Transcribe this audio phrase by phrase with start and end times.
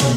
[0.00, 0.08] I'm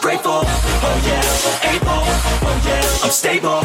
[0.00, 0.46] grateful,
[1.02, 1.26] yeah,
[1.74, 2.06] able,
[2.62, 3.62] yeah, I'm stable,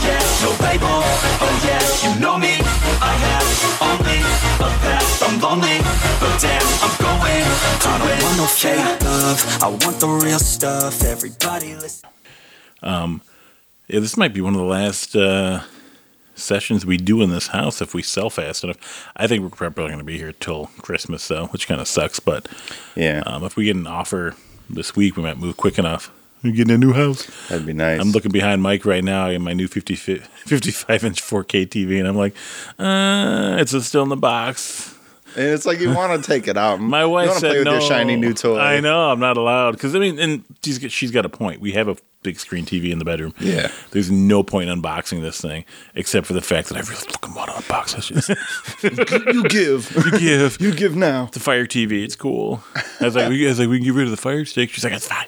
[0.00, 1.04] yeah, no label,
[1.68, 2.56] yeah, you know me,
[3.02, 3.48] I have
[3.82, 4.20] only
[4.56, 5.84] a path, I'm lonely,
[6.18, 7.44] but damn, I'm going
[7.84, 12.08] I don't want no fake love, I want the real stuff, everybody listen.
[12.82, 15.60] Yeah, this might be one of the last uh,
[16.40, 19.08] sessions we do in this house if we sell fast enough.
[19.16, 22.20] I think we're probably going to be here till Christmas, though, which kind of sucks.
[22.20, 22.48] But
[22.96, 24.34] Yeah, um, if we get an offer
[24.68, 26.10] this week, we might move quick enough.
[26.42, 27.26] We're getting a new house.
[27.48, 28.00] that'd be nice.
[28.00, 32.08] I'm looking behind Mike right now in my new 50, 55 inch 4K TV, and
[32.08, 32.34] I'm like,
[32.78, 34.94] uh, it's still in the box.
[35.36, 36.80] and it's like you want to take it out.
[36.80, 37.72] My wife wanna said play with no.
[37.72, 38.58] your shiny new toy.
[38.58, 41.60] I know I'm not allowed because I mean, and she's got- she's got a point.
[41.60, 43.34] We have a big screen TV in the bedroom.
[43.40, 43.70] Yeah.
[43.92, 47.34] there's no point in unboxing this thing except for the fact that I really fucking
[47.34, 48.28] want to unbox this.
[49.34, 49.90] You give.
[49.96, 51.26] you give you give now.
[51.32, 52.02] the Fire TV.
[52.04, 52.62] It's cool.
[53.00, 54.70] I was like, we, I was like, we can get rid of the Fire Stick.
[54.70, 55.26] She's like, it's fine.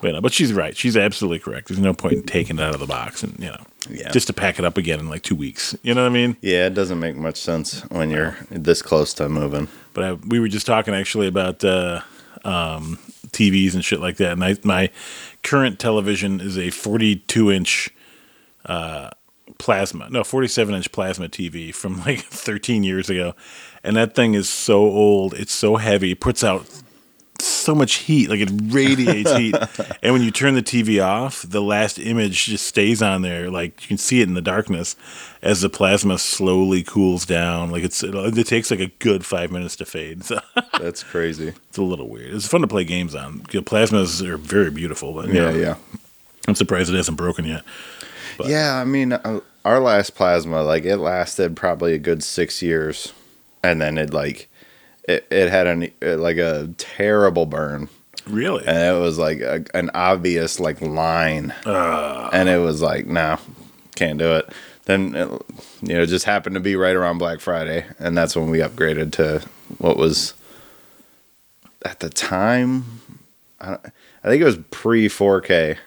[0.00, 0.76] But, uh, but she's right.
[0.76, 1.68] She's absolutely correct.
[1.68, 4.10] There's no point in taking it out of the box and you know, Yeah.
[4.10, 5.76] just to pack it up again in like two weeks.
[5.82, 6.36] You know what I mean?
[6.40, 9.68] Yeah, it doesn't make much sense when you're this close to moving.
[9.94, 12.00] But I, we were just talking actually about uh,
[12.44, 12.98] um,
[13.28, 14.32] TVs and shit like that.
[14.32, 14.90] And I, my
[15.42, 17.90] current television is a 42 inch
[18.64, 19.10] uh,
[19.58, 23.34] plasma, no, 47 inch plasma TV from like 13 years ago.
[23.84, 25.34] And that thing is so old.
[25.34, 26.12] It's so heavy.
[26.12, 26.66] It puts out
[27.44, 29.54] so much heat, like it radiates heat.
[30.02, 33.50] And when you turn the TV off, the last image just stays on there.
[33.50, 34.96] Like you can see it in the darkness
[35.42, 37.70] as the plasma slowly cools down.
[37.70, 40.22] Like it's it, takes like a good five minutes to fade.
[40.32, 40.40] So
[40.80, 41.48] That's crazy.
[41.68, 42.34] it's a little weird.
[42.34, 43.40] It's fun to play games on.
[43.40, 45.74] Plasmas are very beautiful, but Yeah, know, yeah.
[46.48, 47.62] I'm surprised it hasn't broken yet.
[48.38, 52.62] But- Yeah, I mean, uh, our last plasma, like, it lasted probably a good six
[52.62, 53.12] years,
[53.62, 54.48] and then it like,
[55.04, 57.88] it, it had an uh, like a terrible burn,
[58.26, 58.64] Really?
[58.66, 63.38] and it was like a, an obvious like line, and it was like, no,
[63.94, 64.48] can't do it.
[64.84, 65.28] Then it,
[65.82, 68.58] you know, it just happened to be right around Black Friday, and that's when we
[68.58, 69.42] upgraded to
[69.78, 70.34] what was
[71.84, 73.00] at the time.
[73.60, 73.74] I,
[74.24, 75.78] I think it was pre 4K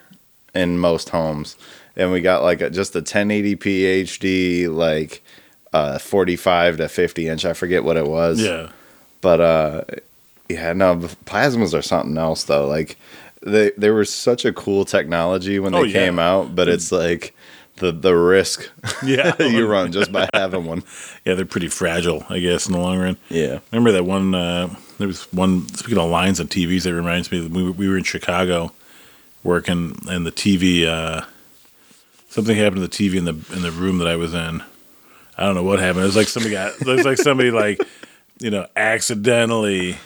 [0.54, 1.58] in most homes,
[1.96, 3.58] and we got like a, just a 1080p
[4.04, 5.24] HD, like
[5.74, 7.44] uh, 45 to 50 inch.
[7.46, 8.42] I forget what it was.
[8.42, 8.70] yeah.
[9.26, 9.84] But uh,
[10.50, 12.68] yeah, no, plasmas are something else though.
[12.68, 12.96] Like
[13.42, 15.94] they they were such a cool technology when they Oh, yeah.
[15.94, 17.36] came out, but it's like
[17.78, 18.70] the the risk
[19.04, 19.34] Yeah.
[19.42, 20.84] you run just by having one.
[21.26, 23.18] Yeah, they're pretty fragile, I guess, in the long run.
[23.30, 23.62] Yeah.
[23.72, 24.36] Remember that one?
[24.36, 25.68] Uh, there was one.
[25.70, 27.48] Speaking of lines on TVs, that reminds me.
[27.48, 28.74] We were, we were in Chicago,
[29.44, 30.86] working, and the TV.
[30.86, 31.26] Uh,
[32.30, 34.62] something happened to the TV in the in the room that I was in.
[35.36, 36.04] I don't know what happened.
[36.04, 36.80] It was like somebody got.
[36.80, 37.82] It was like somebody like,
[38.40, 39.98] you know, accidentally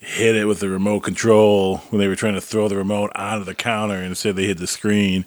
[0.00, 3.44] hit it with the remote control when they were trying to throw the remote onto
[3.44, 5.24] the counter and instead they hit the screen.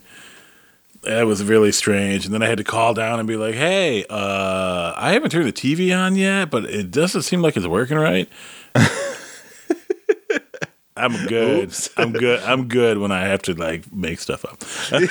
[1.03, 2.25] That was really strange.
[2.25, 5.47] And then I had to call down and be like, "Hey, uh, I haven't turned
[5.47, 8.29] the TV on yet, but it doesn't seem like it's working right."
[10.95, 11.63] I'm good.
[11.69, 11.89] Oops.
[11.97, 12.43] I'm good.
[12.43, 14.59] I'm good when I have to like make stuff up.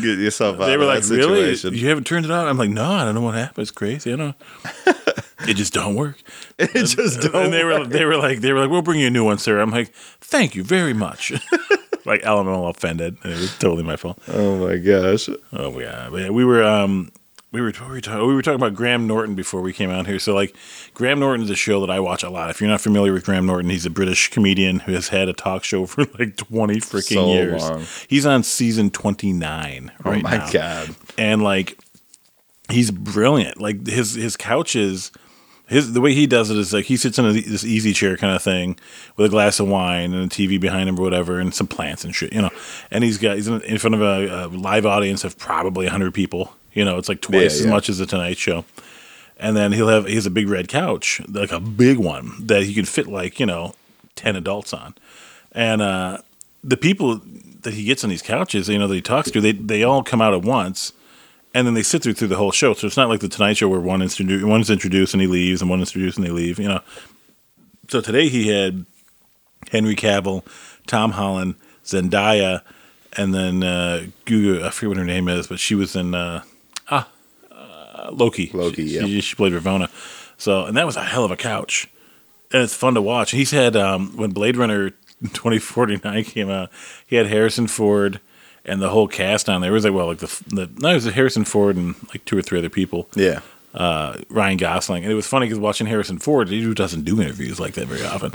[0.00, 1.54] Get yourself out They were of like, that "Really?
[1.56, 1.74] situation.
[1.82, 3.62] You haven't turned it on?" I'm like, "No, I don't know what happened.
[3.62, 4.12] It's crazy.
[4.12, 4.34] I know.
[5.48, 6.22] it just don't work."
[6.58, 7.34] It just don't.
[7.46, 9.38] and they were they were like they were like, "We'll bring you a new one,
[9.38, 11.32] sir." I'm like, "Thank you very much."
[12.06, 13.16] like LML offended.
[13.24, 14.18] It was totally my fault.
[14.28, 15.28] oh my gosh.
[15.52, 17.10] Oh yeah, but yeah, we were um
[17.50, 19.90] we were what were we talking we were talking about Graham Norton before we came
[19.90, 20.18] out here.
[20.18, 20.54] So like
[20.92, 22.50] Graham Norton is a show that I watch a lot.
[22.50, 25.32] If you're not familiar with Graham Norton, he's a British comedian who has had a
[25.32, 27.62] talk show for like 20 freaking So years.
[27.62, 27.84] long.
[28.08, 30.10] He's on season 29 right now.
[30.10, 30.94] oh my now god.
[31.18, 31.78] and like
[32.70, 33.60] he's brilliant.
[33.60, 35.10] Like his his couches,
[35.74, 38.16] his the way he does it is like he sits in a, this easy chair
[38.16, 38.78] kind of thing
[39.16, 42.04] with a glass of wine and a TV behind him or whatever, and some plants
[42.04, 42.50] and shit, you know.
[42.90, 46.54] And he's got he's in, front of a, a live audience of probably hundred people.
[46.72, 47.70] You know, it's like twice Yeah, as yeah.
[47.70, 48.64] much as the Tonight Show.
[49.36, 52.62] And then he'll have he has a big red couch, like a big one that
[52.62, 53.74] he can fit like you know
[54.14, 54.94] ten adults on,
[55.52, 56.18] and uh,
[56.62, 57.20] the people
[57.62, 60.04] that he gets on these couches, you know, that he talks to, they they all
[60.04, 60.92] come out at once
[61.54, 62.74] and then they sit through through the whole show.
[62.74, 65.20] So it's not like the Tonight Show where one is introduced, one is introduced and
[65.20, 66.58] he leaves, and one is introduced and they leave.
[66.58, 66.80] You know.
[67.88, 68.84] So today he had
[69.70, 70.44] Henry Cavill,
[70.86, 71.54] Tom Holland,
[71.84, 72.62] Zendaya,
[73.16, 74.62] and then uh, Gugu.
[74.62, 76.42] I forget what her name is, but she was in uh,
[76.90, 77.08] ah
[77.52, 78.50] uh, Loki.
[78.52, 79.02] Loki, She, yeah.
[79.02, 79.88] she, she played Ravonna.
[80.36, 81.88] So and that was a hell of a couch,
[82.52, 83.30] and it's fun to watch.
[83.30, 84.90] He's had um, when Blade Runner
[85.32, 86.70] twenty forty nine came out,
[87.06, 88.20] he had Harrison Ford.
[88.66, 91.04] And the whole cast on there was like well like the the no it was
[91.06, 93.40] Harrison Ford and like two or three other people Yeah.
[93.74, 97.60] uh, Ryan Gosling, and it was funny because watching Harrison Ford, he doesn't do interviews
[97.60, 98.32] like that very often,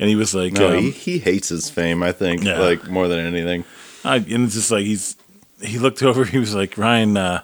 [0.00, 2.02] and he was like, No, um, he, he hates his fame.
[2.02, 2.58] I think Yeah.
[2.58, 3.64] like more than anything.
[4.04, 5.16] I, and it's just like he's
[5.62, 7.16] he looked over, he was like Ryan.
[7.16, 7.42] Uh,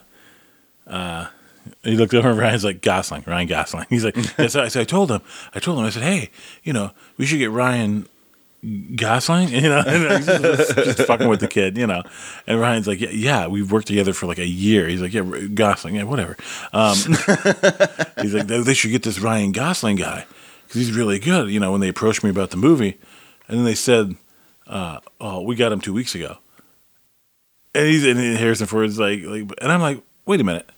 [0.87, 1.27] uh,
[1.85, 3.87] he looked over, and Ryan's like Gosling, Ryan Gosling.
[3.91, 5.21] He's like, yes, I, so I told him,
[5.55, 6.31] I told him, I said, hey,
[6.65, 8.09] you know, we should get Ryan
[8.97, 12.03] Gosling, you know, just, just fucking with the kid, you know.
[12.47, 14.89] And Ryan's like, yeah, yeah, we've worked together for like a year.
[14.89, 16.37] He's like, yeah, Gosling, yeah, whatever.
[16.73, 16.97] Um,
[18.21, 20.27] he's like, they, they should get this Ryan Gosling guy
[20.67, 21.51] because he's really good.
[21.51, 22.99] You know, when they approached me about the movie,
[23.47, 24.17] and then they said,
[24.67, 26.39] uh, oh, we got him two weeks ago.
[27.75, 30.69] And he's and Harrison Ford's like, like, and I'm like, wait a minute,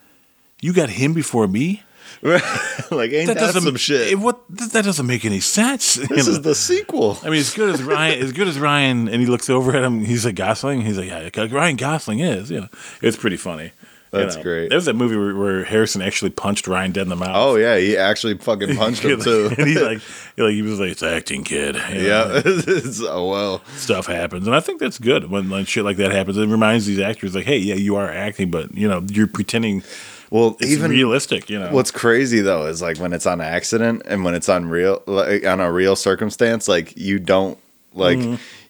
[0.61, 1.83] you got him before me?
[2.91, 4.13] like ain't that, doesn't some shit?
[4.13, 5.97] it- what that doesn't make any sense.
[5.99, 6.33] you this know?
[6.33, 7.19] is the sequel.
[7.23, 9.83] I mean, as good as Ryan, as good as Ryan, and he looks over at
[9.83, 10.05] him.
[10.05, 10.83] He's like Gosling.
[10.83, 12.51] He's like, yeah, like Ryan Gosling is.
[12.51, 12.69] You know,
[13.01, 13.73] it's pretty funny.
[14.13, 14.43] You That's know.
[14.43, 14.71] great.
[14.71, 17.31] There was that movie where, where Harrison actually punched Ryan dead in the mouth.
[17.33, 19.55] Oh yeah, he actually fucking punched him too.
[19.57, 20.01] and he's like,
[20.35, 21.77] he like he was like, it's acting, kid.
[21.77, 22.37] You yeah.
[22.45, 23.63] It's- oh well.
[23.77, 26.37] stuff happens, and I think that's good when like shit like that happens.
[26.39, 29.85] It reminds these actors like, hey, yeah, you are acting, but you know, you're pretending
[30.31, 31.51] Well, it's even realistic.
[31.51, 34.69] You know, What's crazy though is like when it's on accident and when it's on
[34.69, 37.59] real like on a real circumstance, like you don't
[37.95, 38.19] like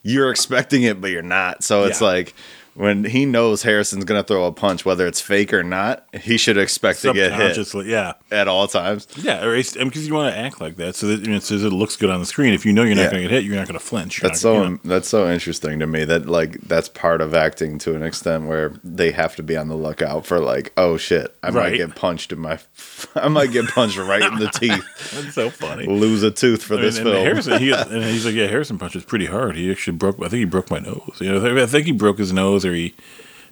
[0.03, 1.63] you're expecting it, but you're not.
[1.63, 2.05] So it's Mm-hmm.
[2.05, 2.11] Yeah.
[2.11, 2.33] like
[2.73, 6.57] when he knows Harrison's gonna throw a punch, whether it's fake or not, he should
[6.57, 8.13] expect to get hit yeah.
[8.31, 9.07] at all times.
[9.17, 11.61] Yeah, or because you want to act like that, so that you know, so it
[11.73, 12.53] looks good on the screen.
[12.53, 13.11] If you know you're not Yeah.
[13.11, 14.21] going to get hit, you're not going to flinch.
[14.21, 17.95] You're That's so that's so interesting to me that like that's part of acting to
[17.95, 21.49] an extent where they have to be on the lookout for like oh shit I
[21.49, 21.71] Right.
[21.71, 22.59] might get punched in my
[23.15, 25.85] I might get punched right in the teeth That's so funny.
[25.87, 28.77] lose a tooth for And, this and film Harrison, he, and he's like, yeah, Harrison
[28.77, 29.55] punches pretty hard.
[29.55, 30.17] He actually broke.
[30.19, 31.17] I think he broke my nose.
[31.19, 32.93] You know, I think he broke his nose, or he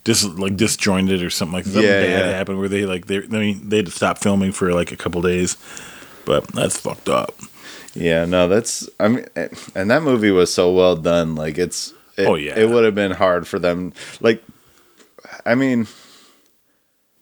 [0.03, 1.71] dis like disjointed, or something like that.
[1.73, 2.37] Something Yeah, bad yeah.
[2.37, 3.17] happened where they like they.
[3.17, 5.57] I mean, they had to stop filming for like a couple days.
[6.25, 7.33] But that's fucked up.
[7.95, 9.25] Yeah, no, that's I mean,
[9.75, 11.35] and that movie was so well done.
[11.35, 12.57] Like it's, it, Oh, yeah.
[12.57, 13.93] it would have been hard for them.
[14.21, 14.43] Like,
[15.45, 15.87] I mean,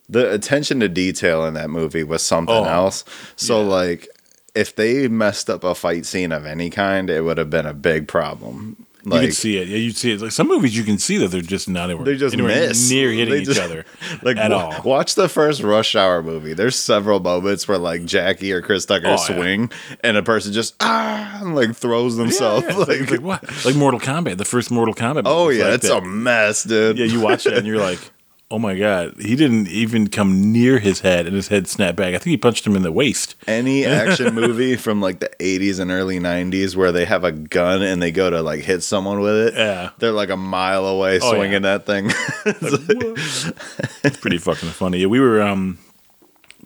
[0.10, 3.04] the attention to detail in that movie was something Oh, else.
[3.38, 3.68] So yeah.
[3.70, 4.08] like,
[4.56, 7.74] if they messed up a fight scene of any kind, it would have been a
[7.74, 8.87] big problem.
[9.16, 9.68] You can see it.
[9.68, 10.22] Yeah, you see it.
[10.22, 12.90] Like some movies, you can see that they're just not anywhere, they just anywhere miss
[12.90, 13.86] near hitting They each just- other
[14.22, 14.82] Like at wa- all.
[14.84, 16.54] Watch the first Rush Hour movie.
[16.54, 19.16] There's several moments where like Jackie or Chris Tucker Oh, yeah.
[19.18, 19.72] swing,
[20.04, 22.66] and a person just ah and, like throws themselves.
[22.70, 23.66] Yeah, it's like, like, like what?
[23.66, 25.24] Like Mortal Kombat, the first Mortal Kombat.
[25.26, 25.98] oh yeah, like it's that.
[26.04, 26.98] a mess, dude.
[26.98, 28.00] Yeah, you watch it and you're like,
[28.50, 32.10] oh my god, he didn't even come near his head, and his head snapped back.
[32.16, 33.36] I think he punched him in the waist.
[33.48, 37.82] Any action movie from like the 80s and early 90s where they have a gun
[37.82, 39.90] and they go to like hit someone with it, Yeah.
[40.00, 41.78] they're like a mile away Oh, swinging yeah.
[41.78, 42.10] that thing.
[44.04, 45.00] It's pretty fucking funny.
[45.00, 45.78] Yeah, we were um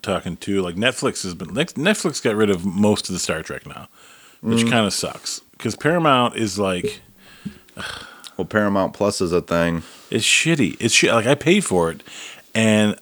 [0.02, 3.66] talking to like Netflix has been Netflix got rid of most of the Star Trek
[3.66, 3.88] now,
[4.40, 4.70] which Mm.
[4.70, 7.00] kind of sucks because Paramount is like
[8.36, 9.82] well, Paramount Plus is a thing.
[10.10, 10.76] it's shitty.
[10.80, 11.12] It's shit.
[11.12, 12.02] Like I paid for it,
[12.54, 12.96] and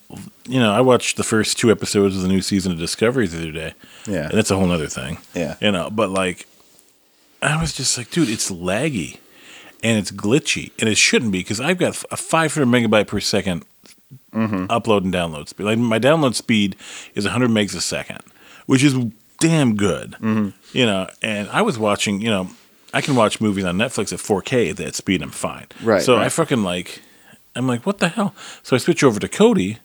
[0.48, 3.38] you know I watched the first two episodes of the new season of Discovery the
[3.38, 3.74] other day.
[4.06, 4.28] Yeah.
[4.28, 5.18] and that's a whole other thing.
[5.34, 5.56] Yeah.
[5.60, 6.46] you know, but like
[7.42, 9.18] I was just like, dude, it's laggy
[9.82, 13.64] and it's glitchy, and it shouldn't be because I've got a 500 megabyte per 2nd
[14.32, 14.66] mm-hmm.
[14.66, 15.64] upload and download speed.
[15.64, 16.76] Like my download speed
[17.14, 18.20] is 100 megs a second,
[18.66, 18.94] which is
[19.38, 20.12] damn good.
[20.12, 20.50] Mm-hmm.
[20.76, 22.20] You know, and I was watching.
[22.20, 22.50] You know,
[22.92, 25.22] I can watch movies on Netflix at 4K at that speed.
[25.22, 25.66] I'm fine.
[25.82, 27.02] Right, So I fucking like.
[27.56, 28.34] I'm like, what the hell?
[28.62, 29.78] So I switch over to Kodi,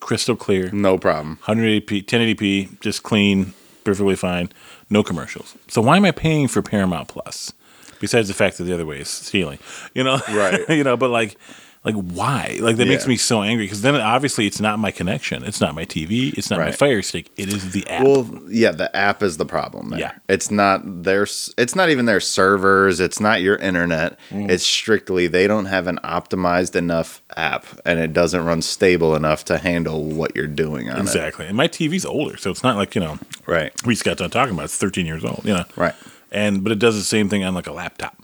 [0.00, 1.38] crystal clear, No problem.
[1.44, 3.52] 180p, 1080p, just clean,
[3.84, 4.50] perfectly fine,
[4.88, 5.54] no commercials.
[5.68, 7.52] So why am I paying for Paramount Plus?
[8.00, 9.58] Besides the fact that the other way is stealing,
[9.94, 10.60] you know, Right.
[10.70, 11.36] you know, but like,
[11.84, 12.56] like why?
[12.60, 15.74] Like that makes me so angry because then obviously it's not my connection, it's not
[15.74, 18.04] my TV, it's not my Fire Stick, it is the app.
[18.04, 19.90] Well, yeah, the app is the problem.
[19.90, 20.00] There.
[20.00, 20.12] Yeah.
[20.26, 21.24] it's not their.
[21.58, 23.00] It's not even their servers.
[23.00, 24.18] It's not your internet.
[24.30, 24.50] Mm.
[24.50, 29.44] It's strictly they don't have an optimized enough app, and it doesn't run stable enough
[29.46, 31.00] to handle what you're doing on it.
[31.02, 31.46] exactly.
[31.46, 33.18] And my TV's older, so it's not like you know.
[33.46, 33.72] Right.
[33.84, 34.64] we just got done talking about.
[34.64, 35.94] It's 13 years old, you know, Right.
[36.32, 38.16] And but it does the same thing on like a laptop.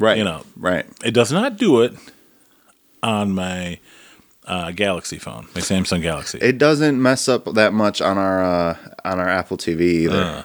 [0.00, 0.18] Right.
[0.18, 0.42] You know.
[0.56, 0.86] Right.
[1.04, 1.94] It does not do it
[3.06, 3.78] on my
[4.46, 6.38] uh, Galaxy phone, my Samsung Galaxy.
[6.40, 10.22] It doesn't mess up that much on our uh, on our Apple TV either.
[10.22, 10.42] Uh,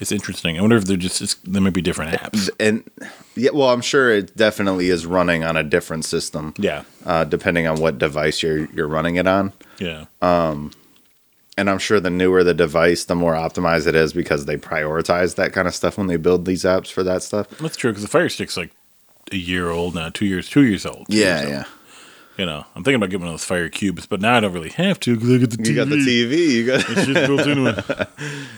[0.00, 0.56] it's interesting.
[0.56, 2.48] I wonder if they're just it's, there might be different apps.
[2.60, 2.88] and
[3.34, 6.54] yeah, well, I'm sure it definitely is running on a different system.
[6.56, 9.52] Yeah, uh, depending on what device you're you're running it on.
[9.78, 10.04] yeah.
[10.22, 10.70] Um,
[11.56, 15.34] And I'm sure the newer the device, the more optimized it is because they prioritize
[15.34, 17.48] that kind of stuff when they build these apps for that stuff.
[17.58, 18.70] That's true because the Fire Stick's like
[19.32, 21.06] a year old now, two years, two years old.
[21.08, 21.66] two years old.
[22.38, 24.52] You know, I'm thinking about getting one of those Fire Cubes, but now I don't
[24.52, 25.66] really have to because I get the TV.
[25.66, 26.48] You got the TV.
[26.48, 28.08] You got It's just built into it.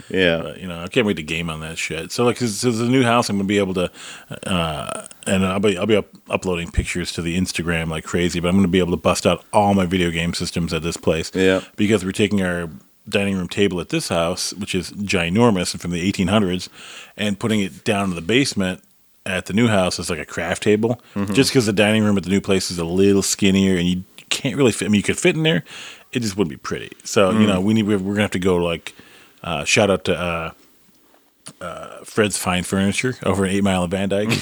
[0.11, 0.43] yeah.
[0.43, 2.13] But, you know, I can't wait to game on that shit.
[2.13, 3.91] So like, so the new house, I'm gonna be able to,
[4.47, 8.39] uh, and I'll be I'll be up, uploading pictures to the Instagram like crazy.
[8.39, 10.99] But I'm gonna be able to bust out all my video game systems at this
[10.99, 11.33] place.
[11.35, 11.63] Yeah.
[11.77, 12.69] because we're taking our
[13.09, 16.69] dining room table at this house, which is ginormous and from the 1800s,
[17.17, 18.83] and putting it down in the basement
[19.27, 21.01] at the new house as like a craft table.
[21.33, 24.05] Just because the dining room at the new place is a little skinnier and you
[24.31, 24.87] can't really fit.
[24.87, 25.65] I mean, you could fit in there,
[26.13, 26.93] it just wouldn't be pretty.
[27.05, 28.95] So you know, we need we're, we're gonna have to go like
[29.43, 30.19] uh, shout out to.
[30.19, 30.51] Uh,
[31.61, 34.29] uh, Fred's Fine Furniture over in Eight Mile and Van Dyke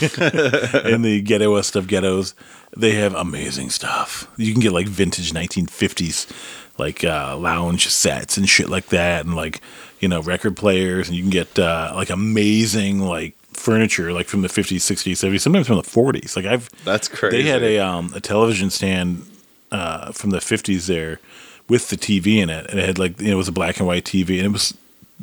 [0.84, 2.34] in the ghettoest of ghettos.
[2.76, 4.30] They have amazing stuff.
[4.36, 6.30] You can get like vintage 1950s
[6.78, 9.60] like uh, lounge sets and shit like that, and like
[10.00, 14.42] you know record players, and you can get uh, like amazing like furniture like from
[14.42, 16.36] the 50s, 60s, 70s, sometimes from the 40s.
[16.36, 17.42] Like I've That's crazy.
[17.42, 19.24] They had a um, a television stand
[19.70, 21.20] uh, from the 50s there
[21.68, 23.78] with the TV in it, and it had like you know, it was a black
[23.78, 24.74] and white TV, and it was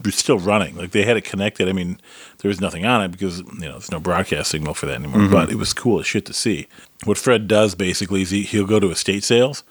[0.03, 0.75] was still running.
[0.75, 1.69] Like they had it connected.
[1.69, 1.99] I mean,
[2.39, 5.21] there was nothing on it because you know there's no broadcast signal for that anymore.
[5.29, 6.67] But it was cool as shit to see.
[7.05, 9.63] What Fred does basically is he, he'll go to estate sales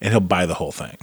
[0.00, 0.96] and he'll buy the whole thing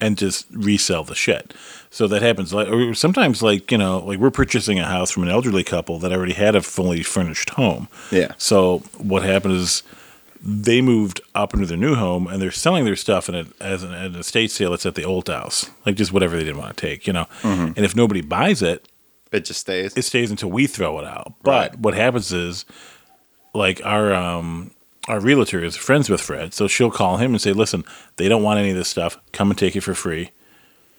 [0.00, 1.52] and just resell the shit.
[1.90, 2.52] So that happens.
[2.52, 6.12] Like sometimes, like you know, like we're purchasing a house from an elderly couple that
[6.12, 7.88] already had a fully furnished home.
[8.10, 8.32] Yeah.
[8.38, 9.82] So what happened is
[10.40, 13.82] they moved up into their new home and they're selling their stuff in a, as
[13.82, 14.72] an, an estate sale.
[14.74, 17.26] It's at the old house, like just whatever they didn't want to take, you know.
[17.42, 18.86] And if nobody buys it,
[19.32, 19.96] It just stays.
[19.96, 21.34] it stays until we throw it out.
[21.42, 21.78] But Right.
[21.80, 22.64] what happens is,
[23.54, 24.70] like our um
[25.08, 27.82] our realtor is friends with Fred, so she'll call him and say, "Listen,
[28.16, 29.18] they don't want any of this stuff.
[29.32, 30.30] Come and take it for free."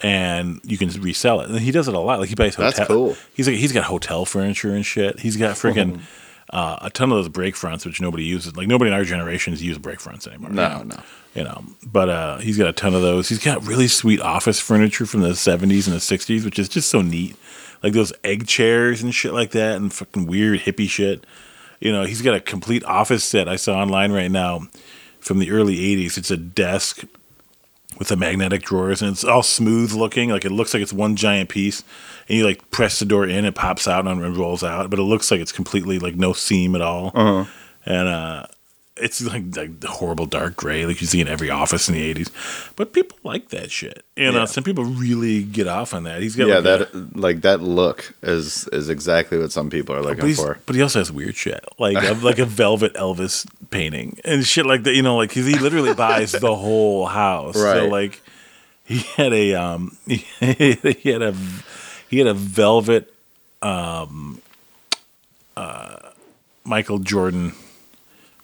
[0.01, 1.49] And you can resell it.
[1.49, 2.19] And he does it a lot.
[2.19, 2.71] Like he buys hotel.
[2.71, 3.17] That's cool.
[3.33, 5.19] He's like he's got hotel furniture and shit.
[5.19, 6.01] He's got freaking
[6.51, 8.55] uh, a ton of those break fronts, which nobody uses.
[8.55, 10.49] Like nobody in our generations use break fronts anymore.
[10.51, 10.99] No, no.
[11.35, 13.29] You know, but uh, he's got a ton of those.
[13.29, 16.89] He's got really sweet office furniture from the 70s and the 60s, which is just
[16.89, 17.35] so neat.
[17.83, 21.25] Like those egg chairs and shit like that, and fucking weird hippie shit.
[21.79, 24.67] You know, he's got a complete office set I saw online right now
[25.19, 26.17] from the early 80s.
[26.17, 27.03] It's a desk
[27.99, 30.29] with the magnetic drawers, and it's all smooth looking.
[30.29, 31.83] Like it looks like it's one giant piece.
[32.27, 35.03] And you like press the door in, it pops out and rolls out, but it
[35.03, 37.11] looks like it's completely like no seam at all.
[37.85, 38.45] And uh,
[39.01, 42.29] it's like, like horrible dark gray, like you see in every office in the 80s.
[42.75, 44.03] But people like that shit.
[44.15, 44.45] You know, Yeah.
[44.45, 46.21] some people really get off on that.
[46.21, 49.95] He's got yeah, like a- that like that look is is exactly what some people
[49.95, 50.59] are looking he's, for.
[50.65, 54.65] but he also has weird shit, like a, like a velvet Elvis painting and shit
[54.65, 54.93] like that.
[54.95, 57.55] You know, like he literally buys the whole house.
[57.55, 57.89] So Right.
[57.89, 58.21] like,
[58.83, 61.33] he had a um, he had a
[62.09, 63.13] he had a velvet
[63.61, 64.41] um,
[65.55, 65.97] uh,
[66.63, 67.53] Michael Jordan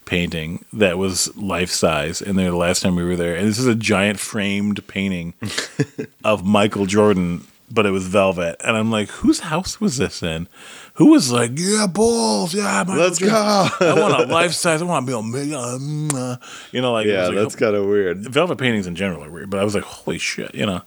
[0.06, 3.60] painting that was life size in there the last time we were there, and this
[3.60, 5.34] is a giant framed painting
[6.24, 8.56] of Michael Jordan, but it was velvet.
[8.64, 10.48] And I'm like, whose house was this in?
[10.96, 13.36] Who was like, yeah, balls, yeah, Michael Let's Jordan.
[13.36, 13.70] go.
[13.82, 14.82] I want a life size.
[14.82, 15.56] I want to be a million.
[15.56, 16.38] um, uh,"
[16.72, 18.20] You know, like yeah, like, that's kind of weird.
[18.20, 19.50] velvet paintings in general are weird.
[19.50, 20.82] But I was like, holy shit, you know.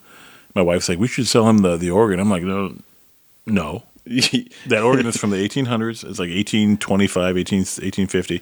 [0.55, 2.19] My wife's like, we should sell him the the organ.
[2.19, 2.75] I'm like, no,
[3.45, 3.83] no.
[4.65, 6.03] That organ is from the 1800s.
[6.03, 8.41] It's like 1825, 18, 1850.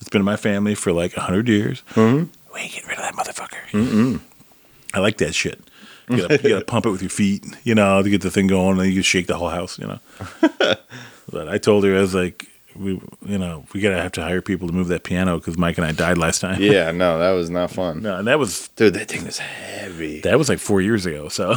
[0.00, 1.82] It's been in my family for like 100 years.
[1.94, 2.30] Mm-hmm.
[2.54, 3.68] We ain't getting rid of that motherfucker.
[3.70, 4.20] Mm-mm.
[4.94, 5.60] I like that shit.
[6.08, 8.46] You gotta, you gotta pump it with your feet, you know, to get the thing
[8.46, 9.98] going, and then you can shake the whole house, you know.
[11.32, 14.40] but I told her, I was like, we, you know, we gotta have to hire
[14.40, 16.62] people to move that piano because Mike and I died last time.
[16.62, 18.02] yeah, no, that was not fun.
[18.02, 20.20] No, and that was Dude, that thing is heavy.
[20.20, 21.28] that was like four years ago.
[21.28, 21.56] So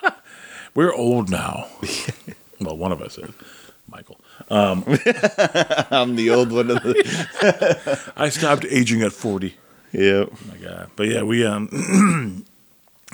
[0.74, 1.66] we're old now.
[2.60, 3.30] well, one of us is.
[3.88, 4.18] Michael.
[5.90, 8.12] I'm the old one of the.
[8.16, 9.54] I stopped aging at 40.
[9.92, 10.24] Yeah.
[10.26, 10.90] Oh my God.
[10.96, 11.68] But yeah, we, um,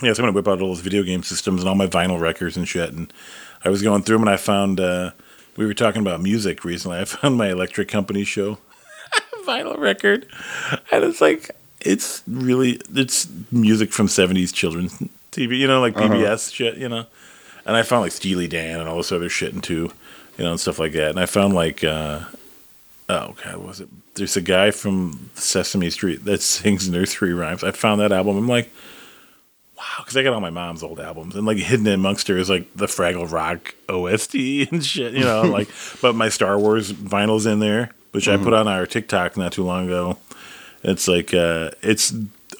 [0.01, 1.87] yeah, so I'm going to whip out all those video game systems and all my
[1.87, 2.91] vinyl records and shit.
[2.93, 3.11] And
[3.63, 5.11] I was going through them and I found, uh,
[5.57, 6.99] we were talking about music recently.
[6.99, 8.57] I found my electric company show
[9.45, 10.27] vinyl record.
[10.91, 14.97] And it's like, it's really, it's music from 70s children's
[15.31, 17.05] TV, you know, like PBS shit, you know.
[17.65, 19.91] And I found like Steely Dan and all this other shit and too,
[20.37, 21.09] you know, and stuff like that.
[21.09, 22.21] And I found like, uh,
[23.09, 23.89] oh god, what was it?
[24.15, 27.63] There's a guy from Sesame Street that sings nursery rhymes.
[27.63, 28.37] I found that album.
[28.37, 28.71] I'm like,
[29.77, 32.49] wow, because I got all my mom's old albums, and like hidden amongst her is
[32.49, 34.35] like the Fraggle Rock OST
[34.71, 35.69] and shit, you know, like.
[36.01, 39.63] But my Star Wars vinyl's in there, which I put on our TikTok not too
[39.63, 40.17] long ago.
[40.83, 42.11] It's like uh, it's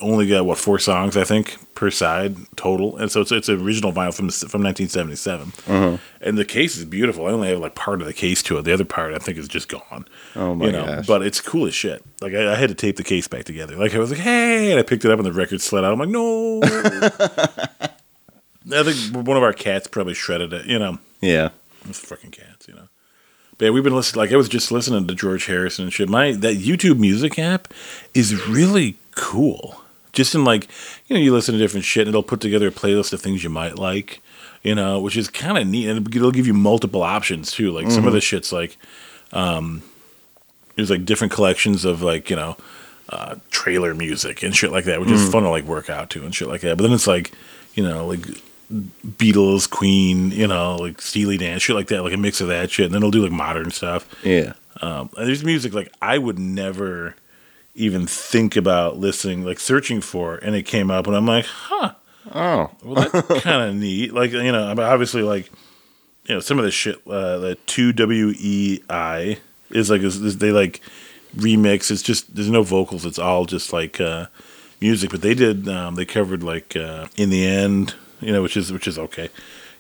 [0.02, 3.62] only got what four songs I think per side total, and so it's it's an
[3.62, 5.98] original vinyl from from 1977, uh-huh.
[6.22, 7.28] and the case is beautiful.
[7.28, 8.64] I only have like part of the case to it.
[8.64, 10.06] The other part I think is just gone.
[10.36, 11.08] Oh my you know, gosh.
[11.08, 12.04] But it's cool as shit.
[12.22, 13.76] Like I, I had to tape the case back together.
[13.76, 15.94] Like I was like, hey, and I picked it up and the record slid out.
[15.94, 16.62] I'm like, no.
[18.74, 20.66] I think one of our cats probably shredded it.
[20.66, 21.50] You know, Yeah.
[21.90, 22.68] it's fucking cats.
[22.68, 22.88] You know.
[23.58, 24.20] But yeah, we've been listening.
[24.20, 26.10] Like I was just listening to George Harrison and shit.
[26.10, 27.74] My that YouTube Music app
[28.14, 29.81] is really cool.
[30.14, 30.68] Just in like,
[31.08, 33.44] you know, you listen to different shit and it'll put together a playlist of things
[33.44, 34.22] you might like.
[34.64, 37.72] You know, which is kind of neat, and it'll give you multiple options too.
[37.72, 38.78] Like some of the shit's like,
[39.32, 39.82] um,
[40.76, 42.58] there's like different collections of like you know,
[43.10, 46.24] uh, trailer music and shit like that, which is fun to like work out to
[46.24, 46.78] and shit like that.
[46.78, 47.32] But then it's like,
[47.74, 48.20] you know, like
[48.72, 52.72] Beatles, Queen, you know, like Steely Dan, shit like that, like a mix of that
[52.72, 52.86] shit.
[52.86, 54.08] And then it'll do like modern stuff.
[54.24, 54.54] Yeah.
[54.82, 57.16] Um, and there's music like I would never
[57.76, 61.94] even think about listening, like searching for, and it came up, and I'm like, huh,
[62.34, 62.70] Oh.
[62.84, 64.14] well, that's kind of neat.
[64.14, 65.52] Like, you know, obviously, like,
[66.26, 69.40] you know, some of the shit, uh, the 2WEI
[69.72, 70.82] is like, is, is they like
[71.36, 71.90] remix.
[71.92, 73.06] It's just, there's no vocals.
[73.06, 74.28] It's all just like uh,
[74.80, 75.10] music.
[75.12, 78.72] But they did, um, they covered like uh, In the End, you know, which is,
[78.72, 79.30] which is okay.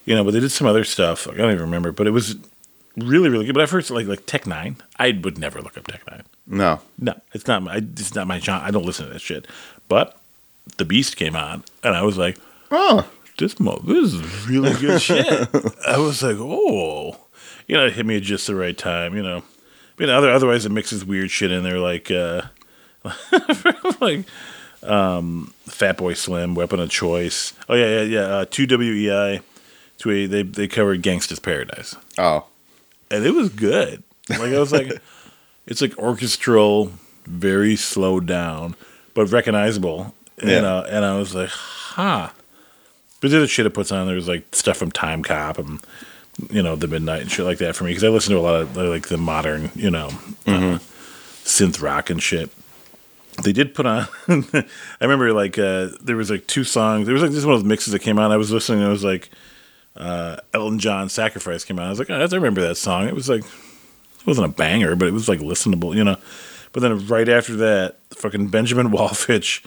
[0.05, 1.27] You know, but they did some other stuff.
[1.27, 2.36] Like, I don't even remember, but it was
[2.98, 3.53] really, really good.
[3.53, 6.24] But at first, like, like Tech N9ne, I would never look up Tech N9ne.
[6.51, 6.79] No.
[7.00, 7.77] No, it's not my.
[7.77, 8.67] It's not my genre.
[8.67, 9.48] I don't listen to that shit.
[9.88, 10.15] But
[10.77, 12.38] the Beast came on, and I was like,
[12.70, 13.10] Oh.
[13.38, 15.25] "This mo, this is really good shit."
[15.88, 17.17] I was like, "Oh,"
[17.67, 19.15] you know, it hit me at just the right time.
[19.15, 19.43] You know,
[19.98, 20.17] you know.
[20.17, 22.41] Other, otherwise, it mixes weird shit in there, like, uh,
[24.01, 24.25] like,
[24.84, 27.53] um, Fatboy Slim, Weapon of Choice.
[27.70, 28.20] Oh yeah, yeah, yeah.
[28.22, 29.41] Uh, Two WEI.
[29.98, 30.25] Two A.
[30.25, 32.46] They they covered Gangsta's Paradise Oh.
[33.09, 34.03] and it was good.
[34.29, 34.92] Like I was like,
[35.67, 36.91] it's like orchestral,
[37.25, 38.75] very slowed down,
[39.13, 40.15] but recognizable.
[40.39, 40.74] And Yeah.
[40.75, 42.29] uh, and I was like, huh.
[43.19, 45.79] But the other shit it puts on there was like stuff from Time Cop and
[46.50, 48.41] you know the Midnight and shit like that for me because I listen to a
[48.41, 50.07] lot of like the modern you know
[50.47, 50.79] uh,
[51.43, 52.50] synth rock and shit.
[53.43, 54.07] They did put on.
[54.27, 54.65] I
[55.01, 57.05] remember like uh, there was like two songs.
[57.05, 58.31] There was like this one of those mixes that came out.
[58.31, 58.79] I was listening.
[58.79, 59.29] and It was like
[59.95, 61.85] uh, Elton John "Sacrifice" came out.
[61.85, 63.07] I was like, oh, I remember that song.
[63.07, 63.43] It was like
[64.22, 66.18] it wasn't a banger, but it was like listenable, you know.
[66.74, 69.64] But then right after that, fucking Benjamin Wallfisch,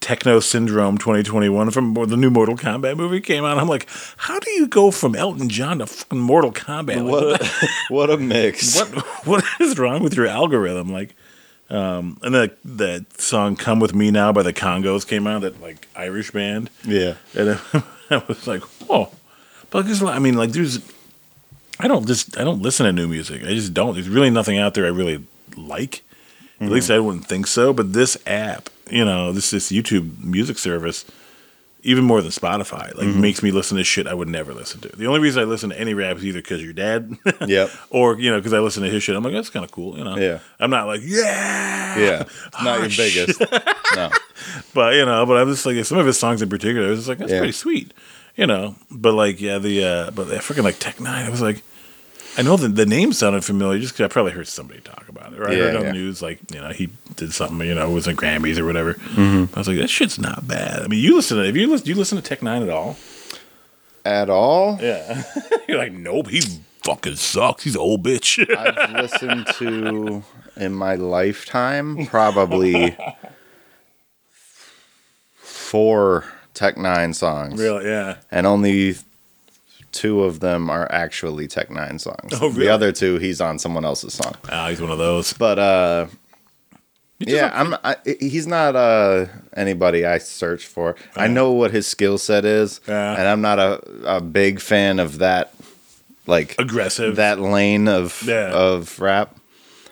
[0.00, 3.58] Techno Syndrome 2021 from the new Mortal Kombat movie came out.
[3.58, 7.04] I'm like, how do you go from Elton John to fucking Mortal Kombat?
[7.04, 7.46] What a,
[7.94, 8.76] what a mix.
[8.78, 8.88] what
[9.26, 10.90] what is wrong with your algorithm?
[10.92, 11.14] Like,
[11.70, 15.42] um, and then that song "Come with Me Now" by the Kongos came out.
[15.42, 16.70] That like Irish band.
[16.84, 17.14] Yeah.
[17.34, 17.60] And
[18.10, 19.10] I was like, oh,
[19.70, 20.78] but there's, a lot- I mean, like, there's,
[21.80, 23.42] I don't just, I don't listen to new music.
[23.42, 23.94] I just don't.
[23.94, 25.24] There's really nothing out there I really
[25.56, 26.02] like.
[26.60, 27.72] At least I wouldn't think so.
[27.72, 31.04] But this app, you know, this this YouTube music service,
[31.84, 34.88] even more than Spotify, like makes me listen to shit I would never listen to.
[34.88, 37.70] The only reason I listen to any rap is either because your dad, Yep.
[37.90, 39.14] or you know, because I listen to his shit.
[39.14, 40.16] I'm like, that's kind of cool, you know.
[40.16, 40.40] Yeah.
[40.58, 42.22] I'm not like, yeah, Yeah.
[42.22, 43.40] It's not Oh, your biggest.
[43.94, 44.10] No.
[44.74, 46.88] but you know, but I'm just like some of his songs in particular.
[46.88, 47.38] I was just like, that's Yeah.
[47.38, 47.94] pretty sweet,
[48.36, 48.74] you know.
[48.90, 51.26] But like, yeah, the uh, but I freaking like Tech N9ne.
[51.26, 51.62] I was like,
[52.38, 55.32] I know the the name sounded familiar just because I probably heard somebody talk about
[55.32, 55.86] it, or I Yeah, heard on yeah.
[55.88, 58.64] the news like you know he did something, you know, it was in Grammys or
[58.64, 58.94] whatever.
[58.94, 59.54] Mm-hmm.
[59.54, 60.82] I was like, that shit's not bad.
[60.82, 62.68] I mean, you listen to if you listen, do you listen to Tech N9ne at
[62.70, 62.96] all?
[64.04, 64.78] At all?
[64.80, 65.24] Yeah,
[65.68, 66.40] you're like, nope, he
[66.84, 67.64] fucking sucks.
[67.64, 68.38] He's an old bitch.
[68.56, 70.22] I've listened to
[70.56, 72.96] in my lifetime probably
[75.36, 76.24] four
[76.54, 77.60] Tech N9ne songs.
[77.60, 77.84] really?
[77.86, 78.16] Yeah.
[78.30, 78.96] And only
[79.92, 82.32] two of them are actually Tech N9ne songs.
[82.40, 82.66] Oh, really?
[82.66, 84.34] The other two, he's on someone else's song.
[84.50, 85.32] Ah, he's one of those.
[85.32, 86.06] But uh,
[87.18, 87.74] yeah, I'm.
[87.82, 90.94] I, he's not uh anybody I search for.
[91.16, 95.18] I know what his skill set is, and I'm not a, a big fan of
[95.18, 95.52] that,
[96.26, 97.16] like aggressive.
[97.16, 98.52] that lane of Yeah.
[98.52, 99.34] of rap.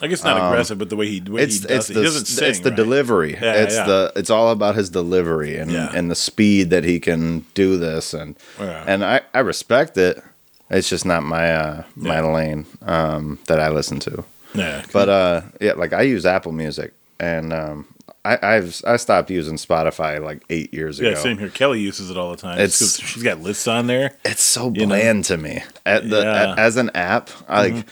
[0.02, 1.94] I guess not aggressive, but the way he the way It's he does it's it,
[1.94, 2.48] the he doesn't sing.
[2.50, 2.76] it's the right?
[2.76, 3.32] delivery.
[3.34, 3.86] Yeah, it's yeah.
[3.86, 5.90] the it's all about his delivery and Yeah.
[5.94, 10.22] and the speed that he can do this and and I I respect it.
[10.68, 14.24] It's just not my uh my lane um that I listen to.
[14.54, 17.86] Yeah, But uh, yeah, like I use Apple Music, and um,
[18.24, 21.10] I I've I stopped using Spotify like eight years ago.
[21.10, 21.50] Yeah, same here.
[21.50, 22.58] Kelly uses it all the time.
[22.58, 24.16] It's she's got lists on there.
[24.24, 24.94] It's so You know?
[24.94, 25.62] bland to me.
[25.84, 26.54] At the Yeah.
[26.54, 27.86] a- as an app, I like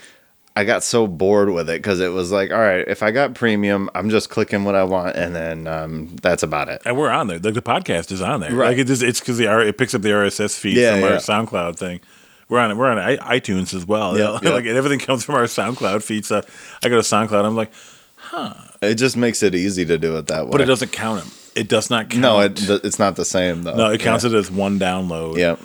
[0.56, 3.34] I got so bored with it because it was like, all right, if I got
[3.34, 6.80] premium, I'm just clicking what I want, and then um, that's about it.
[6.84, 7.40] And we're on there.
[7.40, 8.54] Like the podcast is on there.
[8.54, 8.68] Right.
[8.68, 11.00] Like it just, it's because the R- it picks up the RSS feed Yeah, from
[11.00, 11.06] yeah.
[11.08, 12.00] our SoundCloud thing.
[12.48, 12.76] We're on it.
[12.76, 14.16] We're on iTunes as well.
[14.16, 14.50] Yeah, yeah.
[14.50, 16.24] like everything comes from our SoundCloud feed.
[16.24, 16.42] So
[16.84, 17.44] I go to SoundCloud.
[17.44, 17.72] I'm like,
[18.16, 18.54] huh.
[18.80, 20.52] It just makes it easy to do it that way.
[20.52, 21.32] but it doesn't count them.
[21.56, 22.22] It does not count.
[22.22, 23.74] No, it, it's not the same though.
[23.76, 25.36] no, it counts it as one download.
[25.36, 25.56] Yeah.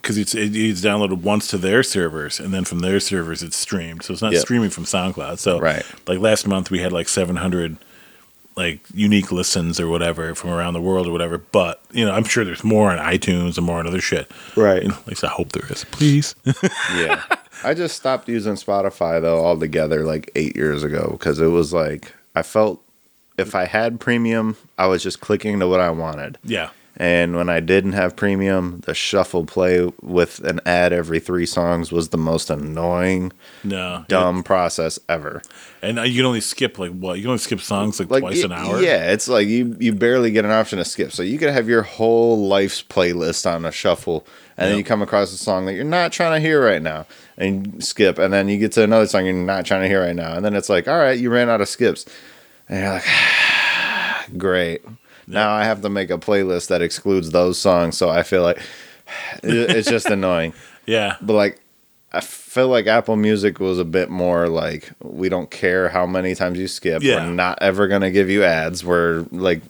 [0.00, 3.56] Because it's it, it's downloaded once to their servers, and then from their servers it's
[3.56, 4.02] streamed.
[4.04, 4.40] So it's not Yeah.
[4.40, 5.38] streaming from SoundCloud.
[5.38, 5.84] So Right.
[6.06, 7.76] like last month we had like 700
[8.56, 11.38] like unique listens or whatever from around the world or whatever.
[11.38, 14.30] But you know, I'm sure there's more on iTunes and more on other shit.
[14.56, 14.82] Right.
[14.82, 15.84] You know, at least I hope there is.
[15.92, 16.34] Please.
[16.96, 17.22] yeah.
[17.64, 22.12] I just stopped using Spotify though altogether like eight years ago because it was like
[22.34, 22.82] I felt
[23.36, 26.38] if I had premium, I was just clicking to what I wanted.
[26.44, 26.70] yeah.
[27.00, 31.92] And when I didn't have premium, the shuffle play with an ad every three songs
[31.92, 33.32] was the most annoying,
[33.62, 34.04] No.
[34.08, 35.40] dumb process ever.
[35.80, 37.14] And uh, you can only skip like what?
[37.18, 38.80] You can only skip songs like, Like twice an hour.
[38.82, 41.12] Yeah, it's like you you barely get an option to skip.
[41.12, 45.00] So you could have your whole life's playlist on a shuffle, and then you come
[45.00, 47.06] across a song that you're not trying to hear right now,
[47.36, 50.16] and skip, and then you get to another song you're not trying to hear right
[50.16, 52.06] now, and then it's like, all right, you ran out of skips,
[52.68, 53.04] and you're like,
[54.36, 54.82] great.
[55.28, 58.60] Now I have to make a playlist that excludes those songs, so I feel like
[59.42, 60.52] it's just annoying.
[60.86, 61.16] Yeah.
[61.20, 61.60] But like,
[62.12, 66.34] I feel like Apple Music was a bit more like we don't care how many
[66.34, 67.02] times you skip.
[67.02, 67.26] Yeah.
[67.26, 68.82] We're not ever gonna give you ads.
[68.82, 69.60] We're like,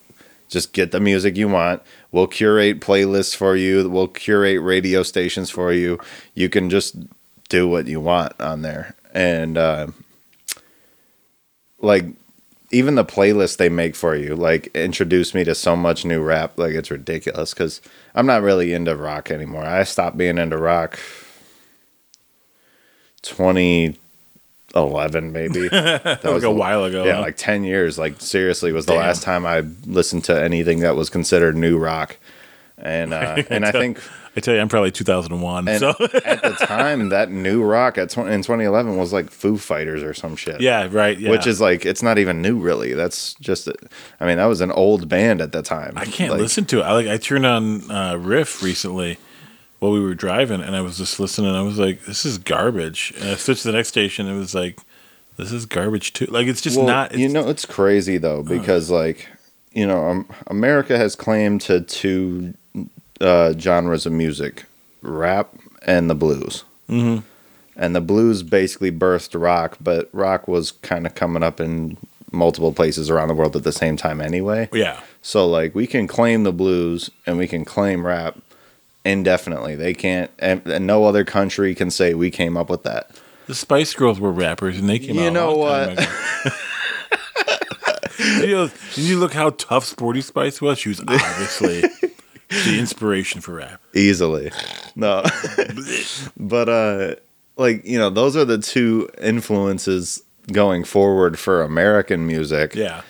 [0.49, 1.83] just get the music you want.
[2.13, 3.91] We'll curate playlists for you.
[3.91, 5.99] We'll curate radio stations for you.
[6.35, 6.95] You can just
[7.49, 8.95] do what you want on there.
[9.13, 9.89] And uh,
[11.81, 12.05] like,
[12.71, 16.59] even the playlist they make for you, like, introduced me to so much new rap.
[16.59, 17.81] Like, it's ridiculous because
[18.15, 19.65] I'm not really into rock anymore.
[19.65, 20.99] I stopped being into rock
[23.23, 27.21] 2011 maybe that Like a while ago, yeah huh?
[27.23, 29.03] like 10 years like seriously was the Damn.
[29.03, 32.17] last time i listened to anything that was considered new rock
[32.81, 34.01] and uh, and i think
[34.37, 35.67] I tell you, I'm probably 2001.
[35.67, 35.91] and so
[36.25, 40.15] at the time that new rock at 20, in 2011 was like foo fighters or
[40.15, 41.19] some shit yeah, right.
[41.19, 41.31] Yeah.
[41.31, 43.69] which is like it's not even new really that's just
[44.21, 46.79] i mean that was an old band at the time I can't Like, listen to
[46.81, 46.83] it.
[46.83, 49.19] I like I turned on uh, Riff recently
[49.81, 51.55] while we were driving, and I was just listening.
[51.55, 54.27] I was like, "This is garbage." And I switched to the next station.
[54.27, 54.79] And it was like,
[55.37, 57.13] "This is garbage too." Like it's just Well, not.
[57.13, 59.29] It's, you know, it's crazy though because like
[59.73, 62.55] you know, um, America has claimed to two
[63.21, 64.65] uh, genres of music:
[65.03, 65.51] rap
[65.83, 66.65] and the blues.
[66.89, 67.23] Mhm.
[67.77, 71.97] And the blues basically birthed rock, but rock was kind of coming up in
[72.33, 74.69] multiple places around the world at the same time anyway.
[74.73, 78.37] Yeah, So like we can claim the blues and we can claim rap
[79.05, 79.77] indefinitely.
[79.77, 83.11] They can't, and, and no other country can say we came up with that.
[83.47, 85.91] the Spice Girls were rappers, and they came You know what?
[88.41, 90.79] you know, did you look how tough Sporty Spice was?
[90.79, 91.85] She was obviously
[92.49, 93.81] the inspiration for rap.
[93.95, 94.51] easily.
[94.97, 95.25] No.
[96.37, 97.15] But uh
[97.57, 102.75] like you know those are the two influences going forward for american music.
[102.75, 103.03] Yeah,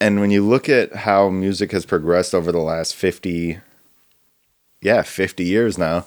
[0.00, 3.58] and when you look at how music has progressed over the last 50
[4.82, 6.04] yeah 50 years now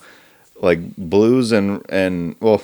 [0.61, 2.61] like blues and and well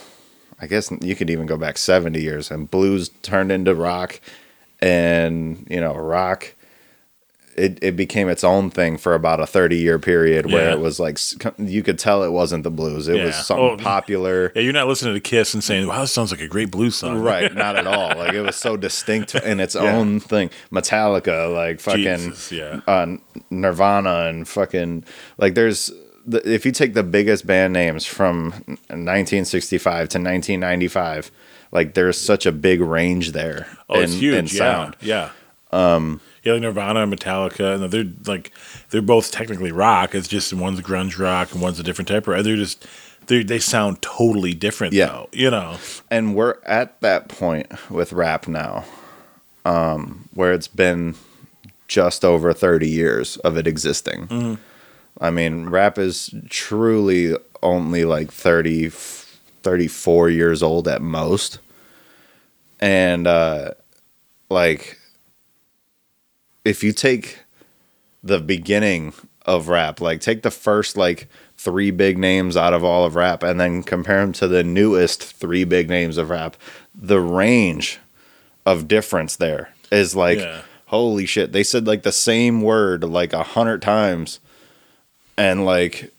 [0.62, 4.21] i guess you could even go back 70 years and blues turned into rock
[4.80, 6.54] and you know rock
[7.57, 10.73] it, it became its own thing for about a 30 year period where Yeah.
[10.73, 11.17] it was like
[11.57, 13.41] you could tell it wasn't the blues it was Yeah.
[13.41, 13.77] something Oh.
[13.77, 14.61] popular yeah.
[14.61, 17.19] You're not listening to Kiss and saying, "Wow, this sounds like a great blues song."
[17.21, 21.79] right not at all like it was so distinct in its own thing metallica like
[21.79, 22.81] fucking Jesus, yeah.
[22.87, 23.15] uh,
[23.49, 25.03] nirvana and fucking
[25.37, 25.91] like there's
[26.27, 28.51] the, if you take the biggest band names from
[28.89, 31.31] 1965 to 1995
[31.71, 34.35] like there's such a big range there Oh, it's in- huge.
[34.35, 35.29] in yeah, sound yeah.
[35.71, 38.51] Um, yeah, like Nirvana and Metallica, and they're like
[38.91, 40.15] they're both technically rock.
[40.15, 42.43] It's just one's grunge rock and one's a different type of.
[42.43, 42.86] They're just
[43.27, 44.93] they they sound totally different.
[44.93, 45.08] Yeah.
[45.08, 45.77] though, you know.
[46.10, 48.86] and we're at that point with rap now
[49.65, 51.15] um, where it's been
[51.88, 54.58] just over 30 years of it existing
[55.21, 61.60] i mean rap is truly only like 30 34 years old at most
[62.79, 63.69] and uh
[64.49, 64.97] like
[66.65, 67.39] if you take
[68.23, 69.13] the beginning
[69.45, 73.43] of rap like take the first like three big names out of all of rap
[73.43, 76.58] and then compare them to the newest three big names of rap
[76.95, 77.99] the range
[78.65, 80.62] of difference there is like Yeah.
[80.88, 84.39] holy shit they said like the same word like a hundred times
[85.38, 86.12] and like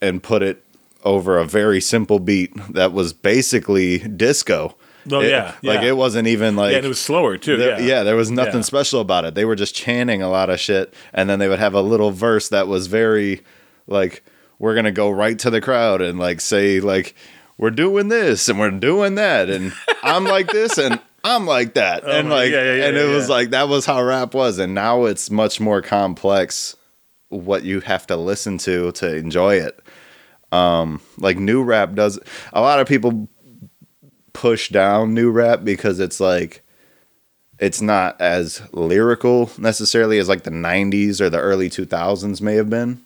[0.00, 0.64] and put it
[1.04, 4.74] over a very simple beat that was basically disco
[5.12, 5.88] Oh, It- yeah, like yeah.
[5.88, 7.56] it wasn't even like yeah, and it was slower too.
[7.58, 8.02] yeah, yeah.
[8.02, 8.60] there was nothing Yeah.
[8.62, 9.34] special about it.
[9.34, 12.10] They were just chanting a lot of shit, and then they would have a little
[12.10, 13.42] verse that was very
[13.86, 14.22] like,
[14.58, 17.14] "We're gonna go right to the crowd and like say like,
[17.58, 22.04] we're doing this and we're doing that, and I'm like this and I'm like that,
[22.04, 24.74] and my- like, yeah, yeah, and it was like that was how rap was, and
[24.74, 26.76] now it's much more complex.
[27.28, 29.78] What you have to listen to to enjoy it.
[30.52, 32.18] Um, like new rap does.
[32.52, 33.28] A lot of people
[34.32, 36.62] push down new rap because it's like
[37.58, 42.70] it's not as lyrical necessarily as like the 90s or the early 2000s may have
[42.70, 43.02] been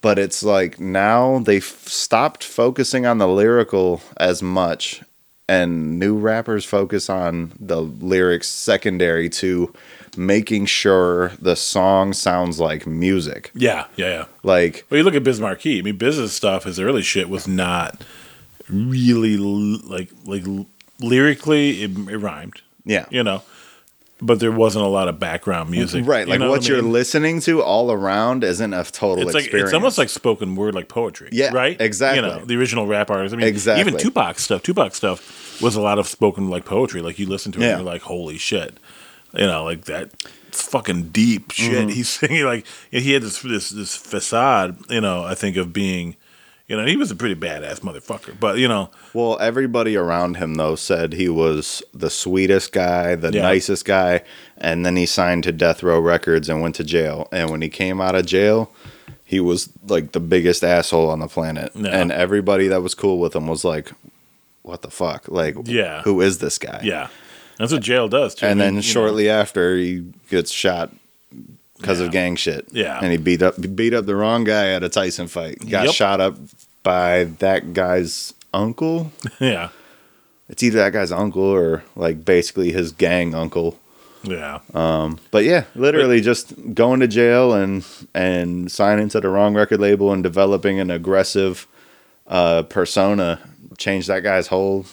[0.00, 5.02] but it's like now they've stopped focusing on the lyrical as much
[5.48, 9.72] and new rappers focus on the lyrics secondary to
[10.16, 14.24] making sure the song sounds like music yeah, yeah, yeah.
[14.42, 15.78] like Well, you look at Biz Markie.
[15.78, 18.02] I mean, business stuff, his early shit was not
[18.72, 20.44] really like like
[21.00, 23.42] lyrically it, it rhymed, yeah you know,
[24.20, 26.82] but there wasn't a lot of background music, right you like know what I you're
[26.82, 30.74] listening to all around isn't a total It's like experience it's almost like spoken word,
[30.74, 31.28] like poetry.
[31.32, 31.80] Yeah, right.
[31.80, 32.28] exactly.
[32.28, 33.34] You know, the original rap artists.
[33.34, 33.80] I mean, Exactly.
[33.80, 34.62] Even Tupac stuff.
[34.62, 37.02] Tupac stuff was a lot of spoken like poetry.
[37.02, 37.68] Like you listen to it, Yeah.
[37.70, 38.78] and you're like, holy shit,
[39.34, 40.10] you know, like that.
[40.48, 41.72] It's fucking deep shit.
[41.72, 41.88] Mm-hmm.
[41.88, 44.76] He's singing like he had this this this facade.
[44.90, 46.14] You know, I think of being.
[46.72, 50.54] You know, he was a pretty badass motherfucker, but you know, Well, everybody around him
[50.54, 53.42] though said he was the sweetest guy, the Yeah.
[53.42, 54.22] nicest guy,
[54.56, 57.28] and then he signed to Death Row Records and went to jail.
[57.30, 58.72] And when he came out of jail,
[59.22, 61.72] he was like the biggest asshole on the planet.
[61.74, 61.88] Yeah.
[61.90, 63.92] And everybody that was cool with him was like,
[64.62, 65.28] "What the fuck?
[65.28, 66.00] Like, Yeah.
[66.04, 67.08] who is this guy?" yeah,
[67.58, 68.46] that's what jail does too.
[68.46, 70.90] And then you know, shortly after, he gets shot
[71.82, 72.06] because Yeah.
[72.06, 72.66] of gang shit.
[72.72, 72.98] Yeah.
[73.02, 75.58] and he beat up beat up the wrong guy at a Tyson fight.
[75.68, 75.94] Got Yep.
[75.94, 76.36] shot up
[76.82, 79.68] by that guy's uncle yeah,
[80.48, 83.78] it's either that guy's uncle or like basically his gang uncle.
[84.24, 89.80] yeah, But yeah, literally just going to jail and and signing to the wrong record
[89.80, 91.66] label and developing an aggressive
[92.28, 93.38] uh, persona
[93.78, 94.86] changed that guy's whole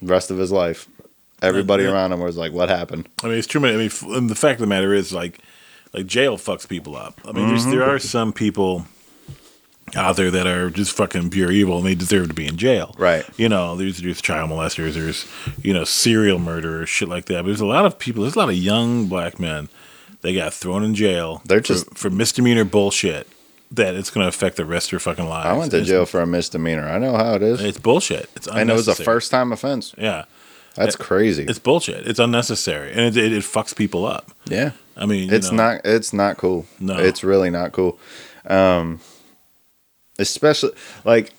[0.00, 0.88] rest of his life.
[1.42, 1.90] Everybody Yeah.
[1.92, 3.60] around him was like, "What happened?" I mean, it's true.
[3.66, 5.38] I mean, f- and the fact of the matter is, like,
[5.92, 7.20] like jail fucks people up.
[7.24, 8.06] I mean, there's, there are mm-hmm.
[8.06, 8.86] some people
[9.94, 12.94] out there that are just fucking pure evil and they deserve to be in jail.
[12.98, 13.24] Right.
[13.36, 15.26] You know, there's there's child molesters, there's
[15.62, 17.42] you know serial murderers, shit like that.
[17.42, 18.22] But there's a lot of people.
[18.22, 19.68] There's a lot of young black men
[20.22, 21.42] that got thrown in jail.
[21.44, 23.28] They're for- just- for, misdemeanor bullshit
[23.70, 25.46] that it's going to affect the rest of their fucking lives.
[25.46, 26.88] I went to It's- jail for a misdemeanor.
[26.88, 28.30] I know how it is, It's bullshit.
[28.34, 29.94] It's and it was a first time offense.
[29.98, 30.24] Yeah.
[30.74, 31.44] That's crazy.
[31.44, 32.06] It's bullshit.
[32.06, 34.30] It's unnecessary, and it, it, it fucks people up.
[34.44, 34.72] yeah.
[34.96, 36.96] I mean, it's know, not it's not cool No.
[36.98, 37.98] it's really not cool
[38.46, 39.00] um
[40.18, 40.72] especially
[41.04, 41.32] like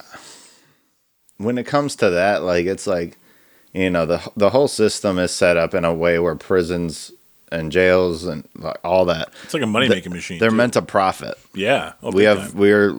[1.38, 3.18] when it comes to that like it's like
[3.74, 7.12] you know the the whole system is set up in a way where prisons
[7.52, 10.38] and jails and like all that It's like a money making machine.
[10.38, 10.56] they're too.
[10.56, 11.94] meant to profit Yeah.
[12.04, 12.58] Oh, we have time.
[12.60, 12.94] we're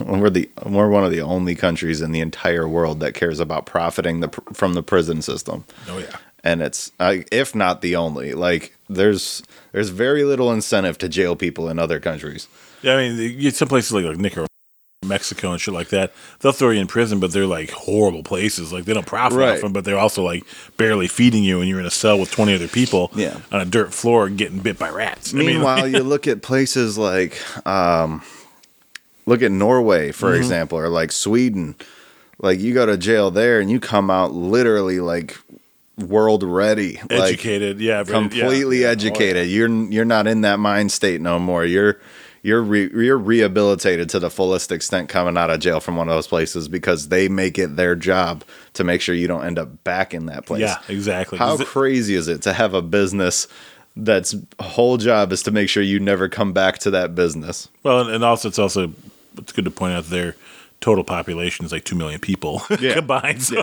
[0.00, 3.66] we're the we're one of the only countries in the entire world that cares about
[3.66, 6.16] profiting the from the prison system Oh yeah.
[6.44, 11.36] And it's uh, if not the only like there's there's very little incentive to jail
[11.36, 12.48] people in other countries
[12.82, 12.94] Yeah.
[12.94, 14.46] I mean, you get some places like like Nicaragua,
[15.04, 16.12] Mexico, and shit like that.
[16.40, 18.72] They'll throw you in prison, but they're like horrible places.
[18.72, 19.54] Like they don't profit Right.
[19.54, 20.44] off them, but they're also like
[20.76, 23.10] barely feeding you, and you're in a cell with twenty other people.
[23.14, 23.38] Yeah.
[23.52, 25.32] On a dirt floor, getting bit by rats.
[25.34, 28.22] I mean, meanwhile you look at places like um
[29.26, 30.38] look at norway for Mm-hmm.
[30.42, 31.74] example or like sweden
[32.40, 35.36] like you go to jail there and you come out literally like
[35.98, 37.80] world ready educated.
[37.80, 37.98] yeah.
[37.98, 38.04] yeah.
[38.04, 38.86] completely Yeah.
[38.86, 38.92] Oh, yeah.
[38.92, 41.98] educated you're you're not in that mind state no more you're
[42.42, 46.14] you're re, you're rehabilitated to the fullest extent coming out of jail from one of
[46.14, 49.82] those places because they make it their job to make sure you don't end up
[49.82, 50.60] back in that place.
[50.60, 50.78] Yeah.
[50.88, 51.36] Exactly.
[51.36, 53.48] How it- crazy is it to have a business
[53.96, 57.68] that's whole job is to make sure you never come back to that business?
[57.82, 58.92] Well, and- also it's also
[59.36, 60.36] it's good to point out their
[60.80, 62.94] total population is like two million people Yeah.
[62.94, 63.42] combined.
[63.42, 63.62] So,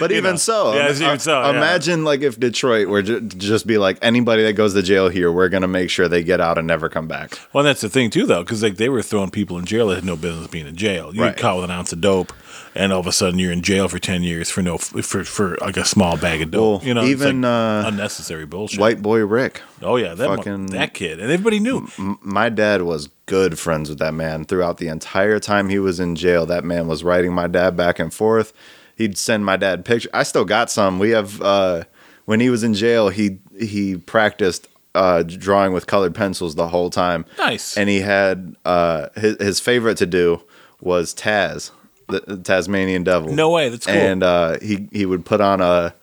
[0.00, 0.36] But even know.
[0.36, 1.42] so, yeah, uh, even so.
[1.42, 1.50] yeah.
[1.50, 5.30] imagine like if Detroit were to just be like anybody that goes to jail here,
[5.30, 7.38] we're gonna make sure they get out and never come back.
[7.52, 9.96] Well, that's the thing too, though, because like they were throwing people in jail that
[9.96, 11.14] had no business being in jail.
[11.14, 11.34] You Right.
[11.36, 12.32] get caught with an ounce of dope,
[12.74, 15.56] and all of a sudden you're in jail for ten years for no for for
[15.60, 16.80] like a small bag of dope.
[16.80, 17.50] Well, you know, even, like
[17.84, 18.80] uh, unnecessary bullshit.
[18.80, 19.60] White boy Rick.
[19.82, 21.86] oh yeah, that mo- fucking- that kid, and everybody knew.
[21.98, 26.00] M- my dad was good friends with that man throughout the entire time he was
[26.00, 26.46] in jail.
[26.46, 28.52] That man was writing my dad back and forth.
[28.96, 30.10] He'd send my dad pictures.
[30.14, 30.98] I still got some.
[30.98, 31.84] We have uh,
[32.26, 36.90] when he was in jail, he he practiced uh, drawing with colored pencils the whole
[36.90, 37.24] time.
[37.38, 37.76] Nice.
[37.76, 40.42] And he had uh, his his favorite to do
[40.80, 41.70] was Taz,
[42.08, 43.32] the the Tasmanian Devil.
[43.32, 43.94] No way, that's cool.
[43.94, 45.94] And uh, he he would put on a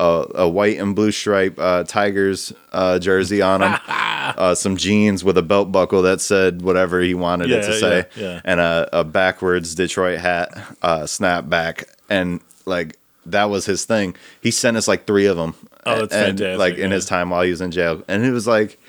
[0.00, 5.22] a, a white and blue stripe uh, Tigers uh, jersey on him, uh, some jeans
[5.22, 8.40] with a belt buckle that said whatever he wanted it to say, yeah, yeah.
[8.44, 10.48] and a, a backwards Detroit hat,
[10.80, 14.16] uh, snapback, and like that was his thing.
[14.40, 15.54] He sent us like three of them.
[15.84, 18.32] Oh, that's and, fantastic, Like in his time while he was in jail, and it
[18.32, 18.80] was like,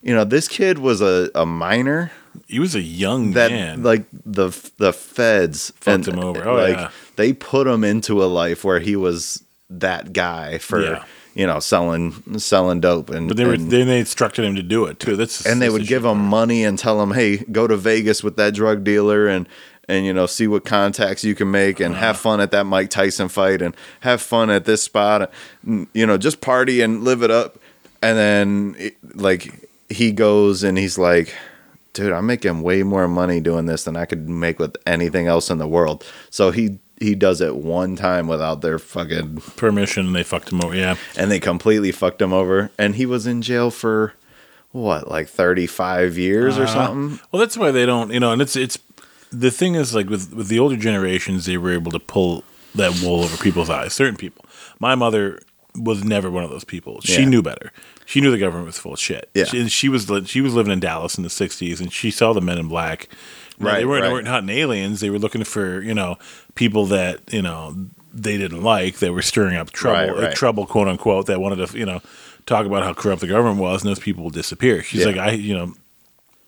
[0.00, 2.12] you know, this kid was a, a minor
[2.46, 3.82] He was a young that man.
[3.82, 6.48] like the the feds Fucked him over.
[6.48, 6.90] Oh, like yeah.
[7.16, 9.42] they put him into a life where he was
[9.80, 11.04] that guy for Yeah.
[11.34, 14.62] you know selling selling dope and but they were and, then they instructed him to
[14.62, 15.16] do it too.
[15.16, 18.36] That's and they would give him money and tell him hey go to Vegas with
[18.36, 19.48] that drug dealer and
[19.88, 22.22] and you know see what contacts you can make and have Uh-huh.
[22.22, 25.30] fun at that Mike Tyson fight and have fun at this spot
[25.66, 27.58] and, you know just party and live it up
[28.02, 31.34] and then it- like he goes and he's like
[31.92, 35.50] dude i'm making way more money doing this than i could make with anything else
[35.50, 40.14] in the world so he he does it one time without their fucking permission and
[40.14, 40.74] they fucked him over.
[40.74, 40.96] Yeah.
[41.16, 44.14] and they completely fucked him over and he was in jail for
[44.70, 46.72] what like 35 years or uh-huh.
[46.72, 48.78] something Well, that's why they don't, you know, and it's it's
[49.30, 53.00] the thing is like with with the older generations, they were able to pull that
[53.02, 53.92] wool over people's eyes.
[53.92, 54.44] Certain people.
[54.78, 55.40] My mother
[55.74, 57.00] was never one of those people.
[57.00, 57.28] She Yeah.
[57.28, 57.72] knew better.
[58.04, 59.30] She knew the government was full of shit.
[59.34, 59.44] Yeah.
[59.44, 62.40] She, she was she was living in Dallas in the '60s, and she saw the
[62.40, 63.08] Men in Black.
[63.62, 64.12] Now, they weren't, right.
[64.12, 65.00] weren't hunting aliens.
[65.00, 66.16] They were looking for you know
[66.54, 67.74] people that you know
[68.12, 70.36] they didn't like that were stirring up trouble, Right, uh, right.
[70.36, 71.26] trouble, quote unquote.
[71.26, 72.00] That wanted to you know
[72.46, 74.82] talk about how corrupt the government was, and those people would disappear.
[74.82, 75.06] She's Yeah.
[75.06, 75.74] like, I you know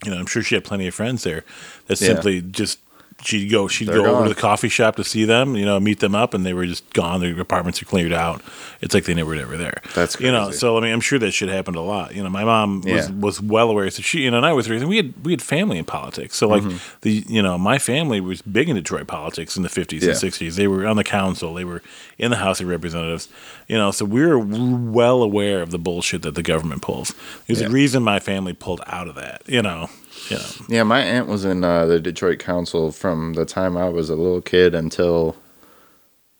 [0.04, 1.44] you know, I'm sure she had plenty of friends there
[1.86, 2.08] that Yeah.
[2.08, 2.78] simply just
[3.24, 5.80] she'd go she'd They're go over to the coffee shop to see them, you know,
[5.80, 7.20] meet them up, and they were just gone.
[7.20, 8.42] Their apartments are cleared out.
[8.80, 9.80] It's like they never were ever there.
[9.94, 10.50] That's you know.
[10.50, 12.14] So I mean, I'm sure that shit happened a lot.
[12.14, 13.10] You know, my mom was Yeah.
[13.10, 13.88] was well aware.
[13.90, 14.84] So she, you know, and I was raised.
[14.84, 16.36] We had we had family in politics.
[16.36, 16.76] So like Mm-hmm.
[17.02, 20.10] the you know my family was big in Detroit politics in the 50s Yeah.
[20.10, 20.56] and 60s.
[20.56, 21.54] They were on the council.
[21.54, 21.82] They were
[22.18, 23.28] in the House of Representatives.
[23.68, 27.14] You know, so we were well aware of the bullshit that the government pulls.
[27.46, 27.68] There's Yeah.
[27.68, 29.42] a reason my family pulled out of that.
[29.46, 29.88] You know.
[30.30, 30.44] You know.
[30.68, 34.16] yeah my aunt was in uh, the detroit council from the time i was a
[34.16, 35.36] little kid until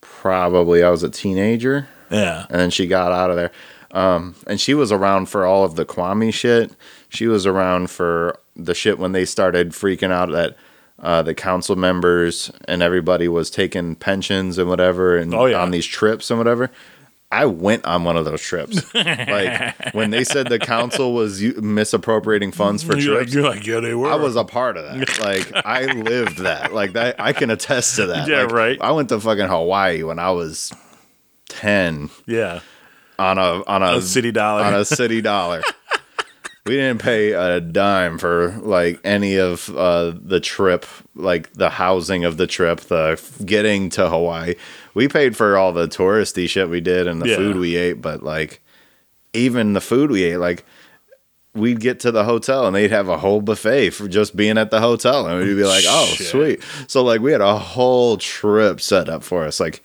[0.01, 2.45] probably i was a teenager Yeah.
[2.49, 3.51] and then she got out of there.
[3.91, 6.73] Um, and she was around for all of the Kwame shit.
[7.07, 10.57] She was around for the shit when they started freaking out that
[10.99, 15.61] uh, the council members and everybody was taking pensions and whatever and Oh, yeah.
[15.61, 16.69] on these trips and whatever.
[17.41, 18.81] I went on one of those trips.
[18.95, 23.33] like when they said the council was u- misappropriating funds for You're like, trips.
[23.33, 24.09] you're like, yeah, they were.
[24.09, 25.19] I was a part of that.
[25.19, 26.73] Like I lived that.
[26.73, 28.27] Like that, I can attest to that.
[28.27, 28.77] Yeah, Like, right.
[28.81, 30.71] I went to fucking Hawaii when I was
[31.49, 32.61] ten yeah.
[33.19, 34.63] on a on a, A city dollar.
[34.63, 35.61] on a city dollar.
[36.65, 42.25] we didn't pay a dime for like any of uh, the trip, like the housing
[42.25, 44.55] of the trip, the getting to Hawaii.
[44.95, 47.35] We paid for all the touristy shit we did and the Yeah.
[47.35, 48.61] food we ate, but like
[49.33, 50.65] even the food we ate, like
[51.53, 54.71] we'd get to the hotel and they'd have a whole buffet for just being at
[54.71, 56.27] the hotel, and we'd be like, "Oh, Shit.
[56.27, 59.83] sweet!" So like we had a whole trip set up for us, like.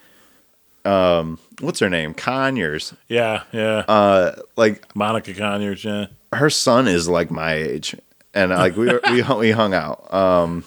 [0.84, 2.14] Um, what's her name?
[2.14, 2.94] Conyers.
[3.08, 3.84] Yeah, yeah.
[3.88, 6.06] Uh, like Monica Conyers, yeah.
[6.32, 7.94] her son is like my age,
[8.34, 10.12] and like we were, we hung- we hung out.
[10.12, 10.64] Um,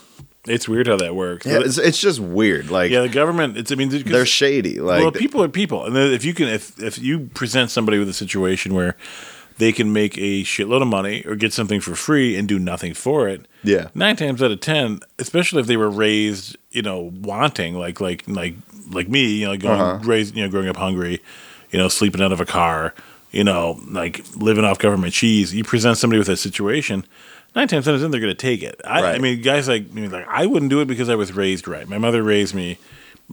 [0.47, 1.45] It's weird how that works.
[1.45, 2.69] yeah, it's, it's just weird.
[2.69, 3.57] Like yeah, the government.
[3.57, 3.71] It's.
[3.71, 4.79] I mean they're shady.
[4.81, 8.09] Like well, people are people, and if you can, if if you present somebody with
[8.09, 8.95] a situation where
[9.57, 12.93] they can make a shitload of money or get something for free and do nothing
[12.93, 17.11] for it, yeah, nine times out of ten, especially if they were raised, you know,
[17.21, 18.55] wanting, like like like
[18.91, 19.99] like me, you know, going Uh-huh.
[20.03, 21.21] raised, you know, growing up hungry,
[21.71, 22.93] you know, sleeping out of a car,
[23.31, 25.53] you know, like living off government cheese.
[25.53, 27.05] You present somebody with that situation.
[27.55, 28.81] Nine times out of ten, they're going to take it.
[28.83, 31.31] I, I mean, guys like I mean, like I wouldn't do it because I was
[31.33, 31.87] raised right.
[31.87, 32.79] My mother raised me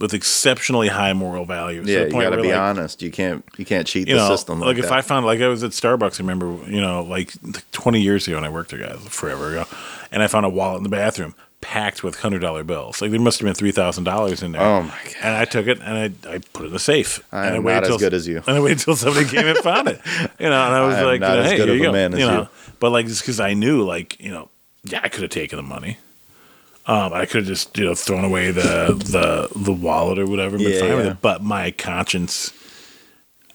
[0.01, 1.87] with exceptionally high moral values.
[1.87, 2.05] yeah.
[2.05, 3.01] You got to be like, honest.
[3.01, 4.59] You can't you can't cheat you the know, system.
[4.59, 4.91] like, Like, if.
[4.91, 7.33] I found like I was at Starbucks, I remember, you know, like
[7.71, 9.65] 20 years ago, and I worked there, guys, forever ago,
[10.11, 13.01] and I found a wallet in the bathroom packed with hundred dollar bills.
[13.03, 14.61] Like there must have been three thousand dollars in there.
[14.63, 15.15] Oh, my God.
[15.21, 17.23] And I took it and I, I put it in the safe.
[17.31, 18.37] I and am waited not as good as you.
[18.47, 20.01] And I waited until somebody came and found it.
[20.39, 21.77] You know, and I was I like, not you know, as hey, good here of
[21.77, 21.91] you a go.
[21.91, 22.47] man as you know, you.
[22.79, 24.49] but like just because I knew, like, you know,
[24.85, 25.97] yeah, I could have taken the money.
[26.87, 30.55] Um, I could have just you know thrown away the the the wallet or whatever,
[30.55, 31.21] and been Yeah, fine with it.
[31.21, 32.51] But my conscience,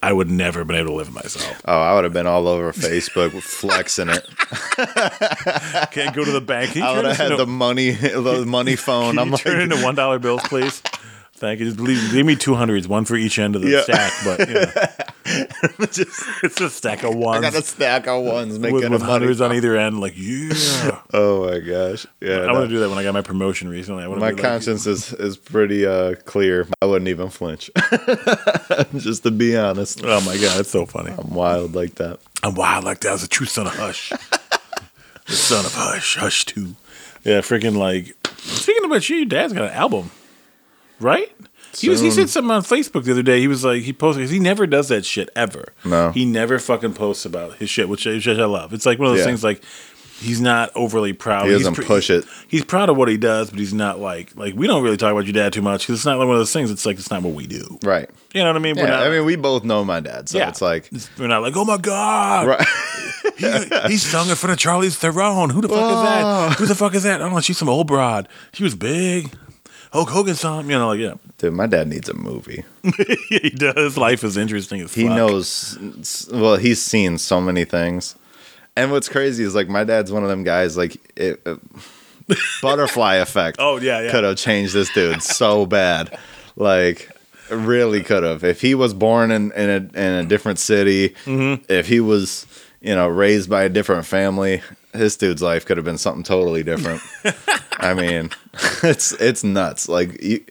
[0.02, 1.60] I would never have been able to live with myself.
[1.64, 4.24] oh, I would have been all over Facebook with flexing it.
[5.90, 6.72] Can't go to the bank.
[6.72, 9.18] Can I would have had the money the money phone.
[9.18, 10.80] I'm you like, turn into one dollar bills, please?
[11.36, 11.66] Thank you.
[11.66, 13.82] Just leave, leave me two hundreds, one for each end of the Yeah.
[13.82, 14.12] stack.
[14.24, 18.58] But you know, just it's a stack of ones I got a stack of ones
[18.58, 20.00] making with, a with hundreds on either end.
[20.00, 22.06] Like yeah, Oh my gosh!
[22.20, 22.52] Yeah, I no.
[22.54, 24.04] want to do that when I got my promotion recently.
[24.04, 26.66] I my be like- conscience is is pretty uh, clear.
[26.80, 27.70] I wouldn't even flinch,
[28.96, 30.00] just to be honest.
[30.04, 31.12] oh my god, it's so funny.
[31.16, 32.18] I'm wild like that.
[32.42, 33.10] I'm wild like that.
[33.10, 34.10] I was a true son of Hush.
[35.26, 36.76] the son of Hush, Hush too.
[37.24, 38.14] Yeah, freaking like.
[38.38, 40.10] Speaking about you, your dad's got an album,
[41.00, 41.30] right?
[41.78, 42.00] He was.
[42.00, 43.40] He said something on Facebook the other day.
[43.40, 45.66] He was like, he posted because he never does that shit ever.
[45.84, 46.10] No.
[46.10, 48.72] he never fucking posts about his shit, which, which I love.
[48.72, 49.26] It's like one of those Yeah.
[49.26, 49.62] things like.
[50.18, 51.44] He's not overly proud.
[51.44, 52.24] He doesn't push it.
[52.48, 55.12] He's proud of what he does, but he's not like like we don't really talk
[55.12, 56.70] about your dad too much because it's not like one of those things.
[56.70, 57.78] It's like it's not what we do.
[57.82, 58.08] Right.
[58.32, 58.76] You know what I mean?
[58.78, 58.98] Yeah.
[58.98, 61.76] I mean, we both know my dad, so it's like we're not like oh my
[61.76, 62.66] god, right.
[63.36, 63.46] he,
[63.88, 65.50] he sung in front of Charlize Theron.
[65.50, 66.22] Who the fuck is that?
[66.24, 66.48] Oh.
[66.60, 67.16] Who the fuck is that?
[67.16, 67.40] I don't know.
[67.42, 68.26] She's some old broad.
[68.54, 69.30] She was big.
[69.92, 70.64] Hulk Hogan song.
[70.70, 72.64] You know, like yeah, Dude, my dad needs a movie.
[73.28, 73.96] he does.
[73.96, 75.16] Life is interesting as He fuck.
[75.16, 76.26] knows.
[76.32, 78.14] Well, he's seen so many things.
[78.76, 80.76] And what's crazy is like my dad's one of them guys.
[80.76, 81.56] Like it, uh,
[82.62, 83.56] butterfly effect.
[83.58, 84.10] Oh, yeah, yeah.
[84.10, 86.18] Could have changed this dude so bad.
[86.56, 87.10] Like
[87.50, 88.44] really could have.
[88.44, 91.64] If he was born in in a, in a different city, Mm-hmm.
[91.70, 92.46] if he was
[92.80, 94.62] you know raised by a different family,
[94.98, 97.00] this dude's life could have been something totally different.
[97.78, 98.30] I mean,
[98.82, 99.88] it's it's nuts.
[99.88, 100.44] Like you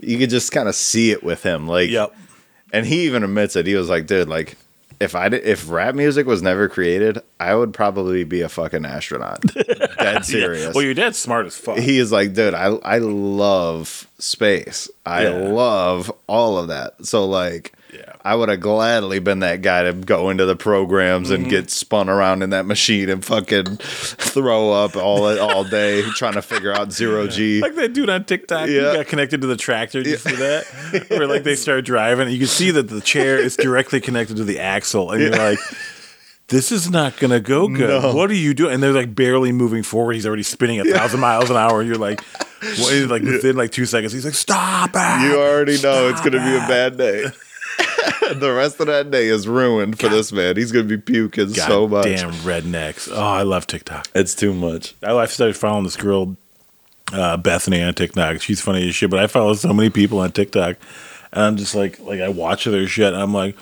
[0.00, 1.66] you could just kind of see it with him.
[1.68, 2.14] Like Yep.
[2.72, 3.66] and he even admits it.
[3.66, 4.56] He was like, "Dude, like,
[5.00, 8.84] if I did, if rap music was never created, I would probably be a fucking
[8.84, 9.40] astronaut."
[9.98, 10.74] Dead serious.
[10.74, 11.78] Well, your dad's smart as fuck.
[11.78, 14.90] he is like, "Dude, I I love space.
[15.06, 15.30] I Yeah.
[15.30, 17.72] love all of that." So like.
[17.94, 18.12] Yeah.
[18.24, 21.42] I would have gladly been that guy to go into the programs Mm-hmm.
[21.42, 26.32] and get spun around in that machine and fucking throw up all all day trying
[26.34, 27.60] to figure out zero G.
[27.60, 28.90] like that dude on TikTok Yeah.
[28.90, 30.02] who got connected to the tractor.
[30.02, 30.64] Did you see that?
[31.10, 34.36] Where like they start driving, and you can see that the chair is directly connected
[34.38, 35.58] to the axle, and you're like,
[36.48, 38.02] "This is not gonna go good.
[38.02, 38.14] No.
[38.14, 40.14] What are you doing?" And they're like barely moving forward.
[40.14, 42.20] He's already spinning a thousand miles an hour, you're like,
[42.78, 46.32] what, like within like two seconds, he's like, "Stop it!" You already know it's going
[46.32, 47.24] to be a bad day.
[48.34, 50.56] the rest of that day is ruined for this man.
[50.56, 52.04] He's going to be puking God so much.
[52.04, 53.08] Damn rednecks.
[53.12, 54.08] Oh, I love TikTok.
[54.14, 54.94] It's too much.
[55.02, 56.36] I I started following this girl,
[57.12, 58.40] uh, Bethany, on TikTok.
[58.40, 60.76] She's funny as shit, but I follow so many people on TikTok,
[61.32, 63.12] and I'm just like, like I watch their shit.
[63.12, 63.56] And I'm like,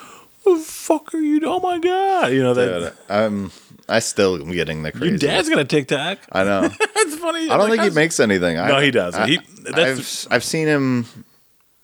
[0.44, 1.40] what the fuck are you?
[1.44, 2.80] Oh my god, you know that.
[2.80, 3.50] Dude, I'm.
[3.88, 5.08] I still am getting the crazy.
[5.08, 6.18] Your dad's got a TikTok.
[6.30, 6.60] I know.
[6.94, 7.50] That's funny.
[7.50, 8.56] I don't think he makes anything.
[8.56, 9.14] I, No, he does.
[9.14, 11.04] I, He- that's- I've I've seen him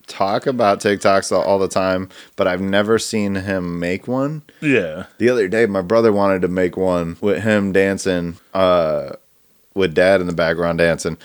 [0.09, 4.42] talk about TikToks all, the time, but I've never seen him make one.
[4.61, 5.06] Yeah.
[5.18, 9.12] The other day, my brother wanted to make one with him dancing, uh,
[9.74, 11.18] with dad in the background dancing,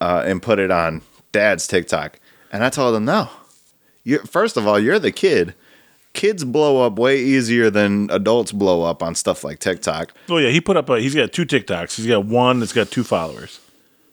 [0.00, 1.02] uh, and put it on
[1.32, 2.18] dad's TikTok.
[2.52, 3.28] And I told him, no.
[4.04, 5.54] you're first of all, you're the kid.
[6.12, 10.12] Kids blow up way easier than adults blow up on stuff like TikTok.
[10.28, 10.90] Oh yeah, he put up.
[10.90, 11.96] A, he's got two TikToks.
[11.96, 13.60] He's got one that's got two followers.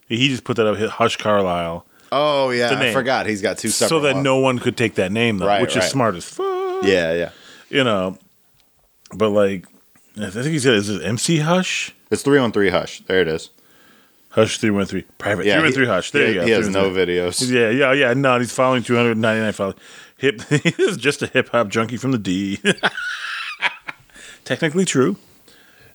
[0.08, 0.76] He just put that up.
[0.76, 3.88] hit Hush Carlisle, Oh yeah, I forgot he's got two separate.
[3.88, 4.24] so that ones.
[4.24, 5.84] no one could take that name though, Right, which right.
[5.84, 6.82] is smart as fuck.
[6.82, 7.30] Yeah, yeah.
[7.68, 8.18] You know,
[9.14, 9.66] but like,
[10.20, 12.70] I think he said, "Is it MC Hush?" It's three on three.
[12.70, 13.00] Hush.
[13.06, 13.50] There it is.
[14.30, 16.10] Hush three one three private Yeah, three one three Hush.
[16.10, 16.46] There he- you go.
[16.46, 17.48] He has no videos.
[17.50, 18.12] Yeah, yeah, yeah.
[18.14, 19.76] No, he's following two hundred ninety nine followers.
[20.16, 20.42] Hip,
[20.76, 22.58] he's just a hip hop junkie from the D.
[24.44, 25.16] Technically true,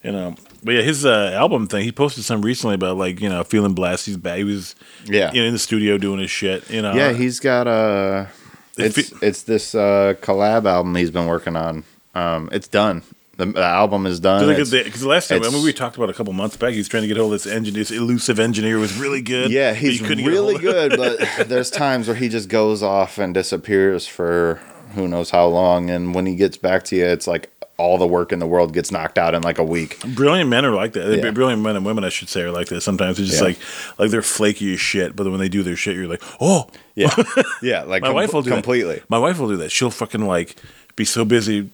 [0.06, 0.36] you know.
[0.64, 1.84] But yeah, his uh, album thing.
[1.84, 4.06] He posted some recently about like you know feeling blessed.
[4.06, 4.38] He's back.
[4.38, 4.76] He was
[5.06, 5.32] Yeah.
[5.34, 6.70] you know, in the studio doing his shit.
[6.70, 6.93] You know.
[6.93, 8.30] Yeah, he's got a.
[8.78, 11.84] It's fe- it's this uh, collab album he's been working on.
[12.14, 13.03] Um, it's done.
[13.38, 14.47] The, the album is done.
[14.47, 16.72] Because the last time, I mean, we talked about a couple months back.
[16.72, 19.51] He was trying to get hold of this engineer, this elusive engineer, was really good.
[19.51, 20.95] yeah, he's you couldn't get a really good,
[21.38, 24.62] but there's times where he just goes off and disappears for
[24.93, 28.07] who knows how long, and when he gets back to you, it's like all the
[28.07, 29.99] work in the world gets knocked out in like a week.
[30.15, 31.17] Brilliant men are like that.
[31.23, 31.32] Yeah.
[31.32, 32.82] Brilliant men and women, I should say, are like that.
[32.82, 33.47] Sometimes it's just Yeah.
[33.49, 33.59] like,
[33.99, 35.15] like they're flaky as shit.
[35.15, 37.13] But then when they do their shit, you're like, oh, Yeah,
[37.61, 38.55] yeah, like my com- wife will do that.
[38.55, 39.01] completely.
[39.09, 39.71] My wife will do that.
[39.71, 40.55] She'll fucking like
[40.95, 41.69] be so busy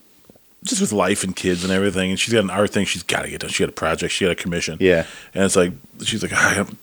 [0.64, 3.24] just with life and kids and everything, and she's got an art thing she's got
[3.24, 3.50] to get done.
[3.50, 4.78] She got a project, she got a commission.
[4.80, 5.06] Yeah.
[5.34, 5.74] and it's like
[6.04, 6.78] she's like, I don't,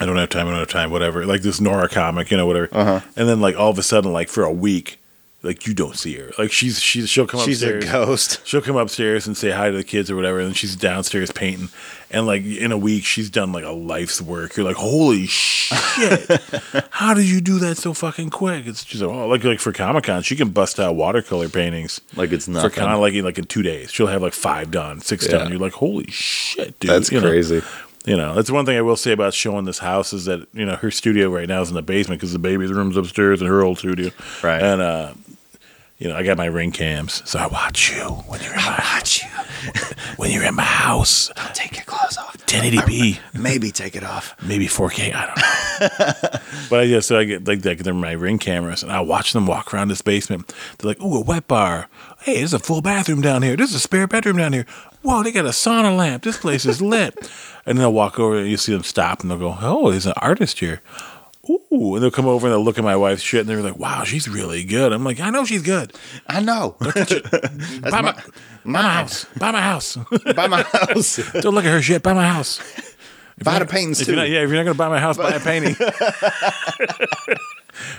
[0.00, 0.46] I don't have time.
[0.46, 0.90] I don't have time.
[0.90, 1.24] Whatever.
[1.26, 2.68] Like this Nora comic, you know, whatever.
[2.72, 3.00] Uh-huh.
[3.16, 4.98] And then like all of a sudden, like for a week.
[5.44, 6.30] Like you don't see her.
[6.38, 8.40] Like she's she's she'll come She's a ghost.
[8.46, 11.32] She'll come upstairs and say hi to the kids or whatever, and then she's downstairs
[11.32, 11.68] painting.
[12.12, 14.56] And like in a week, she's done like a life's work.
[14.56, 16.30] You're like, holy shit!
[16.90, 18.66] How did you do that so fucking quick?
[18.66, 22.00] It's just like, oh, like like for Comic Con, she can bust out watercolor paintings
[22.14, 23.90] Like it's not for kind of like in like in two days.
[23.90, 25.38] She'll have like five done, six Yeah.
[25.38, 25.50] done.
[25.50, 26.90] You're like, holy shit, dude!
[26.90, 27.28] That's You know?
[27.28, 27.62] crazy.
[28.04, 30.64] You know, that's one thing I will say about showing this house is that you
[30.66, 33.48] know her studio right now is in the basement because the baby's room's upstairs and
[33.48, 34.10] her old studio.
[34.42, 34.60] Right.
[34.60, 35.12] And uh,
[36.02, 38.84] you know, I got my ring cams, so I watch you when you're in my
[38.92, 39.28] watch you
[40.16, 41.30] when you're in my house.
[41.54, 42.36] Take your clothes off.
[42.38, 44.34] 1080p, Maybe take it off.
[44.42, 45.14] maybe 4K.
[45.14, 46.40] I don't know.
[46.70, 47.20] but I guess so.
[47.20, 47.78] I get like that.
[47.78, 50.52] They're my ring cameras, and I watch them walk around this basement.
[50.78, 51.88] They're like, "Ooh, a wet bar.
[52.22, 53.56] Hey, there's a full bathroom down here.
[53.56, 54.66] There's a spare bedroom down here.
[55.02, 56.24] Whoa, they got a sauna lamp.
[56.24, 57.14] This place is lit."
[57.64, 60.06] and then they'll walk over, and you see them stop, and they'll go, "Oh, there's
[60.06, 60.82] an artist here."
[61.50, 63.76] Ooh, and they'll come over and they'll look at my wife's shit, and they're like,
[63.78, 65.92] "Wow, she's really good." I'm like, "I know she's good.
[66.28, 66.76] I know.
[66.80, 68.22] Buy my, buy
[68.64, 69.24] my house.
[69.38, 69.98] Buy my house.
[70.36, 71.16] Buy my house.
[71.40, 72.02] Don't look at her shit.
[72.02, 72.60] Buy my house."
[73.42, 74.32] Buy the paintings If you're not, too.
[74.32, 75.74] yeah, if you're not gonna buy my house, buy a painting.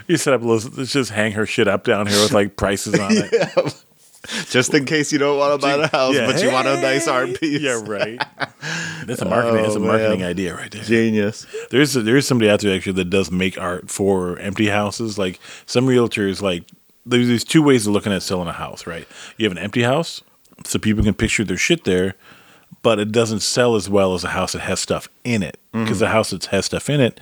[0.08, 2.98] you set up little, let's just hang her shit up down here with like prices
[2.98, 3.84] on it.
[4.50, 6.80] Just in case you don't want to buy the house, Yeah, but you want a
[6.82, 7.12] nice hey.
[7.12, 7.60] art piece.
[7.62, 8.22] Yeah, right.
[9.06, 9.64] That's a marketing.
[9.64, 10.30] that's a Oh, marketing man.
[10.30, 10.84] idea right there.
[10.84, 11.46] Genius.
[11.72, 15.18] There's there's somebody out there actually that does make art for empty houses.
[15.18, 16.64] Like some realtors, like
[17.06, 18.88] there's these two ways of looking at selling a house.
[18.88, 19.08] Right,
[19.38, 20.22] you have an empty house,
[20.64, 22.16] so people can picture their shit there,
[22.82, 25.60] but it doesn't sell as well as a house that has stuff in it.
[25.74, 26.00] Because mm-hmm.
[26.00, 27.20] the house that has stuff in it,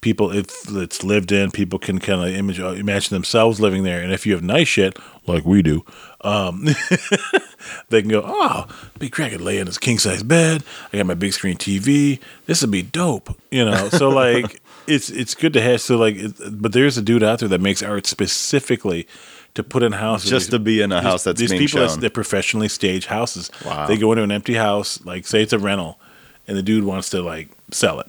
[0.00, 4.00] people if it's lived in, people can kind of image uh, imagine themselves living there.
[4.00, 5.84] And if you have nice shit like we do,
[6.22, 6.64] um,
[7.88, 8.66] they can go, oh,
[8.98, 10.62] big crack could lay in his king size bed.
[10.92, 12.20] I got my big screen TV.
[12.46, 13.88] This would be dope, you know.
[13.88, 15.80] So like, it's it's good to have.
[15.80, 19.06] So like, it, but there's a dude out there that makes art specifically
[19.54, 22.00] to put in houses Just to be in a house that's these people shown.
[22.00, 23.50] that professionally stage houses.
[23.64, 23.86] Wow.
[23.86, 25.98] They go into an empty house, like say it's a rental,
[26.46, 28.06] and the dude wants to like sell it.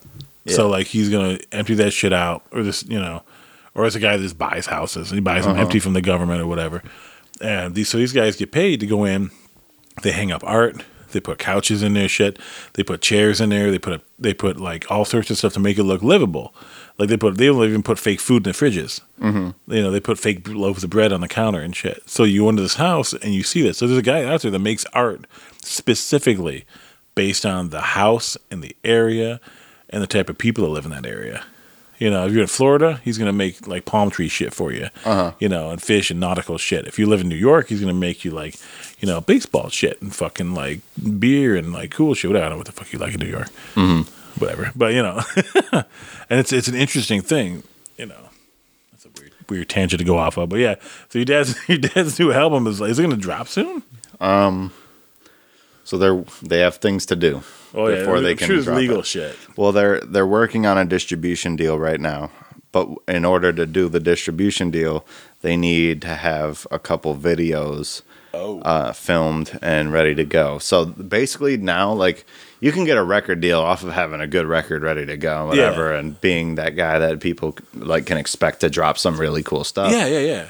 [0.55, 3.23] So like he's gonna empty that shit out, or this, you know,
[3.75, 5.09] or it's a guy that just buys houses.
[5.11, 5.61] He buys them Uh-huh.
[5.61, 6.83] empty from the government or whatever.
[7.41, 9.31] And these so these guys get paid to go in.
[10.03, 10.83] They hang up art.
[11.11, 12.37] They put couches in there, shit.
[12.73, 13.71] They put chairs in there.
[13.71, 16.53] They put a, they put like all sorts of stuff to make it look livable.
[16.99, 19.01] Like they put they'll even put fake food in the fridges.
[19.19, 19.73] Mm-hmm.
[19.73, 22.03] You know they put fake loaves of bread on the counter and shit.
[22.07, 23.77] So you go into this house and you see this.
[23.79, 25.25] So there's a guy out there that makes art
[25.63, 26.65] specifically
[27.15, 29.39] based on the house and the area
[29.89, 31.43] and the type of people that live in that area.
[31.97, 34.87] You know, if you're in Florida, he's gonna make like palm tree shit for you.
[35.03, 35.33] Uh-huh.
[35.39, 36.87] You know, and fish and nautical shit.
[36.87, 38.55] If you live in New York, he's gonna make you like,
[38.99, 40.79] you know, baseball shit and fucking like
[41.19, 42.31] beer and like cool shit.
[42.31, 43.49] I don't know what the fuck you like in New York.
[43.75, 44.01] Mm-hmm.
[44.39, 45.21] Whatever, but you know,
[46.29, 47.63] and it's it's an interesting thing.
[47.97, 48.29] You know,
[48.93, 50.47] that's a weird weird tangent to go off of.
[50.47, 50.75] But yeah,
[51.09, 53.83] so your dad's your dad's new album is like, is it gonna drop soon?
[54.21, 54.71] Um,
[55.83, 58.77] so they're they have things to do Oh before yeah, they I'm can sure drop
[58.77, 59.05] legal it.
[59.05, 59.35] shit.
[59.55, 62.31] Well, they're they're working on a distribution deal right now,
[62.71, 65.05] but in order to do the distribution deal,
[65.41, 68.01] they need to have a couple videos
[68.31, 68.59] Oh.
[68.61, 70.59] uh, filmed and ready to go.
[70.59, 72.25] So basically, now like
[72.59, 75.47] you can get a record deal off of having a good record ready to go,
[75.47, 79.63] whatever, and being that guy that people like can expect to drop some really cool
[79.63, 79.91] stuff.
[79.91, 80.47] Yeah, yeah, yeah.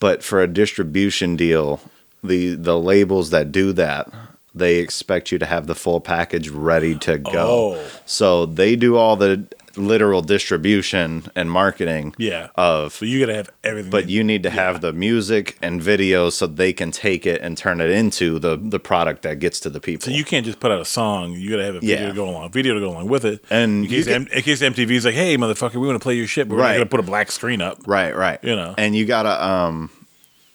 [0.00, 1.80] but for a distribution deal,
[2.24, 4.10] the the labels that do that,
[4.54, 7.74] they expect you to have the full package ready to go.
[7.76, 7.84] Oh.
[8.06, 12.48] So they do all the literal distribution and marketing Yeah.
[12.56, 13.90] of So you gotta have everything.
[13.90, 17.56] but you need to have the music and videos so they can take it and
[17.56, 20.04] turn it into the the product that gets to the people.
[20.04, 21.32] So you can't just put out a song.
[21.32, 22.08] You gotta have a video Yeah.
[22.08, 23.42] to go along, video to go along with it.
[23.48, 26.26] And in case, M- in case MTV's like, "Hey, motherfucker, we want to play your
[26.26, 28.40] shit, but we're not gonna put a black screen up." Right, right.
[28.42, 28.74] You know.
[28.76, 29.88] And you gotta um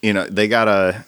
[0.03, 1.03] you know, they gotta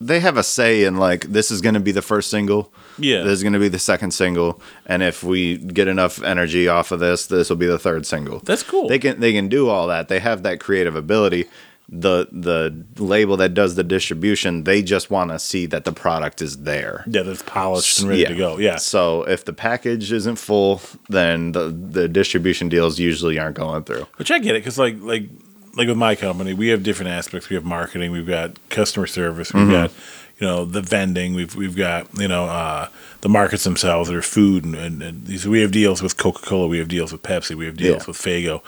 [0.00, 2.72] they have a say in like this is gonna be the first single.
[2.98, 3.22] Yeah.
[3.22, 4.60] This is gonna be the second single.
[4.86, 8.40] And if we get enough energy off of this, this will be the third single.
[8.40, 8.88] That's cool.
[8.88, 10.08] They can they can do all that.
[10.08, 11.46] They have that creative ability.
[11.90, 16.42] The the label that does the distribution, they just want to see that the product
[16.42, 17.02] is there.
[17.06, 18.58] Yeah, that's polished and ready to go.
[18.58, 18.76] Yeah.
[18.76, 24.06] So if the package isn't full, then the the distribution deals usually aren't going through.
[24.16, 25.30] Which I get it because like like
[25.78, 27.48] like with my company, we have different aspects.
[27.48, 29.72] We have marketing, we've got customer service, we've mm-hmm.
[29.72, 29.92] got
[30.38, 32.88] you know the vending, we've we've got you know uh,
[33.20, 36.66] the markets themselves, their food, and, and, and these we have deals with Coca Cola,
[36.66, 38.06] we have deals with Pepsi, we have deals Yeah.
[38.08, 38.60] with Faygo,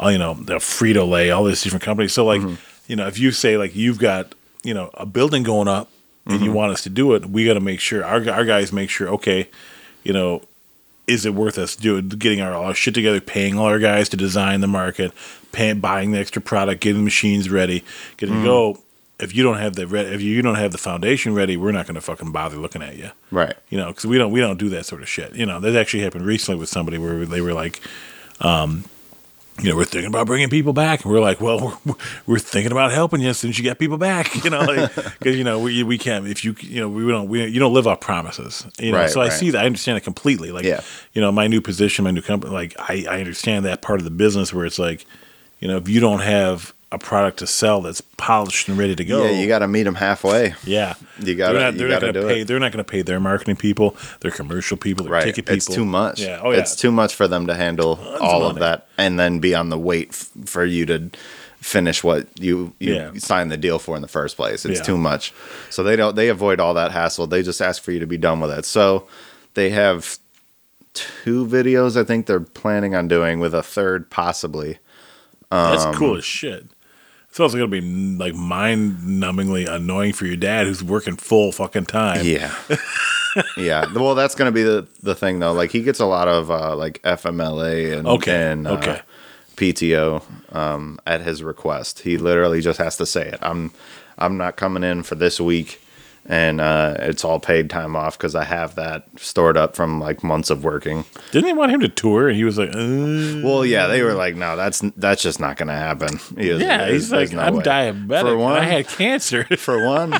[0.00, 2.14] all you know the Frito Lay, all these different companies.
[2.14, 2.54] So like mm-hmm.
[2.86, 5.90] you know if you say like you've got you know a building going up
[6.24, 6.54] and you mm-hmm.
[6.54, 9.08] want us to do it, we got to make sure our our guys make sure
[9.10, 9.50] okay,
[10.02, 10.40] you know
[11.06, 14.08] is it worth us doing getting our, all our shit together, paying all our guys
[14.10, 15.12] to design the market,
[15.52, 17.84] paying, buying the extra product, getting the machines ready,
[18.16, 18.78] getting to go.
[19.20, 21.86] If you don't have the re- if you don't have the foundation ready, we're not
[21.86, 23.10] going to fucking bother looking at you.
[23.30, 23.54] Right.
[23.68, 25.34] You know, because we don't we don't do that sort of shit.
[25.34, 27.80] You know, that actually happened recently with somebody where they were like,
[28.40, 28.84] um,
[29.62, 31.94] you know, we're thinking about bringing people back, and we're like, well, we're,
[32.26, 34.30] we're thinking about helping you since you get people back.
[34.44, 37.46] You know, because you know we we can't if you you know we don't we
[37.46, 38.66] you don't live off promises.
[38.78, 39.32] You know, Right, so I right.
[39.32, 40.50] see that I understand it completely.
[40.50, 40.80] Like, Yeah.
[41.12, 44.04] you know, my new position, my new company, like I I understand that part of
[44.04, 45.06] the business where it's like,
[45.60, 49.04] you know, if you don't have a product to sell that's polished and ready to
[49.04, 49.24] go.
[49.24, 50.54] Yeah, you got to meet them halfway.
[50.64, 52.40] Yeah, You They're not, they're not gotta gonna pay.
[52.40, 52.46] it.
[52.46, 55.24] They're not going to pay their marketing people, their commercial people, their Right.
[55.24, 55.56] ticket people.
[55.56, 56.20] It's too much.
[56.20, 56.40] Yeah.
[56.42, 56.58] Oh yeah.
[56.58, 59.68] It's too much for them to handle all of of that and then be on
[59.70, 61.10] the wait f- for you to
[61.60, 63.10] finish what you you Yeah.
[63.18, 64.64] signed the deal for in the first place.
[64.64, 64.84] It's Yeah.
[64.84, 65.32] too much.
[65.70, 67.26] So they don't they avoid all that hassle.
[67.26, 68.64] They just ask for you to be done with it.
[68.66, 69.06] So
[69.54, 70.18] they have
[70.92, 74.78] two videos I think they're planning on doing with a third possibly.
[75.50, 76.66] That's um, cool as shit.
[77.34, 81.86] It's also going to be like mind-numbingly annoying for your dad, who's working full fucking
[81.86, 82.24] time.
[82.24, 82.54] Yeah.
[83.56, 83.92] yeah.
[83.92, 85.52] Well, that's going to be the, the thing, though.
[85.52, 89.00] Like, he gets a lot of, uh, like, FMLA and, Okay, and uh, okay.
[89.56, 90.22] PTO
[90.54, 92.02] um, at his request.
[92.02, 93.40] He literally just has to say it.
[93.42, 93.72] I'm,
[94.16, 95.82] I'm not coming in for this week,
[96.26, 100.24] and uh, it's all paid time off because I have that stored up from, like,
[100.24, 101.04] months of working.
[101.32, 102.28] Didn't they want him to tour?
[102.28, 105.56] And he was like, uh, Well, yeah, they were like, no, that's that's just not
[105.56, 106.18] going to happen.
[106.38, 108.20] He was- "Yeah." He's like, no "I'm way." diabetic.
[108.22, 110.14] For one, I had cancer." for one,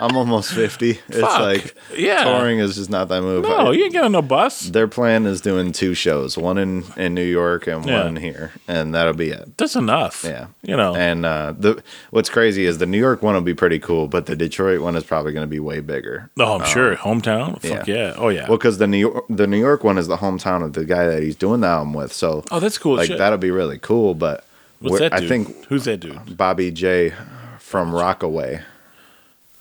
[0.00, 0.90] I'm almost 50.
[0.90, 1.40] It's Fuck.
[1.40, 2.24] like, Yeah.
[2.24, 3.44] touring is just not that move.
[3.44, 4.62] no, you ain't getting on no bus.
[4.62, 8.04] Their plan is doing two shows, one in, in New York and Yeah.
[8.04, 9.56] one here, and that'll be it.
[9.58, 10.24] That's enough.
[10.24, 10.94] Yeah, You know.
[10.94, 14.26] And uh, the what's crazy is the New York one will be pretty cool, but
[14.26, 16.30] the Detroit one is probably going to be way bigger.
[16.38, 16.96] oh, I'm sure.
[16.96, 17.60] Hometown.
[17.60, 17.94] Fuck yeah.
[17.94, 18.14] yeah.
[18.16, 18.48] Oh yeah.
[18.48, 21.06] Well, because the New York, the New York one is the hometown of the guy
[21.06, 22.96] that he's doing the album with, so oh, that's cool.
[22.96, 23.18] like shit.
[23.18, 24.14] that'll be really cool.
[24.14, 24.44] But
[24.80, 25.28] What's we're- that I dude?
[25.28, 26.36] think Who's that dude?
[26.36, 27.12] Bobby J
[27.58, 28.62] from Rockaway.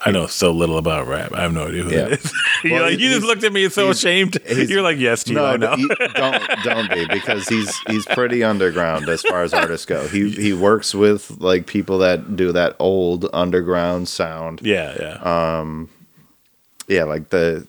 [0.05, 1.31] I know so little about rap.
[1.33, 2.03] I have no idea who Yeah.
[2.09, 2.33] that is.
[2.63, 4.37] You're like, you just looked at me so ashamed.
[4.49, 5.75] You're like, yes, Steve, I know.
[5.75, 10.07] you- don't don't be because he's he's pretty underground as far as artists go.
[10.07, 14.61] He he works with like people that do that old underground sound.
[14.63, 15.59] yeah, yeah.
[15.59, 15.89] Um,
[16.87, 17.67] yeah, like the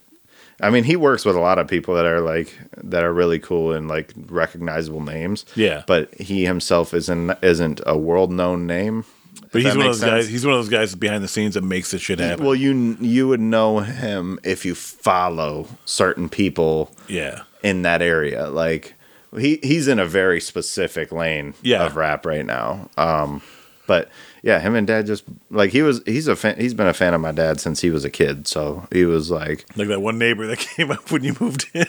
[0.60, 3.38] I mean, he works with a lot of people that are like that are really
[3.40, 5.44] cool and like recognizable names.
[5.56, 5.82] Yeah.
[5.86, 9.04] but he himself isn't isn't a world known name.
[9.52, 10.28] But he's one of those guys.
[10.28, 12.44] He's one of those guys behind the scenes that makes this shit happen.
[12.44, 17.42] Well, you you would know him if you follow certain people yeah.
[17.62, 18.48] in that area.
[18.48, 18.94] Like
[19.38, 21.84] he he's in a very specific lane Yeah.
[21.84, 22.88] of rap right now.
[22.96, 23.42] Um,
[23.86, 24.08] but
[24.42, 26.02] yeah, him and dad just like he was.
[26.06, 26.56] He's a fan.
[26.58, 28.46] He's been a fan of my dad since he was a kid.
[28.48, 31.86] So he was like, Like that one neighbor that came up when you moved in.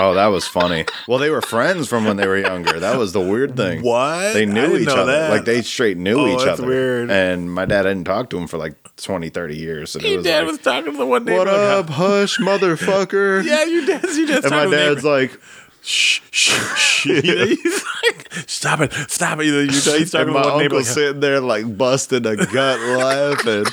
[0.00, 2.80] "Oh, that was funny." Well, they were friends from when they were younger.
[2.80, 3.82] That was the weird thing.
[3.82, 4.32] What?
[4.32, 5.12] They knew each other.
[5.12, 5.30] that.
[5.30, 6.68] Like they straight knew Oh, each that's other.
[6.68, 7.10] weird.
[7.10, 9.94] And my dad hadn't talked to him for like 20, 30 years.
[9.94, 11.38] And Your was dad like, was talking to the one neighbor.
[11.38, 14.94] "What like, up, hush, motherfucker?" Yeah, your dad's your dad's And my talking to the
[14.94, 15.38] dad's like,
[15.82, 17.06] shh, shh, shh.
[17.06, 19.46] You he's like, stop it, stop it.
[19.46, 20.42] You know, he's talking and my.
[20.42, 23.64] Like, sitting there like busting a gut laughing.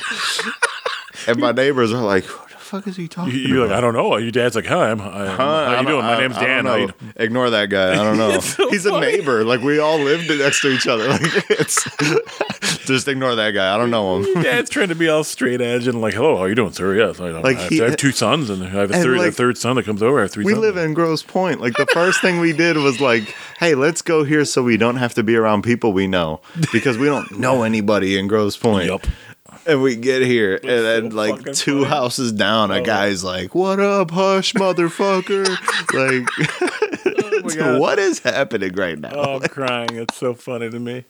[1.26, 3.94] And my neighbors are like, "What the fuck is he talking?" you're like, I don't
[3.94, 4.16] know.
[4.16, 5.36] Your dad's like, hi, I'm, I, Huh?
[5.36, 6.04] how I you don't- doing?
[6.04, 6.64] My I- name's I don't Dan.
[6.66, 6.92] How you know.
[7.16, 7.92] Ignore that guy.
[7.92, 8.40] I don't know.
[8.40, 9.06] So He's funny.
[9.06, 9.44] a neighbor.
[9.44, 11.08] Like we all lived next to each other.
[11.08, 11.84] Like it's
[12.86, 13.74] just ignore that guy.
[13.74, 14.42] I don't know him.
[14.42, 16.94] Dad's trying to be all straight edge and like, hello, how you doing, sir?
[16.94, 19.02] Yes, I, Like I, have, he- I have two sons and I have a and,
[19.02, 20.18] third, a like, third son that comes over.
[20.18, 20.62] I have three We sons.
[20.62, 21.60] live in Grosse Pointe.
[21.60, 24.96] Like the first thing we did was like, hey, let's go here so we don't
[24.96, 26.40] have to be around people we know
[26.72, 28.86] because we don't know anybody in Grosse Pointe.
[28.88, 29.06] Yup.
[29.68, 31.84] And we get here, and then like two funny.
[31.84, 31.84] Oh.
[31.84, 32.84] houses down, a oh.
[32.84, 35.46] guy's like, "What up, hush, motherfucker?"
[35.92, 37.78] like, oh God.
[37.78, 39.12] what is happening right now?
[39.12, 39.96] Oh, I'm crying.
[39.96, 41.04] It's so funny to me.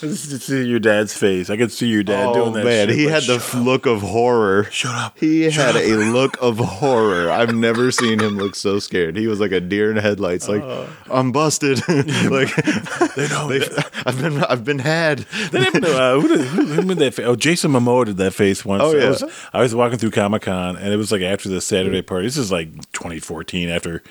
[0.00, 1.50] Just to see your dad's face.
[1.50, 3.54] I could see your dad oh doing that man, shit, he had the "Shut f-
[3.54, 4.64] look of horror.
[4.70, 5.18] Shut up.
[5.18, 7.30] He had a look of horror.
[7.30, 9.16] I've never seen him look so scared.
[9.16, 10.48] He was like a deer in headlights.
[10.48, 10.62] Like
[11.10, 11.78] I'm busted.
[11.88, 12.54] like
[13.16, 13.48] They know.
[13.48, 13.66] they,
[14.06, 15.20] I've been I've been had.
[15.50, 17.26] That happened to, uh, who, did, who, who made that face?
[17.26, 18.82] Oh, Jason Momoa did that face once.
[18.82, 19.08] Oh, I yeah.
[19.08, 22.26] was, I was walking through Comic Con, and it was like after the Saturday party.
[22.26, 24.02] This is like 2014, after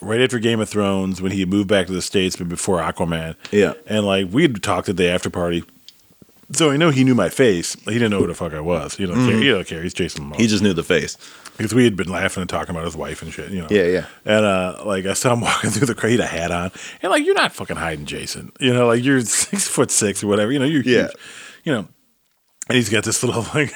[0.00, 3.36] right after Game of Thrones, when he moved back to the States, but before Aquaman.
[3.50, 3.74] Yeah.
[3.86, 5.64] And like we had talked at the after party.
[6.52, 7.74] So I know he knew my face.
[7.86, 8.98] He didn't know who the fuck I was.
[8.98, 9.38] You don't care.
[9.42, 9.82] You don't care.
[9.82, 10.36] He's Jason Momoa.
[10.36, 11.16] He just knew the face.
[11.56, 13.68] because we had been laughing and talking about his wife and shit, you know.
[13.70, 14.06] Yeah, yeah.
[14.26, 16.70] And uh, like I saw him walking through the crowd, he had a hat on,
[17.02, 20.26] and like you're not fucking hiding Jason, you know, like you're six foot six or
[20.26, 21.02] whatever, you know, you're Yeah.
[21.04, 21.10] huge,
[21.64, 21.88] you know.
[22.68, 23.72] And he's got this little like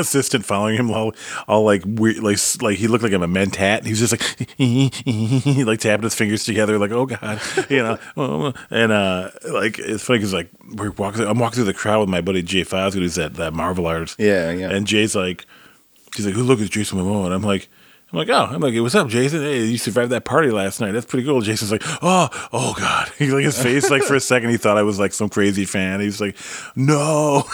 [0.00, 1.12] assistant following him, all,
[1.46, 3.78] all like weird, like like he looked like a mentat.
[3.78, 4.22] And he was just like
[5.66, 8.52] like tapping his fingers together, like oh god, you know.
[8.70, 12.08] And uh, like it's funny because like we're walking, I'm walking through the crowd with
[12.08, 14.16] my buddy Jay Fosgitt, who's that that Marvel artist.
[14.18, 14.70] Yeah, yeah.
[14.70, 15.46] And Jay's like,
[16.16, 17.26] he's like, who look at Jason Momoa?
[17.26, 17.68] And I'm like,
[18.12, 19.40] I'm like, oh, I'm like, what's up, Jason?
[19.40, 20.90] Hey, you survived that party last night.
[20.90, 21.40] That's pretty cool.
[21.42, 23.08] Jason's like, oh, oh God.
[23.18, 25.64] He like his face, like for a second, he thought I was like some crazy
[25.64, 26.00] fan.
[26.00, 26.36] He was like,
[26.74, 27.44] no.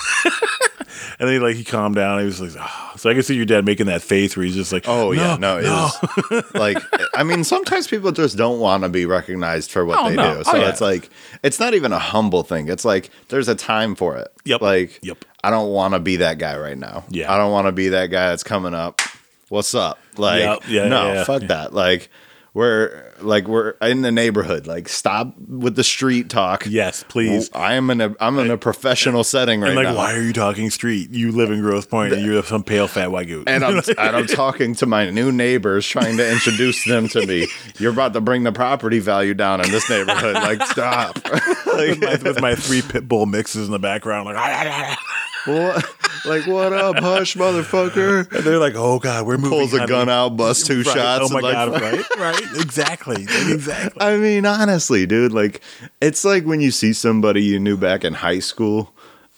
[1.18, 2.18] And then like he calmed down.
[2.20, 2.92] He was like, oh.
[2.96, 5.36] so I can see your dad making that face where he's just like, Oh yeah,
[5.36, 5.90] no, no.
[6.16, 6.78] it was like
[7.14, 10.34] I mean, sometimes people just don't want to be recognized for what Oh, they no.
[10.34, 10.40] do.
[10.40, 10.68] Oh, So yeah.
[10.68, 11.08] it's like
[11.42, 12.68] it's not even a humble thing.
[12.68, 14.28] It's like there's a time for it.
[14.44, 14.60] Yep.
[14.60, 15.24] Like Yep.
[15.42, 17.04] I don't want to be that guy right now.
[17.08, 17.32] Yeah.
[17.32, 19.00] I don't want to be that guy that's coming up.
[19.48, 19.98] What's up?
[20.18, 20.62] Like Yep.
[20.68, 21.72] Yeah, no, yeah, fuck that.
[21.72, 22.10] Like
[22.56, 24.66] we're like we're in the neighborhood.
[24.66, 26.64] Like stop with the street talk.
[26.66, 27.50] Yes, please.
[27.52, 29.94] I am in a I'm in a professional setting right And like, now.
[29.94, 31.10] why are you talking street?
[31.10, 34.26] You live in Grosse Pointe and you're some pale fat white and I'm and I'm
[34.26, 37.46] talking to my new neighbors, trying to introduce them to me.
[37.78, 40.34] You're about to bring the property value down in this neighborhood.
[40.36, 41.16] Like, stop.
[41.66, 44.36] with, my, with my three pit bull mixes in the background, like,
[45.46, 45.84] what?
[46.24, 48.30] Like, what up, hush, motherfucker?
[48.32, 50.94] and they're like, "Oh God, we're moving." Pulls a honey." gun out, busts two Right.
[50.94, 51.30] shots.
[51.30, 51.80] Oh my and, like, God!
[52.18, 54.00] Right, right, exactly, exactly.
[54.02, 55.60] I mean, honestly, dude, like,
[56.00, 58.92] it's like when you see somebody you knew back in high school,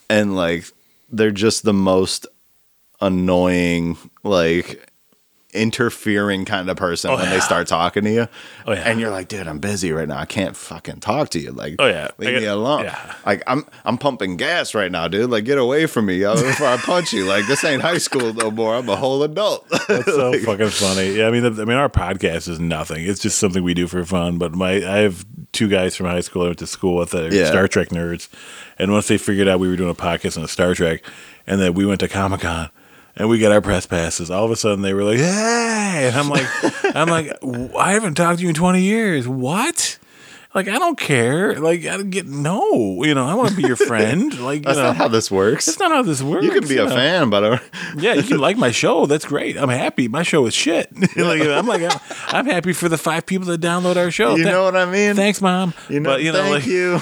[0.08, 0.64] and like
[1.10, 2.26] they're just the most
[3.00, 4.87] annoying, like
[5.54, 7.30] interfering kind of person Oh, when yeah.
[7.34, 8.28] they start talking to you.
[8.66, 8.82] Oh, yeah.
[8.82, 10.18] And you're like, dude, I'm busy right now.
[10.18, 11.52] I can't fucking talk to you.
[11.52, 12.08] Like, Oh, yeah.
[12.18, 12.84] leave I me alone.
[12.84, 13.14] yeah.
[13.24, 15.30] Like, I'm I'm pumping gas right now, dude.
[15.30, 17.24] Like, get away from me before I punch you.
[17.24, 18.74] Like, this ain't high school no more.
[18.76, 19.66] I'm a whole adult.
[19.88, 21.12] That's so fucking funny.
[21.12, 23.04] Yeah, I mean, the, I mean, our podcast is nothing.
[23.04, 24.38] It's just something we do for fun.
[24.38, 27.32] But my, I have two guys from high school I went to school with that
[27.32, 27.46] are Yeah.
[27.46, 28.28] Star Trek nerds,
[28.78, 31.02] and once they figured out we were doing a podcast on Star Trek,
[31.46, 32.68] and that we went to Comic Con.
[33.18, 34.30] And we got our press passes.
[34.30, 36.46] All of a sudden, they were like, "Hey!" And I'm like,
[36.96, 37.32] "I'm like,
[37.76, 39.26] I haven't talked to you in 20 years.
[39.26, 39.98] What?
[40.54, 41.60] Like, I don't care.
[41.60, 43.02] Like, I don't get no.
[43.04, 44.32] You know, I want to be your friend.
[44.40, 45.66] Like, That's you know, not how this works.
[45.66, 46.44] that's not how this works.
[46.44, 46.90] you can be a know.
[46.94, 47.58] fan, but uh,
[47.96, 49.04] Yeah, you can like my show.
[49.06, 49.58] That's great.
[49.58, 50.08] I'm happy.
[50.08, 50.88] My show is shit.
[51.16, 54.36] like, I'm like, I'm, I'm happy for the five people that download our show.
[54.36, 55.16] you Tha- know what I mean?
[55.16, 55.74] Thanks, mom.
[55.90, 57.00] You know, but you know, thank like, you.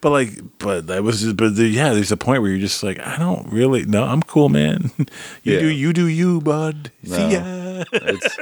[0.00, 2.82] But like, but that was just, but the, yeah, there's a point where you're just
[2.82, 4.90] like, I don't really, no, I'm cool, man.
[5.42, 5.60] You Yeah.
[5.60, 6.90] do, you do, you, bud.
[7.04, 7.28] See No.
[7.28, 7.84] ya.
[7.92, 8.36] it's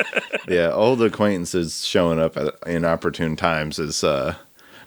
[0.49, 4.35] yeah, old acquaintances showing up at inopportune times is uh,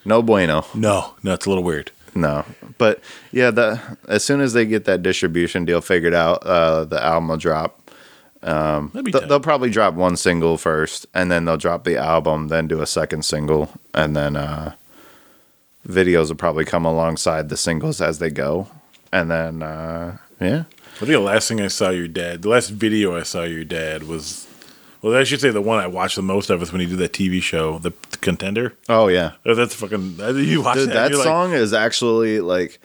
[0.05, 0.65] no bueno.
[0.73, 1.91] No, no, it's a little weird.
[2.17, 2.45] No,
[2.77, 3.01] but
[3.33, 7.27] yeah, the as soon as they get that distribution deal figured out, uh, the album
[7.27, 7.81] will drop.
[8.41, 12.67] That'd Th- they'll probably drop one single first, and then they'll drop the album, then
[12.67, 14.73] do a second single, and then uh,
[15.87, 18.67] videos will probably come alongside the singles as they go,
[19.11, 20.63] and then uh, yeah,
[20.95, 23.63] I think the last thing I saw your dad, the last video I saw your
[23.65, 24.47] dad was,
[25.01, 26.97] well, I should say the one I watched the most of was when he did
[26.99, 28.73] that TV show, The, the Contender.
[28.89, 30.17] oh yeah, Oh, That's fucking.
[30.19, 30.93] You watch Dude, that?
[30.93, 32.79] that you're like, song is actually like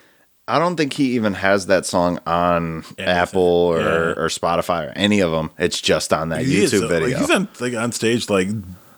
[0.49, 3.87] I don't think he even has that song on Apple or, Yeah.
[4.17, 5.51] or Spotify or any of them.
[5.59, 7.09] It's just on that He YouTube uh, video.
[7.09, 8.49] Like, he's on like on stage like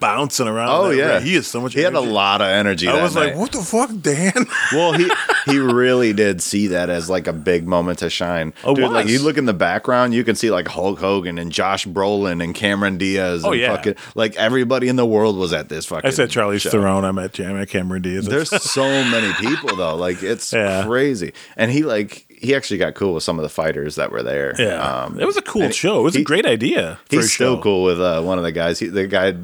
[0.03, 0.69] bouncing around.
[0.69, 1.23] oh yeah, ring.
[1.25, 1.73] he is so much.
[1.73, 2.89] He had a lot of energy.
[2.89, 4.35] I was like, what the fuck, Dan?
[4.73, 5.11] well, he
[5.47, 8.53] he really did see that as like a big moment to shine.
[8.65, 11.51] Oh, Dude, like you look in the background, you can see like Hulk Hogan and
[11.51, 13.45] Josh Brolin and Cameron Diaz.
[13.45, 13.75] Oh, and yeah.
[13.75, 16.07] fucking like everybody in the world was at this fucking.
[16.07, 16.71] I said Charlie's show.
[16.71, 17.05] Theron.
[17.05, 18.27] I'm at Jam at Cameron Diaz.
[18.27, 19.95] There's so many people though.
[19.97, 20.85] Like it's Yeah.
[20.85, 21.33] crazy.
[21.57, 24.55] And he like he actually got cool with some of the fighters that were there.
[24.59, 26.01] yeah, Um, it was a cool show.
[26.01, 26.99] It was he- a great idea.
[27.09, 28.79] He's still cool with uh, one of the guys.
[28.79, 29.35] He, the guy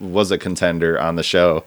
[0.00, 1.64] was a contender on the show,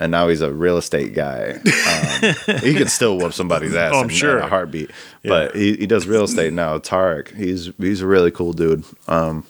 [0.00, 1.52] and now he's a real estate guy.
[1.64, 4.38] Um, he can still whoop somebody's ass Oh, I'm in, sure.
[4.38, 4.90] in a heartbeat.
[5.22, 6.78] But he, he does real estate now.
[6.78, 8.84] Tarek, he's he's a really cool dude.
[9.08, 9.44] Um,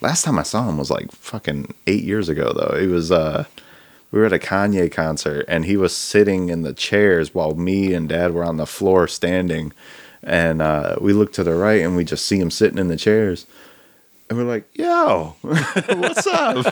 [0.00, 2.78] last time I saw him was like fucking eight years ago though.
[2.80, 3.44] He was uh,
[4.10, 7.92] we were at a Kanye concert, and he was sitting in the chairs while me
[7.94, 9.72] and Dad were on the floor standing.
[10.22, 12.96] And uh, we look to the right, and we just see him sitting in the
[12.96, 13.46] chairs.
[14.28, 16.64] And we're like, yo, what's up?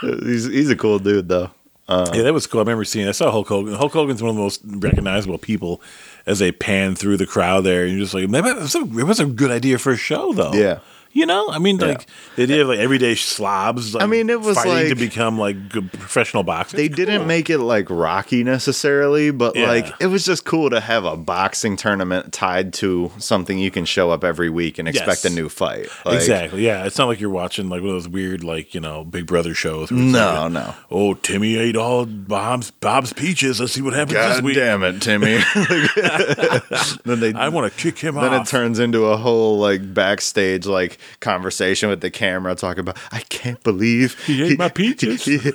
[0.00, 1.50] he's, he's a cool dude, though.
[1.88, 2.60] yeah, that was cool.
[2.60, 3.06] I remember seeing.
[3.06, 3.74] I saw Hulk Hogan.
[3.74, 5.80] Hulk Hogan's one of the most recognizable people
[6.26, 7.84] as they pan through the crowd there.
[7.84, 10.32] And you're just like, maybe was, a, it was a good idea for a show,
[10.32, 10.52] though.
[10.52, 10.80] Yeah.
[11.16, 12.04] You know, I mean, like
[12.36, 13.94] the idea of like everyday slobs.
[13.94, 16.76] Like, I mean, it was fighting to like- become like good professional boxers.
[16.76, 19.66] They didn't make it like Rocky necessarily, but Yeah.
[19.68, 23.86] like it was just cool to have a boxing tournament tied to something you can
[23.86, 25.24] show up every week and expect Yes.
[25.24, 25.88] a new fight.
[26.04, 26.66] Like, exactly.
[26.66, 29.24] Yeah, it's not like you're watching like one of those weird like you know Big
[29.26, 29.90] Brother shows.
[29.90, 30.74] No, like, no.
[30.90, 33.58] Oh, Timmy ate all Bob's Bob's peaches.
[33.58, 34.56] Let's see what happens this week.
[34.56, 35.36] damn it, Timmy.
[37.04, 38.22] then they I want to kick him out.
[38.22, 38.46] then off.
[38.46, 43.20] it turns into a whole like backstage like conversation with the camera talking about I
[43.28, 45.38] can't believe He ate my peaches." he-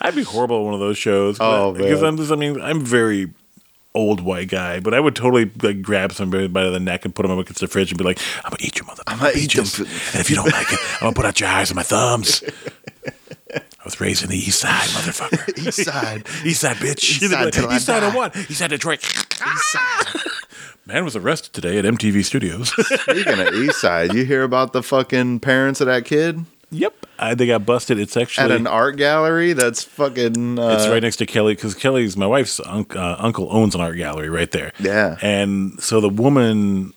[0.00, 1.36] I'd be horrible at one of those shows.
[1.40, 2.02] Oh, because.
[2.02, 2.32] I'm just.
[2.32, 3.30] I mean, I'm very
[3.94, 7.22] old white guy, but I would totally like grab somebody by the neck and put
[7.22, 9.02] them up against the fridge and be like, "I'm gonna eat your mother.
[9.06, 11.48] I'm gonna eat them and if you don't like it, I'm gonna put out your
[11.48, 12.42] eyes and my thumbs."
[13.54, 15.58] I was raised in the East Side, motherfucker.
[15.66, 16.26] East Side.
[16.44, 17.02] East Side, bitch.
[17.02, 18.36] East Side I East Side of what?
[18.36, 19.00] East Side Detroit.
[20.84, 22.70] Man was arrested today at MTV Studios.
[23.02, 27.34] Speaking of East Side, you hear about the fucking parents of that kid yep, I,
[27.34, 27.98] they got busted.
[28.00, 29.52] It's actually at an art gallery?
[29.52, 30.58] That's fucking.
[30.58, 33.80] Uh, It's right next to Kelly because Kelly's my wife's unc uh, uncle owns an
[33.82, 34.72] art gallery right there.
[34.80, 35.16] Yeah.
[35.22, 36.94] and so the woman,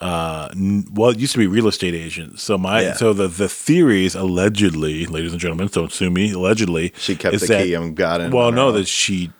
[0.00, 2.40] uh, n- well, it used to be real estate agent.
[2.40, 2.92] So my Yeah.
[2.94, 6.32] so the the theories allegedly, ladies and gentlemen, don't sue me.
[6.32, 8.32] Allegedly, She kept the that- key and got in.
[8.32, 9.30] Well, no, that she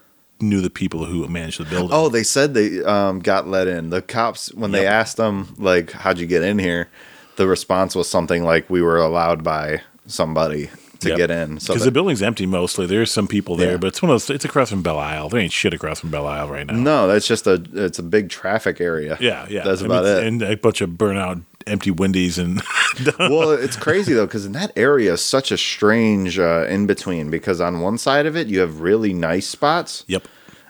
[0.40, 1.90] knew the people who managed the building.
[1.92, 3.90] Oh, they said they um, got let in.
[3.90, 6.88] The cops, when they asked them, like, how'd you get in here?
[7.36, 10.70] The response was something like, we were allowed by somebody
[11.00, 11.16] to Yep.
[11.16, 11.54] get in.
[11.54, 12.84] Because that- the building's empty mostly.
[12.86, 13.76] There's some people there, Yeah.
[13.76, 14.30] but it's one of those.
[14.30, 15.28] It's across from Belle Isle.
[15.28, 16.72] There ain't shit across from Belle Isle right now.
[16.74, 19.16] no, that's just a, it's a big traffic area.
[19.20, 19.62] Yeah, yeah.
[19.62, 20.24] That's I mean, about it.
[20.26, 22.62] And a bunch of burnout, empty Wendy's and
[23.18, 27.30] well, it's crazy though, because in that area is such a strange uh, in between.
[27.30, 30.26] Because on one side of it, you have really nice spots, yep.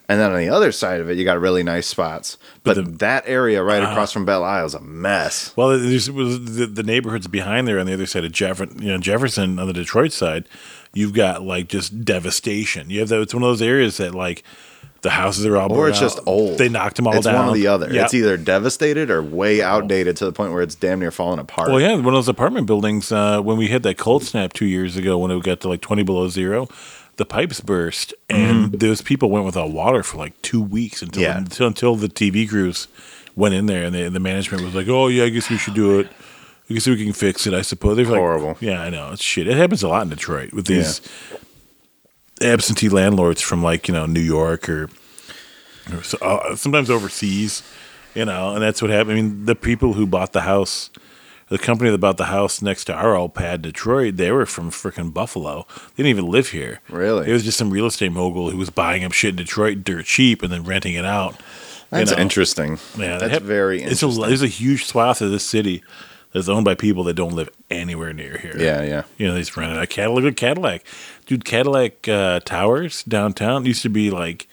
[0.09, 2.39] and then on the other side of it, you got really nice spots.
[2.65, 5.53] But, But the- that area right across from Belle Isle is a mess.
[5.57, 8.89] Well, there's was the, the neighborhoods behind there on the other side of Jefferson, you
[8.89, 10.49] know, Jefferson on the Detroit side.
[10.95, 12.91] You've got like just devastation.
[12.91, 13.21] You have that.
[13.21, 14.43] It's one of those areas that like
[15.03, 16.25] the houses are all Or it's just out.
[16.27, 16.59] old.
[16.59, 17.35] They knocked them all it's down.
[17.37, 17.93] one or the other.
[17.93, 18.05] Yeah.
[18.05, 21.69] It's either devastated or way outdated to the point where it's damn near falling apart.
[21.71, 23.13] Well, yeah, one of those apartment buildings.
[23.13, 25.81] Uh, when we had that cold snap two years ago, when it got to like
[25.81, 26.69] twenty below zero,
[27.17, 31.31] the pipes burst, and those people went without water for like two weeks until Mm-hmm.
[31.33, 31.39] Yeah.
[31.39, 32.89] until, until the TV crews
[33.37, 35.75] went in there, and the, the management was like, "Oh yeah, I guess we should
[35.75, 36.09] do it.
[36.71, 38.57] I guess we can fix it." I suppose they're like, Horrible.
[38.61, 39.47] Yeah, I know it's shit.
[39.47, 41.01] It happens a lot in Detroit with these
[42.43, 44.89] absentee landlords from like you know New York or,
[45.93, 47.63] or so- uh, sometimes overseas,
[48.15, 49.13] you know, and that's what happened.
[49.19, 50.91] I mean, the people who bought the house,
[51.49, 54.71] the company that bought the house next to our old pad, Detroit, they were from
[54.71, 55.67] freaking Buffalo.
[55.97, 56.81] They didn't even live here.
[56.89, 57.29] Really?
[57.29, 60.05] It was just some real estate mogul who was buying up shit in Detroit dirt
[60.07, 61.33] cheap and then renting it out.
[61.35, 62.19] you That's know.
[62.19, 62.79] interesting.
[62.99, 64.27] Yeah, that's have- very It's a, interesting.
[64.29, 65.83] there's a huge swath of this city
[66.35, 68.55] that's owned by people that don't live anywhere near here.
[68.59, 69.03] yeah, yeah.
[69.17, 70.25] You know, they just rented a Cadillac.
[70.27, 70.83] At Cadillac,
[71.29, 71.45] dude.
[71.45, 74.49] Cadillac uh, Towers downtown used to be like,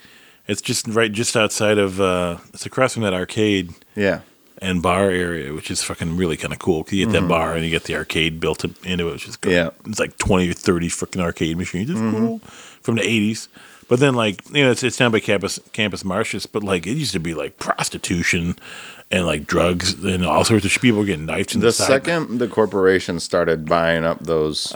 [0.47, 1.99] it's just right just outside of.
[1.99, 4.19] Uh, it's across from that arcade Yeah.
[4.61, 6.85] and bar area, which is fucking really kind of cool.
[6.91, 9.51] You get that bar and you get the arcade built into it, which is cool.
[9.51, 9.57] Mm-hmm.
[9.57, 9.69] Yeah.
[9.71, 9.89] Mm-hmm.
[9.89, 11.89] It's like twenty or thirty freaking arcade machines.
[11.89, 12.37] It's cool
[12.81, 13.49] from the eighties.
[13.87, 16.45] But then, like you know, it's, it's down by campus Campus Martius.
[16.45, 18.55] But like it used to be like prostitution
[19.11, 22.47] and like drugs and all sorts of people getting knifed in the, The second the
[22.47, 24.73] corporation started buying up those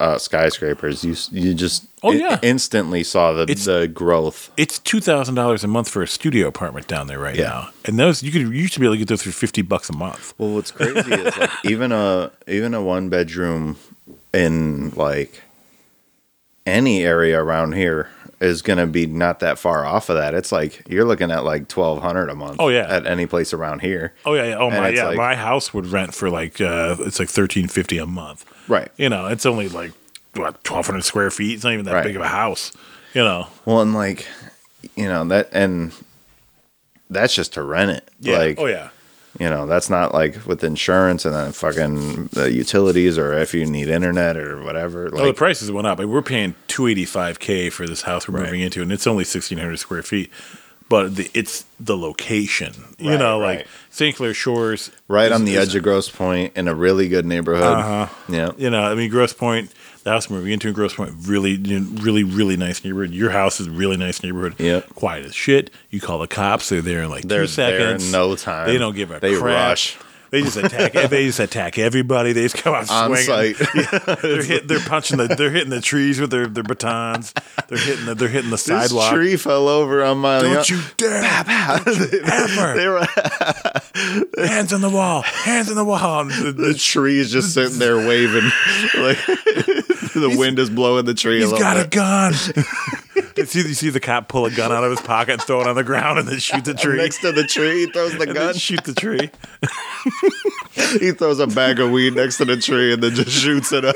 [0.00, 1.86] uh skyscrapers, you you just.
[2.02, 2.38] Oh, yeah.
[2.42, 4.50] instantly saw the It's- the growth.
[4.56, 7.44] It's two thousand dollars a month for a studio apartment down there right Yeah.
[7.48, 9.60] now, and those you could you used to be able to get those for fifty
[9.62, 10.32] bucks a month.
[10.38, 13.76] Well, what's crazy is like even a even a one bedroom
[14.32, 15.42] in like
[16.66, 18.08] any area around here
[18.40, 20.34] is going to be not that far off of that.
[20.34, 22.56] It's like you're looking at like twelve hundred a month.
[22.58, 22.86] Oh, yeah.
[22.88, 24.14] at any place around here.
[24.24, 24.56] Oh yeah, yeah.
[24.58, 27.98] oh my yeah, like- my house would rent for like uh it's like thirteen fifty
[27.98, 28.44] a month.
[28.68, 28.90] Right.
[28.96, 29.92] You know, it's only like
[30.34, 31.54] what twelve hundred square feet.
[31.54, 32.04] It's not even that Right.
[32.04, 32.72] big of a house.
[33.14, 33.48] You know.
[33.64, 34.26] Well, and like
[34.96, 35.92] you know that and
[37.10, 38.08] that's just to rent it.
[38.20, 38.38] Yeah.
[38.38, 38.90] Like oh yeah.
[39.38, 43.64] You know that's not like with insurance and then fucking the utilities or if you
[43.64, 45.08] need internet or whatever.
[45.12, 45.98] oh, the prices went up.
[46.00, 48.46] Like, we're paying two eighty five k for this house we're Right.
[48.46, 50.30] moving into, and it's only sixteen hundred square feet.
[50.88, 52.72] But the, it's the location.
[52.98, 53.58] You Right, know, right.
[53.58, 54.16] like St.
[54.16, 57.62] Clair Shores, right is- on the edge of Grosse Pointe in a really good neighborhood.
[57.62, 58.06] Uh-huh.
[58.28, 58.50] Yeah.
[58.58, 59.70] You know, I mean, Grosse Pointe,
[60.04, 63.10] the house we're moving into in Grosse Pointe, really, really, really nice neighborhood.
[63.12, 64.54] Your house is a really nice neighborhood.
[64.58, 64.94] Yep.
[64.94, 65.70] Quiet as shit.
[65.90, 68.12] You call the cops, they're there in like They're two there in seconds.
[68.12, 68.66] no time.
[68.68, 69.22] They don't give a crap.
[69.22, 69.44] They crap.
[69.70, 69.98] rush.
[70.30, 70.92] They just attack.
[71.10, 72.32] they just attack everybody.
[72.32, 73.54] They just come out On swinging.
[73.56, 74.18] site.
[74.22, 75.26] They're hit, They're punching the.
[75.26, 77.34] They're hitting the trees with their, their batons.
[77.68, 78.14] They're hitting the.
[78.14, 80.40] They're hitting the This tree fell over on my.
[80.40, 81.22] Don't you dare!
[81.84, 82.74] Don't you ever!
[82.76, 83.00] They were,
[83.94, 85.22] Hands on the wall!
[85.22, 86.24] Hands on the wall!
[86.24, 88.44] The- the tree is just sitting there waving,
[88.98, 89.18] like
[90.14, 91.40] the wind is blowing the tree.
[91.40, 92.32] He's a got a gun.
[93.36, 95.60] you, see, you see the cop pull a gun out of his pocket and throw
[95.60, 96.96] it on the ground and then shoot the tree.
[96.98, 98.54] Next to the tree, he throws the and gun.
[98.54, 99.30] shoot the tree.
[101.00, 103.84] He throws a bag of weed next to the tree and then just shoots it
[103.84, 103.94] up.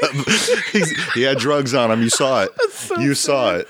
[0.73, 2.03] He's, he had drugs on him.
[2.03, 2.51] You saw it.
[2.99, 3.69] you saw it.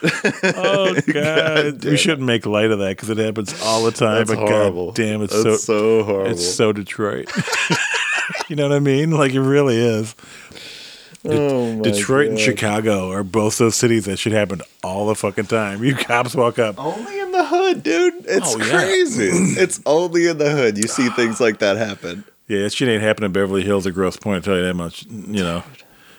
[0.56, 4.18] Oh god, damn we shouldn't make light of that because it happens all the time.
[4.26, 4.86] That's but horrible.
[4.88, 6.30] god damn, it's That's so, so horrible.
[6.32, 7.30] it's so Detroit.
[8.48, 9.10] you know what I mean?
[9.10, 10.14] Like it really is.
[11.26, 15.46] Oh my Detroit and Chicago are both those cities that should happen all the fucking
[15.46, 15.82] time.
[15.82, 16.78] You cops walk up.
[16.78, 18.26] Only in the hood, dude.
[18.26, 18.70] It's Oh, yeah.
[18.80, 19.28] crazy.
[19.58, 22.24] it's only in the hood you see things like that happen.
[22.46, 24.36] Yeah, that shit ain't happening in Beverly Hills or Grosse Pointe.
[24.46, 25.06] I'll tell you that much.
[25.06, 25.62] You know,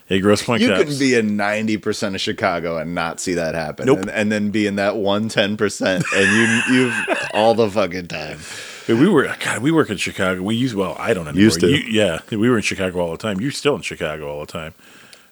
[0.07, 3.55] Hey, Grosse Pointe You can be in ninety percent of Chicago and not see that
[3.55, 4.01] happen, Nope.
[4.01, 6.31] and, and then be in that one ten percent, and
[6.69, 6.95] you you've
[7.33, 8.39] all the fucking time.
[8.85, 9.63] Dude, we were God.
[9.63, 10.43] We work in Chicago.
[10.43, 10.95] We use well.
[10.99, 11.41] I don't anymore.
[11.43, 11.69] Used to.
[11.69, 13.41] You, yeah, we were in Chicago all the time.
[13.41, 14.75] You're still in Chicago all the time.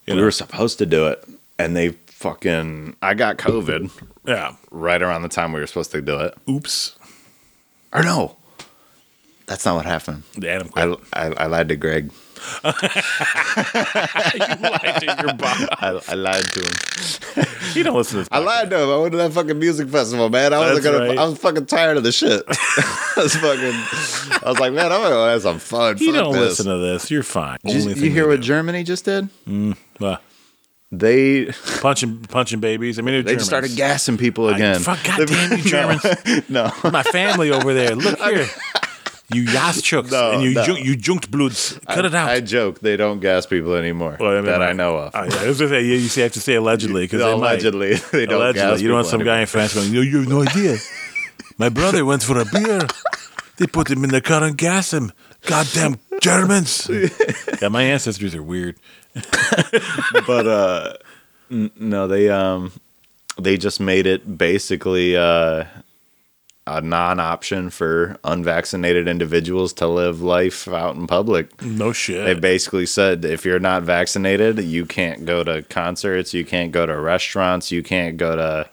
[0.07, 0.25] You We know?
[0.25, 1.23] were supposed to do it,
[1.59, 2.95] and they fucking.
[3.03, 3.91] I got COVID
[4.25, 4.55] yeah.
[4.71, 6.35] right around the time we were supposed to do it.
[6.49, 6.97] Oops.
[7.93, 8.37] Or no,
[9.45, 10.23] that's not what happened.
[10.37, 10.99] The Adam quit.
[11.13, 12.11] I, I, I lied to Greg.
[12.63, 12.83] you lied
[14.99, 15.65] to your boss.
[15.71, 17.45] I, I lied to him.
[17.73, 18.27] You don't listen to this.
[18.31, 18.89] I lied to him.
[18.89, 20.53] I went to that fucking music festival, man.
[20.53, 21.09] I wasn't That's gonna.
[21.09, 21.17] right.
[21.17, 22.43] I was fucking tired of the shit.
[22.47, 24.43] I was fucking.
[24.45, 25.97] I was like, man, I'm gonna go have some fun.
[25.99, 26.41] You Fuck don't this.
[26.59, 27.09] listen to this.
[27.11, 27.57] You're fine.
[27.65, 28.41] Did you, Only you hear what do.
[28.43, 29.29] Germany just did?
[30.01, 30.17] Uh,
[30.91, 31.45] They
[31.81, 32.99] punching punching babies.
[32.99, 33.77] I mean, they're they just started Germans.
[33.77, 34.79] gassing people again.
[34.79, 36.03] fuck, goddamn you Germans.
[36.49, 37.95] no, My family over there.
[37.95, 38.47] Look here.
[39.33, 40.63] You Jaschuks No, and you no.
[40.65, 41.79] junk, you junked bloods.
[41.87, 42.29] Cut it out.
[42.29, 45.11] I joke they don't gas people anymore Well, mean, that I like- know of.
[45.15, 47.95] Oh, yeah, I was gonna say, you see, I have to say allegedly because Allegedly,
[48.11, 50.29] they don't allegedly, gas you don't want some guy in France going, "You, you have
[50.29, 50.77] no idea."
[51.57, 52.87] My brother went for a beer.
[53.57, 55.11] They put him in the car and gas him.
[55.45, 56.89] Goddamn Germans!
[57.61, 58.77] yeah, my ancestors are weird.
[60.25, 60.93] but uh
[61.51, 62.71] n- no they um
[63.37, 65.65] they just made it basically uh
[66.65, 71.61] a non-option for unvaccinated individuals to live life out in public.
[71.61, 72.25] No shit.
[72.25, 76.85] They basically said if you're not vaccinated, you can't go to concerts, you can't go
[76.85, 78.69] to restaurants, you can't go to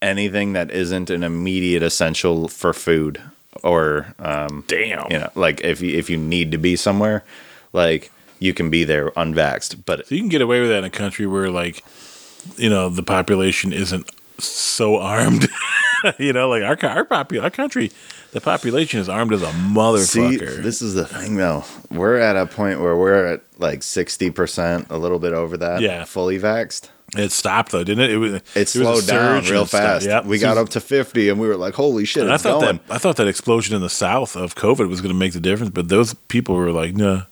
[0.00, 3.20] anything that isn't an immediate essential for food
[3.64, 5.10] or um Damn.
[5.10, 7.24] you know, like if you if you need to be somewhere,
[7.72, 9.84] like you can be there unvaxxed.
[9.84, 11.84] But So you can get away with that in a country where, like,
[12.56, 14.08] you know, the population isn't
[14.38, 15.48] so armed.
[16.18, 17.90] you know, like our our popu- our country,
[18.32, 20.62] the population is armed as a See, motherfucker.
[20.62, 21.64] this is the thing though.
[21.90, 25.80] We're at a point where we're at like sixty percent, a little bit over that.
[25.80, 26.04] Yeah.
[26.04, 26.88] fully vaxxed.
[27.16, 28.10] it stopped though, didn't it?
[28.10, 30.06] It was It was slowed down real fast.
[30.06, 30.26] Yep.
[30.26, 32.80] We got up to fifty, and we were like, "Holy shit, And I thought going!"
[32.86, 35.40] that I thought that explosion in the South of COVID was going to make the
[35.40, 37.22] difference, but those people were like, "Nah,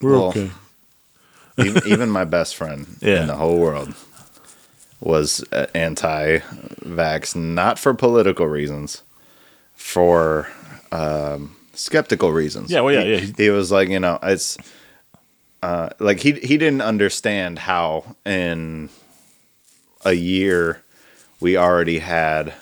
[0.00, 0.50] we're Well, okay."
[1.58, 3.20] even, even my best friend Yeah.
[3.22, 3.94] in the whole world
[5.00, 9.02] was uh, anti-vax, not for political reasons,
[9.74, 10.48] for
[10.92, 12.70] um, skeptical reasons.
[12.70, 13.32] Yeah, well, yeah, he, yeah.
[13.36, 14.58] He was like, you know, it's
[15.62, 18.88] uh, like he he didn't understand how in
[20.04, 20.82] a year
[21.40, 22.52] we already had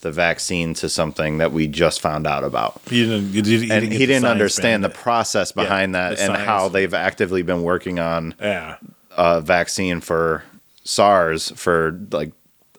[0.00, 3.32] the vaccine to something that we just found out about He didn't.
[3.32, 6.46] He, didn't- and he didn't understand the process behind that the and science.
[6.46, 8.34] how they've actively been working on.
[8.40, 8.76] Yeah,
[9.16, 10.44] a vaccine for
[10.88, 12.32] SARS for like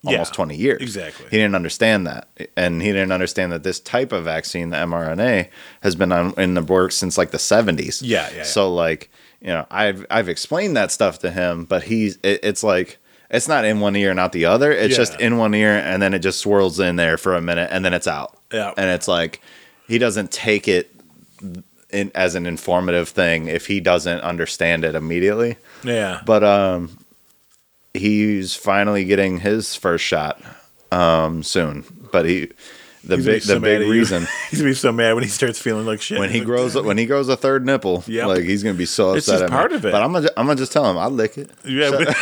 [0.04, 0.82] almost Yeah, 20 years.
[0.82, 1.26] exactly.
[1.30, 2.28] He didn't understand that.
[2.56, 5.50] And he didn't understand that this type of vaccine, the mRNA,
[5.82, 8.02] has been on, in the works since like the 70s.
[8.04, 8.44] Yeah, yeah, yeah.
[8.44, 12.64] So like, you know, I've I've explained that stuff to him, but he's it, it's
[12.64, 12.98] like
[13.30, 14.72] it's not in one ear and out the other.
[14.72, 17.70] It's just in one ear and then it just swirls in there for a minute
[17.72, 18.38] and then it's out.
[18.52, 18.74] Yeah.
[18.76, 19.40] And it's like
[19.88, 20.94] he doesn't take it
[21.92, 25.58] in, as an informative thing if he doesn't understand it immediately.
[25.84, 26.22] yeah.
[26.26, 26.98] But um,
[27.94, 30.42] he's finally getting his first shot
[30.92, 31.84] um soon.
[32.12, 32.52] But he,
[33.04, 35.14] the He's gonna big be so the mad big reason He's gonna be so mad
[35.14, 36.20] when he starts feeling like shit.
[36.20, 38.28] when he Like, grows when he grows a third nipple, Yep.
[38.28, 39.34] like he's gonna be so It's upset.
[39.42, 39.56] just at me.
[39.56, 39.92] part of it.
[39.92, 41.50] But I'm gonna I'm gonna just tell him I'll lick it.
[41.64, 42.08] Yeah, but,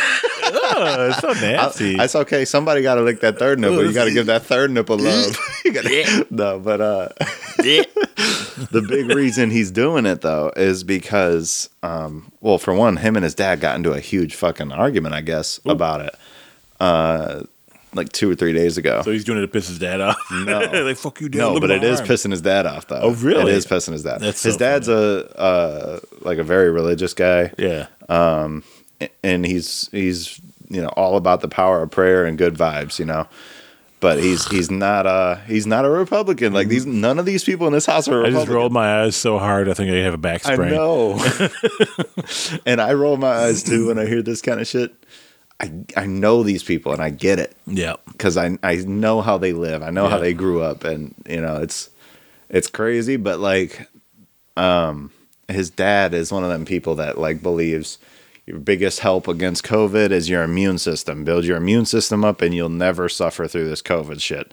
[0.50, 1.96] Ugh, it's so nasty.
[1.96, 2.44] That's okay.
[2.44, 3.84] Somebody got to lick that third nipple.
[3.84, 5.36] You got to give that third nipple love.
[5.64, 7.08] you gotta, no, but uh,
[8.70, 13.24] the big reason he's doing it though is because, um, well, for one, him and
[13.24, 16.14] his dad got into a huge fucking argument, I guess, about it.
[16.80, 17.42] Uh,
[17.94, 19.00] like two or three days ago.
[19.02, 20.18] so he's doing it to piss his dad off.
[20.30, 20.58] No.
[20.84, 21.38] like fuck you, dad.
[21.38, 23.00] no, but it is arm." pissing his dad off though.
[23.00, 23.52] Oh, really?
[23.52, 24.20] It is pissing his dad.
[24.20, 27.52] That's his so dad's a uh, like a very religious guy.
[27.58, 27.86] Yeah,
[29.22, 33.04] and he's he's you know all about the power of prayer and good vibes, you
[33.04, 33.26] know.
[34.00, 36.52] But he's he's not uh he's not a Republican.
[36.52, 39.16] Like these none of these people in this house are I just rolled my eyes
[39.16, 39.68] so hard.
[39.68, 40.70] I think I have a back I sprain.
[40.70, 41.18] know.
[42.66, 44.94] and I roll my eyes too when I hear this kind of shit.
[45.60, 49.38] I I know these people and I get it Yeah, because I I know how
[49.38, 49.82] they live.
[49.82, 51.90] I know how they grew up, and you know it's
[52.48, 53.16] it's crazy.
[53.16, 53.88] But like,
[54.56, 55.10] um,
[55.48, 57.98] his dad is one of them people that like believes
[58.48, 61.22] your biggest help against COVID is your immune system.
[61.22, 64.52] Build your immune system up, and you'll never suffer through this COVID shit.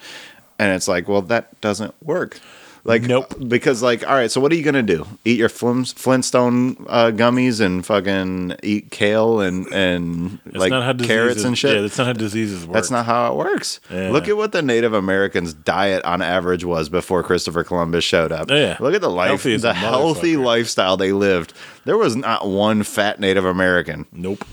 [0.60, 2.42] And it's like, well, that doesn't work.
[2.86, 3.34] Like, Nope.
[3.48, 5.08] Because, like, all right, so what are you gonna do?
[5.26, 11.44] Eat your Flim- Flintstone uh, gummies and fucking eat kale and and That's like carrots
[11.44, 11.76] and shit?
[11.76, 12.76] Yeah, that's not how diseases work.
[12.76, 13.80] That's not how it works.
[13.90, 14.12] Yeah.
[14.12, 18.52] Look at what the Native Americans' diet on average was before Christopher Columbus showed up.
[18.52, 18.78] Oh, yeah.
[18.80, 21.54] Look at the life, Healthy the healthy lifestyle they lived.
[21.86, 24.06] There was not one fat Native American.
[24.12, 24.46] Nope.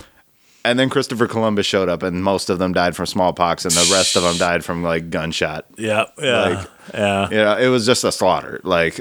[0.65, 3.91] And then Christopher Columbus showed up, and most of them died from smallpox, and the
[3.93, 5.67] rest of them died from like gunshot.
[5.77, 7.31] Yeah, yeah, Like- yeah.
[7.31, 8.61] You know, it was just a slaughter.
[8.63, 9.01] Like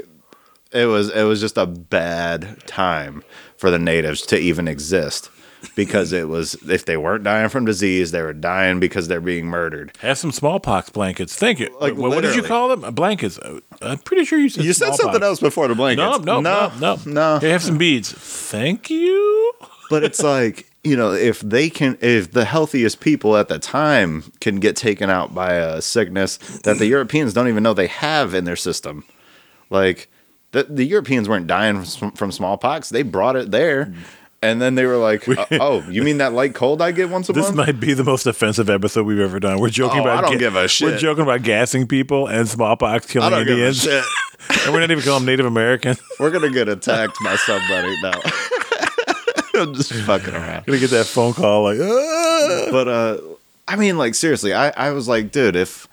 [0.72, 3.22] it was, it was just a bad time
[3.56, 5.30] for the natives to even exist
[5.76, 9.46] because it was if they weren't dying from disease, they were dying because they're being
[9.46, 9.92] murdered.
[10.00, 11.36] Have some smallpox blankets.
[11.36, 11.68] Thank you.
[11.80, 12.82] Like, what, what did you call them?
[12.82, 13.38] Uh, Blankets.
[13.38, 16.24] Uh, I'm pretty sure you said You said something else before the blankets.
[16.26, 17.38] No, no, no, no, no.
[17.38, 18.10] Here, have some beads.
[18.10, 19.52] Thank you.
[19.88, 24.24] but it's like you know if they can if the healthiest people at the time
[24.40, 28.34] can get taken out by a sickness that the europeans don't even know they have
[28.34, 29.04] in their system
[29.70, 30.08] like
[30.52, 33.92] the, the europeans weren't dying from, from smallpox they brought it there
[34.42, 37.28] and then they were like "Uh, oh you mean that light cold i get once
[37.28, 39.60] a This month This might be the most offensive episode we've ever done.
[39.60, 40.24] We're joking Oh, about.
[40.24, 40.88] I don't give a shit.
[40.90, 44.04] We're joking about gassing people and smallpox i killing don't give a Indians, shit
[44.64, 45.96] and we're not even calling them Native American.
[46.18, 48.18] we're gonna get attacked by somebody now
[49.62, 53.18] i'm just fucking around gonna get that phone call like, "Ah." but uh
[53.68, 55.86] i mean like seriously i i was like dude if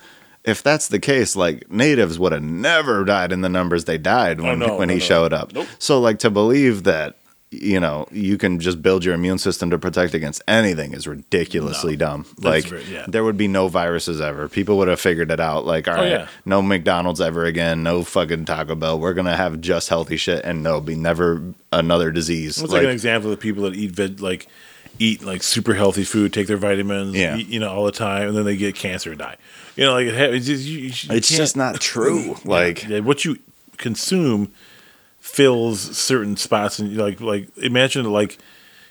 [0.45, 4.39] if that's the case like natives would have never died in the numbers they died
[4.41, 5.05] when, Oh, no, when no, he no.
[5.05, 5.67] showed up Nope.
[5.77, 7.15] so like to believe that
[7.51, 11.95] you know you can just build your immune system to protect against anything is ridiculously
[11.95, 13.05] dumb like very- yeah.
[13.07, 15.97] there would be no viruses ever people would have figured it out like all oh,
[15.97, 16.27] right Oh, yeah.
[16.45, 20.63] no mcdonald's ever again no fucking taco bell we're gonna have just healthy shit and
[20.63, 21.41] there'll be never
[21.73, 24.47] another disease It's like, an example of people that eat veg, like
[24.99, 27.37] eat like super healthy food, take their vitamins, Yeah.
[27.37, 29.37] eat, you know, all the time, and then they get cancer and die.
[29.77, 32.99] You know, like it ha- it's just, you, you it's just not true like Yeah,
[32.99, 33.37] what you
[33.77, 34.51] consume
[35.19, 38.37] fills certain spots and like like imagine like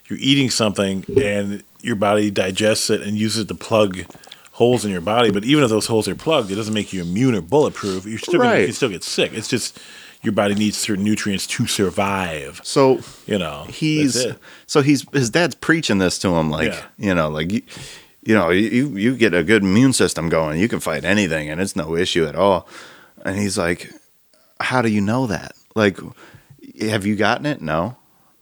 [0.08, 4.04] you're eating something and your body digests it and uses it to plug
[4.52, 7.00] holes in your body but even if those holes are plugged it doesn't make you
[7.02, 8.04] immune or bulletproof.
[8.06, 9.32] You're still gonna, you can still get sick.
[9.32, 9.78] It's just
[10.22, 13.64] your body needs certain nutrients to survive so you know?
[13.68, 14.26] He's
[14.66, 16.84] so he's his dad's preaching this to him like Yeah.
[16.98, 17.62] you know like you,
[18.22, 20.60] you know you you get a good immune system going.
[20.60, 22.68] You can fight anything and it's no issue at all.
[23.24, 23.90] And he's like
[24.60, 25.98] how do you know that like
[26.80, 27.60] have you gotten it?
[27.62, 27.96] No.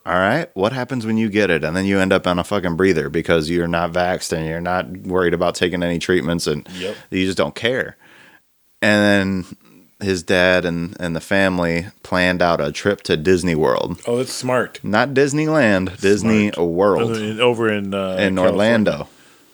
[0.04, 0.48] All right.
[0.54, 1.64] What happens when you get it?
[1.64, 4.60] And then you end up on a fucking breather because you're not vaxxed and you're
[4.60, 6.96] not worried about taking any treatments and Yep.
[7.10, 7.96] you just don't care.
[8.82, 9.56] And then
[10.06, 14.00] his dad and, and the family planned out a trip to Disney World.
[14.06, 14.78] Oh that's smart.
[14.84, 16.68] Not Disneyland, Disney Smart.
[16.70, 17.16] World.
[17.40, 18.42] Over in uh, in California.
[18.42, 19.08] Orlando,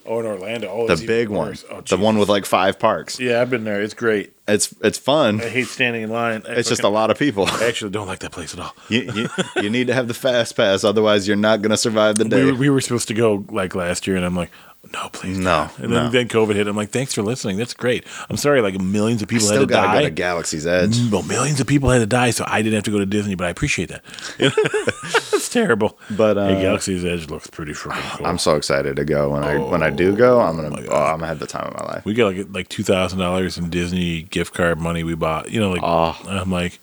[0.06, 3.18] oh in Orlando oh the big one, oh, the one with like five parks.
[3.20, 5.40] yeah I've been there it's great It's it's fun.
[5.40, 7.46] I hate standing in line I It's just a lot of people.
[7.48, 9.28] I actually don't like that place at all you, you
[9.62, 12.44] you need to have the fast pass, otherwise you're not gonna survive the we day.
[12.44, 14.50] were, we were supposed to go like last year, and I'm like,
[14.92, 15.84] no, please, No, don't.
[15.84, 16.10] And then, no.
[16.10, 16.66] then COVID hit.
[16.66, 17.56] I'm like, thanks for listening.
[17.56, 18.04] That's great.
[18.28, 20.00] I'm sorry, like millions of people had Still to die.
[20.00, 20.98] go to Galaxy's Edge.
[21.10, 23.34] well, millions of people had to die, so I didn't have to go to Disney.
[23.36, 24.02] But I appreciate that.
[25.30, 25.98] That's terrible.
[26.10, 28.26] But, uh, hey, Galaxy's Edge looks pretty freaking cool.
[28.26, 29.30] I'm so excited to go.
[29.30, 31.74] When I when I do go, I'm gonna oh, I'm gonna have the time of
[31.78, 32.04] my life.
[32.04, 35.50] we got like like two thousand dollars in Disney gift card money we bought.
[35.50, 36.16] You know, like Oh.
[36.28, 36.80] I'm like,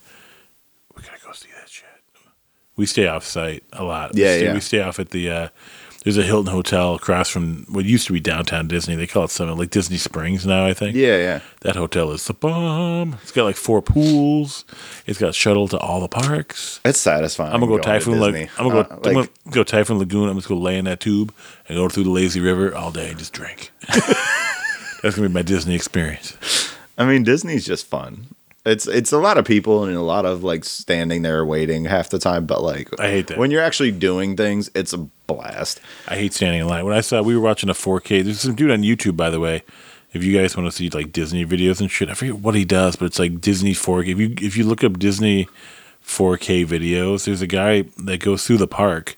[0.95, 1.85] we gotta go see that shit.
[2.75, 4.15] We stay off site a lot.
[4.15, 4.53] Yeah, we stay, yeah.
[4.53, 5.29] We stay off at the.
[5.29, 5.47] uh
[6.03, 8.95] There's a Hilton hotel across from what used to be downtown Disney.
[8.95, 10.65] They call it something like Disney Springs now.
[10.65, 10.95] I think.
[10.95, 11.39] Yeah, yeah.
[11.61, 13.17] That hotel is the bomb.
[13.21, 14.63] It's got like four pools.
[15.05, 16.79] It's got shuttle to all the parks.
[16.85, 17.53] It's satisfying.
[17.53, 18.19] I'm gonna go going to Typhoon.
[18.19, 18.95] Like I'm gonna go.
[18.95, 20.29] Uh, I'm gonna go Typhoon Lagoon.
[20.29, 21.33] I'm just gonna lay in that tube
[21.67, 23.71] and go through the lazy river all day and just drink.
[25.01, 26.73] That's gonna be my Disney experience.
[26.97, 28.27] I mean, Disney's just fun.
[28.69, 32.09] It's it's a lot of people and a lot of like standing there waiting half
[32.09, 33.37] the time, but like I hate that.
[33.37, 34.97] when you're actually doing things, it's a
[35.27, 35.81] blast.
[36.07, 36.85] I hate standing in line.
[36.85, 39.39] When I saw we were watching a 4K, there's some dude on YouTube, by the
[39.39, 39.63] way.
[40.11, 42.65] If you guys want to see like Disney videos and shit, I forget what he
[42.65, 44.07] does, but it's like Disney 4K.
[44.11, 45.47] If you if you look up Disney
[46.05, 49.15] 4K videos, there's a guy that goes through the park.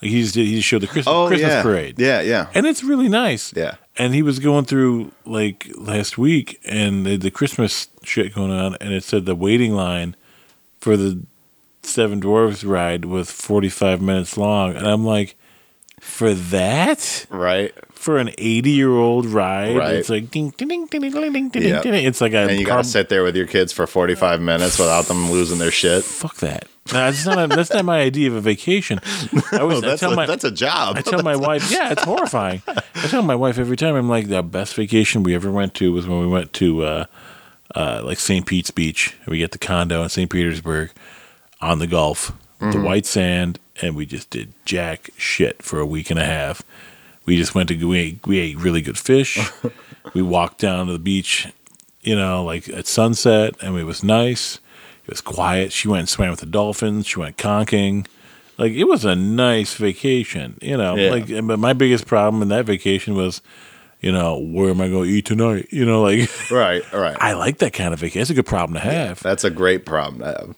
[0.00, 1.62] Like he just did, he just showed the Christmas, oh, Christmas Oh, yeah.
[1.62, 1.98] parade.
[1.98, 2.46] Yeah, yeah.
[2.54, 3.52] and it's really nice.
[3.54, 3.74] Yeah.
[3.98, 8.76] And he was going through like last week, and the, the Christmas shit going on,
[8.80, 10.16] and it said the waiting line
[10.80, 11.20] for the
[11.82, 15.34] Seven Dwarfs ride was forty five minutes long, and I'm like,
[16.00, 17.72] for that, Right.
[17.92, 19.94] for an eighty year old ride, Right.
[19.96, 21.82] it's like ding ding ding ding ding ding ding Yep.
[21.82, 22.04] ding.
[22.04, 24.78] It's like a And you car- gotta sit there with your kids for 45 minutes
[24.78, 26.04] without them losing their shit.
[26.04, 26.66] fuck that.
[26.92, 29.00] No, that's not a, that's not my idea of a vacation.
[29.52, 30.96] I was I That's tell a, my that's a job.
[30.96, 32.62] I tell my wife, yeah, it's horrifying.
[32.66, 35.92] I tell my wife every time, I'm like, the best vacation we ever went to
[35.92, 37.04] was when we went to uh,
[37.74, 38.46] uh, like St.
[38.46, 39.16] Pete's Beach.
[39.26, 40.30] We get the condo in St.
[40.30, 40.90] Petersburg
[41.60, 46.10] on the Gulf, the white sand, and we just did jack shit for a week
[46.10, 46.62] and a half.
[47.24, 49.38] We just went to we ate, we ate really good fish.
[50.14, 51.48] we walked down to the beach,
[52.02, 54.56] you know, like at sunset, and it was nice.
[55.04, 55.72] It was quiet.
[55.72, 57.06] She went and swam with the dolphins.
[57.06, 58.06] She went conking.
[58.58, 60.94] Like it was a nice vacation, you know.
[60.96, 61.10] Yeah.
[61.10, 63.40] Like, but my biggest problem in that vacation was,
[64.00, 65.68] you know, where am I going to eat tonight?
[65.70, 67.16] You know, like Right, right.
[67.20, 68.22] I like that kind of vacation.
[68.22, 69.20] It's a good problem to have.
[69.20, 70.56] That's a great problem to have.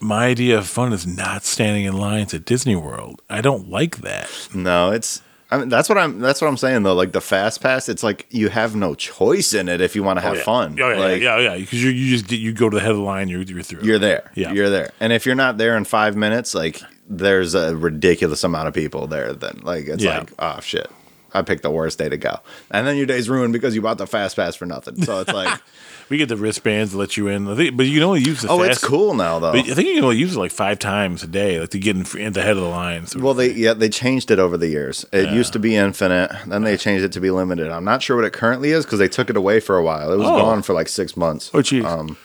[0.00, 3.22] My idea of fun is not standing in lines at Disney World.
[3.30, 4.28] I don't like that.
[4.54, 5.22] No, it's.
[5.50, 6.18] I mean, that's what I'm.
[6.18, 6.94] That's what I'm saying though.
[6.94, 10.18] Like the fast pass, it's like you have no choice in it if you want
[10.18, 10.78] to oh, have fun.
[10.80, 11.56] Oh yeah, like, yeah, yeah.
[11.56, 13.82] Because you you just you go to the head of the line, you're you're through.
[13.82, 14.30] You're there.
[14.34, 14.52] Yeah.
[14.52, 14.90] You're there.
[15.00, 19.06] And if you're not there in five minutes, like there's a ridiculous amount of people
[19.06, 19.32] there.
[19.32, 20.18] Then like it's Yeah.
[20.20, 20.90] like oh shit,
[21.34, 22.38] I picked the worst day to go,
[22.70, 25.02] and then your day's ruined because you bought the fast pass for nothing.
[25.02, 25.60] So it's like
[26.08, 27.48] we get the wristbands to let you in.
[27.48, 28.48] I think, but you can only use the.
[28.48, 29.52] oh, fast, it's cool now though.
[29.52, 31.96] I think you can only use it like five times a day, like to get
[31.96, 33.06] in, in the head of the line.
[33.06, 35.04] So Well, they yeah they changed it over the years.
[35.12, 37.70] It used to be infinite, then they changed it to be limited.
[37.70, 40.12] I'm not sure what it currently is because they took it away for a while.
[40.12, 40.36] It was Oh.
[40.38, 41.50] gone for like six months.
[41.52, 42.16] oh, geez, Um,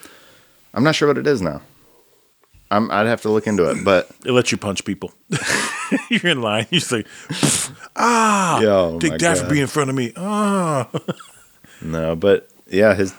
[0.72, 1.62] I'm not sure what it is now.
[2.70, 5.12] I'm, I'd have to look into it, but it lets you punch people.
[6.10, 6.66] you're in line.
[6.70, 7.04] You say,
[7.96, 10.12] ah, Yo, take that for being in front of me.
[10.16, 10.88] Ah,
[11.82, 12.14] no.
[12.14, 13.14] But yeah, his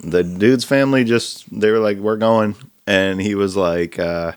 [0.00, 2.56] the dude's family just they were like, we're going,
[2.86, 4.32] and he was like, uh,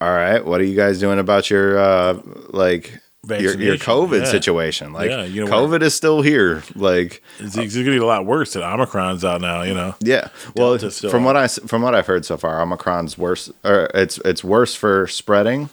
[0.00, 2.20] all right, what are you guys doing about your uh,
[2.50, 3.00] like.
[3.28, 4.24] Your, your COVID yeah.
[4.24, 5.50] situation, like Yeah, you know?
[5.50, 6.62] COVID is still here.
[6.74, 8.56] Like, it's, it's gonna get a lot worse.
[8.56, 9.60] And Omicron's out now.
[9.62, 9.94] You know.
[10.00, 10.28] Yeah.
[10.56, 11.26] Well, from out.
[11.26, 13.52] what I from what I've heard so far, Omicron's worse.
[13.62, 15.68] Or it's it's worse for spreading,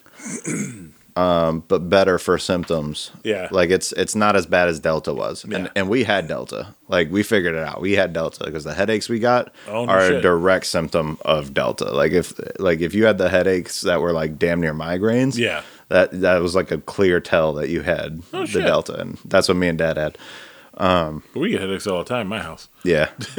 [1.16, 3.12] um, but better for symptoms.
[3.24, 3.48] Yeah.
[3.50, 5.58] Like it's it's not as bad as Delta was, Yeah.
[5.58, 6.76] and and we had Delta.
[6.90, 7.82] Like we figured it out.
[7.82, 11.54] We had Delta because the headaches we got Oh, no are a direct symptom of
[11.54, 11.86] Delta.
[11.94, 15.38] Like if like if you had the headaches that were like damn near migraines.
[15.38, 15.64] Yeah.
[15.90, 18.64] That that was like a clear tell that you had Oh, the shit.
[18.66, 20.18] Delta, and that's what me and Dad had.
[20.78, 22.68] But we get headaches all the time in my house.
[22.84, 23.10] Yeah.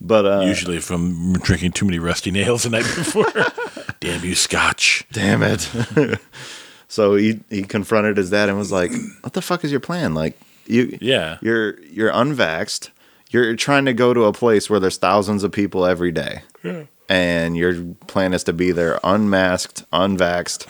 [0.00, 3.32] but uh, Usually from drinking too many rusty nails the night before.
[4.00, 5.04] Damn you, Scotch.
[5.12, 5.68] damn it.
[6.88, 8.90] so he he confronted his dad and was like,
[9.22, 10.14] "What the fuck is your plan?
[10.14, 11.38] Like you Yeah.
[11.40, 12.90] you're you're unvaxxed.
[13.30, 16.42] You're trying to go to a place where there's thousands of people every day.
[16.62, 17.74] Yeah And your
[18.06, 20.66] plan is to be there unmasked, unvaxxed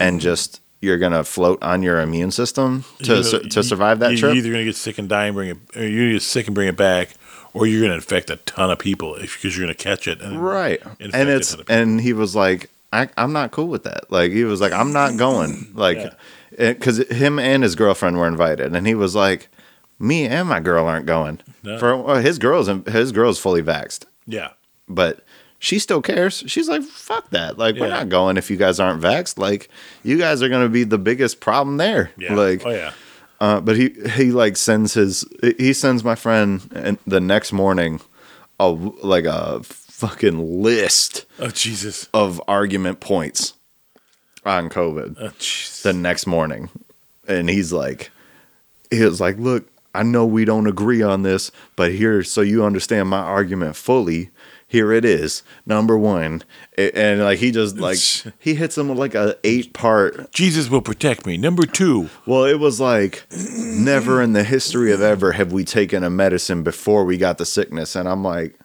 [0.00, 3.98] and just you're going to float on your immune system to You su- to survive
[4.00, 4.36] that you're trip.
[4.36, 6.54] either gonna get sick and die and bring it, or you're gonna get sick and
[6.54, 7.14] bring it back,
[7.52, 10.20] or you're gonna infect a ton of people because you're gonna catch it.
[10.20, 11.82] And right and it's ton of people.
[11.82, 14.94] and he was like I, i'm not cool with that like he was like i'm
[14.94, 16.10] not going like
[16.56, 19.48] because him and his girlfriend were invited and he was like
[19.98, 21.78] me and my girl aren't going No.
[21.78, 24.52] for well, his girl's his girl's fully vaxxed yeah,
[24.88, 25.22] but
[25.58, 26.44] she still cares.
[26.46, 27.58] She's like fuck that.
[27.58, 29.38] Like we're not going if you guys aren't vaxxed.
[29.38, 29.68] Like
[30.02, 32.12] you guys are going to be the biggest problem there.
[32.16, 32.92] Yeah, like oh yeah,
[33.40, 38.00] uh, but he he like sends his he sends my friend and the next morning
[38.60, 43.54] a like a fucking list oh Jesus, of argument points
[44.44, 46.70] on COVID oh the next morning,
[47.26, 48.10] and he's like,
[48.90, 52.64] he was like, look, I know we don't agree on this, but here, so you
[52.64, 54.30] understand my argument fully.
[54.70, 56.42] Here it is, number one,
[56.76, 57.96] and like he just like
[58.38, 61.38] he hits him with like a eight part Jesus will protect me.
[61.38, 66.04] Number two, Well, it was like never in the history of ever have we taken
[66.04, 67.96] a medicine before we got the sickness.
[67.96, 68.60] And I'm like,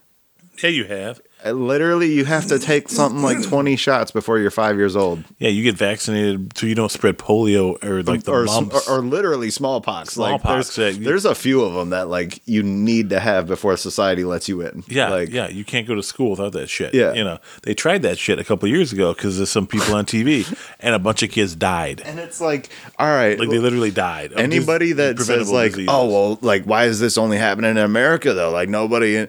[0.62, 1.22] yeah, you have.
[1.46, 5.24] Uh, literally, you have to take something like 20 shots before you're five years old.
[5.40, 8.88] Yeah, you get vaccinated so you don't spread polio or like the or, mumps.
[8.88, 10.18] or, or literally smallpox.
[10.18, 11.06] like, Smallpox, there's, yeah.
[11.06, 14.62] there's a few of them that like you need to have before society lets you
[14.62, 14.84] in.
[14.88, 16.94] yeah, like, yeah, you can't go to school without that shit.
[16.94, 17.14] Yeah.
[17.14, 20.06] you know they tried that shit a couple years ago because there's some people on
[20.06, 20.46] TV
[20.80, 22.02] and a bunch of kids died.
[22.06, 24.34] And it's like, all right, Like they literally died.
[24.38, 25.90] anybody that says like, diseases.
[25.92, 28.52] oh well, like why is this only happening in America though?
[28.52, 29.28] Like nobody.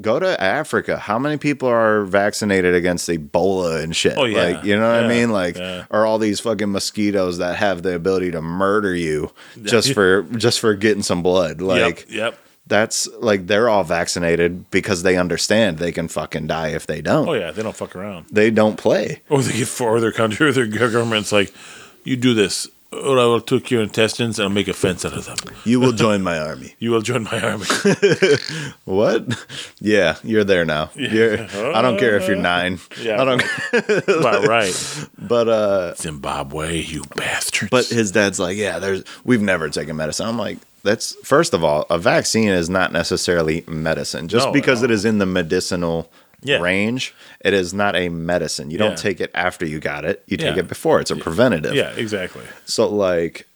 [0.00, 0.96] Go to Africa.
[0.96, 4.16] How many people are vaccinated against Ebola and shit?
[4.16, 4.42] Oh, yeah.
[4.42, 5.30] Like, you know what I mean?
[5.30, 5.84] Like, Yeah.
[5.90, 9.32] or all these fucking mosquitoes that have the ability to murder you
[9.62, 11.60] just for just for getting some blood.
[11.60, 12.38] Like, yep, yep.
[12.66, 17.28] that's like they're all vaccinated because they understand they can fucking die if they don't.
[17.28, 18.26] Oh yeah, they don't fuck around.
[18.32, 19.20] They don't play.
[19.28, 21.52] Or they get for their country or their government's like,
[22.02, 25.14] you do this, or I will take your intestines and I'll make a fence out
[25.14, 25.36] of them.
[25.64, 26.74] You will join my army.
[26.78, 27.64] You will join my army.
[28.84, 29.24] What?
[29.80, 30.90] Yeah, you're there now.
[30.94, 31.40] You're,
[31.74, 32.78] I don't care if you're nine.
[33.00, 33.20] Yeah.
[33.20, 33.42] I don't.
[34.08, 35.08] About right.
[35.18, 37.70] But uh, Zimbabwe, you bastards.
[37.70, 40.26] but his dad's like, yeah, there's we've never taken medicine.
[40.26, 44.28] I'm like, that's first of all, a vaccine is not necessarily medicine.
[44.28, 44.86] Just No, because no.
[44.86, 46.10] it is in the medicinal
[46.42, 46.58] Yeah.
[46.60, 48.70] range, it is not a medicine.
[48.70, 48.88] You Yeah.
[48.88, 50.22] don't take it after you got it.
[50.26, 50.60] You take Yeah.
[50.62, 51.00] it before.
[51.00, 51.74] It's a preventative.
[51.74, 52.42] yeah, exactly.
[52.64, 53.46] So like,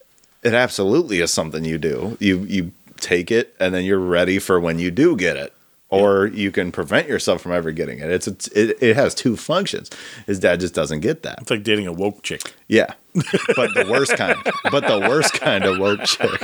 [0.42, 2.16] it absolutely is something you do.
[2.20, 5.52] You you take it, and then you're ready for when you do get it.
[5.88, 8.10] Or you can prevent yourself from ever getting it.
[8.10, 9.90] It's, it's it, it has two functions.
[10.26, 11.40] His dad just doesn't get that.
[11.42, 12.54] It's like dating a woke chick.
[12.68, 14.36] Yeah, but the worst kind.
[14.70, 16.40] But the worst kind of woke chick.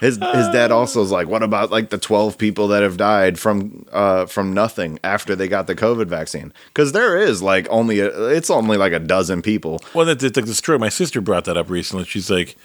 [0.00, 3.38] His his dad also is like, what about like the twelve people that have died
[3.38, 6.52] from uh from nothing after they got the COVID vaccine?
[6.68, 9.80] Because there is like only a, it's only like a dozen people.
[9.94, 10.80] Well, that's it's like the story.
[10.80, 12.04] My sister brought that up recently.
[12.04, 12.56] She's like,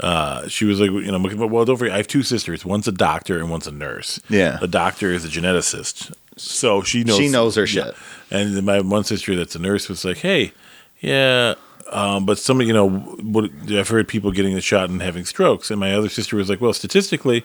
[0.00, 2.64] uh, she was like, you know, well, don't forget, I have two sisters.
[2.64, 4.20] One's a doctor and one's a nurse.
[4.28, 4.56] Yeah.
[4.58, 7.94] the doctor is a geneticist, so she knows She knows her shit.
[8.30, 10.52] And my one sister that's a nurse was like, hey,
[11.00, 11.54] yeah.
[11.90, 15.70] Um, but some, you know, what, I've heard people getting the shot and having strokes,
[15.70, 17.44] and my other sister was like, "Well, statistically,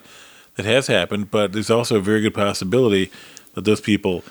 [0.55, 3.11] that has happened, but there's also a very good possibility
[3.55, 4.23] that those people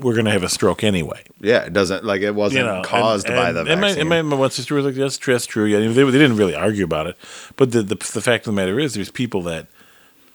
[0.00, 2.82] were going to have a stroke anyway." Yeah, it doesn't like it wasn't you know,
[2.82, 4.00] caused and- by and- the and my, vaccine.
[4.00, 6.54] and my, my one sister was like, "That's, that's true." Yeah, they, they didn't really
[6.54, 7.16] argue about it,
[7.56, 9.66] but the, the the fact of the matter is, there's people that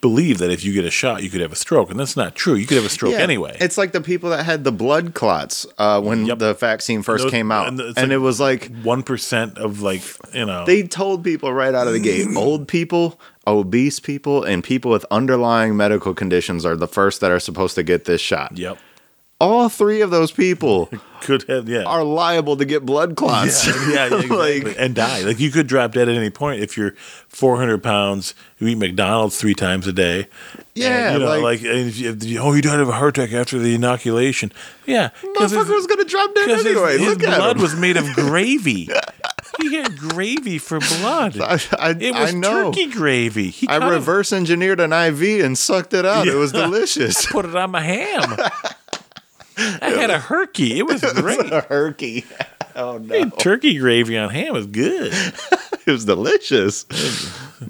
[0.02, 2.34] believe that if you get a shot, you could have a stroke, and that's not
[2.34, 2.54] true.
[2.56, 3.58] You could have a stroke Yeah, anyway.
[3.60, 6.40] It's like the people that had the blood clots uh, when Yep.
[6.40, 9.82] the vaccine first Those- came out, and and, like- it was like One percent of
[9.82, 10.02] like
[10.34, 14.64] you know they told people right out of the gate old people obese people and
[14.64, 18.56] people with underlying medical conditions are the first that are supposed to get this shot
[18.58, 18.78] Yep,
[19.40, 20.90] all three of those people
[21.22, 21.84] could have yeah.
[21.84, 24.62] are liable to get blood clots yeah, yeah, yeah, exactly.
[24.62, 25.22] Like- and die.
[25.22, 26.92] Like you could drop dead at any point if you're
[27.30, 28.34] 400 pounds.
[28.58, 30.28] You eat McDonald's three times a day.
[30.76, 32.94] Yeah, and, you know, like- like, and if you, you- oh, you died of a
[32.94, 34.52] heart attack after the inoculation.
[34.86, 37.98] Yeah, 'cause his- motherfucker was gonna drop dead his- anyway His, look blood was made
[37.98, 38.90] of gravy.
[39.62, 41.40] he had gravy for blood.
[41.40, 43.50] I, I, it was I know turkey gravy.
[43.50, 46.28] He I reverse engineered an IV and sucked it out.
[46.28, 47.26] It was delicious.
[47.26, 48.38] put it on my ham.
[49.82, 50.78] I had a herky.
[50.80, 51.52] It was great.
[51.52, 52.26] a herky.
[52.76, 55.12] Oh no, Hey, turkey gravy on ham is good.
[55.12, 56.86] it was delicious.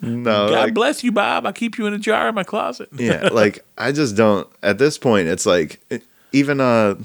[0.02, 1.48] No, God like- bless you, Bob.
[1.48, 2.90] I keep you in a jar in my closet.
[2.94, 4.48] yeah, like I just don't.
[4.62, 6.96] At this point, it's like it- even uh,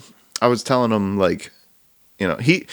[0.43, 1.51] I was telling him like,
[2.19, 2.67] you know, he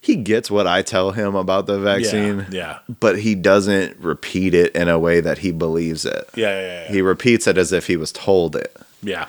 [0.00, 2.78] he gets what I tell him about the vaccine, Yeah.
[2.98, 6.28] but he doesn't repeat it in a way that he believes it.
[6.34, 6.48] Yeah.
[6.48, 6.60] Yeah.
[6.60, 6.82] Yeah.
[6.86, 6.92] yeah.
[6.92, 8.74] He repeats it as if he was told it.
[9.02, 9.26] yeah.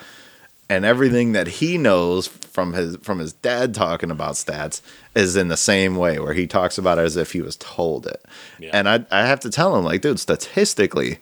[0.72, 4.82] And everything that he knows from his from his dad talking about stats
[5.16, 8.08] is in the same way where he talks about it as if he was told
[8.08, 8.24] it.
[8.60, 8.72] Yeah.
[8.74, 11.20] And I I have to tell him like, dude, statistically,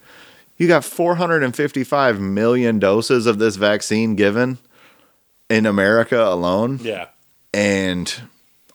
[0.58, 4.58] you got 455 million doses of this vaccine given
[5.50, 7.08] in America alone, Yeah.
[7.54, 8.14] and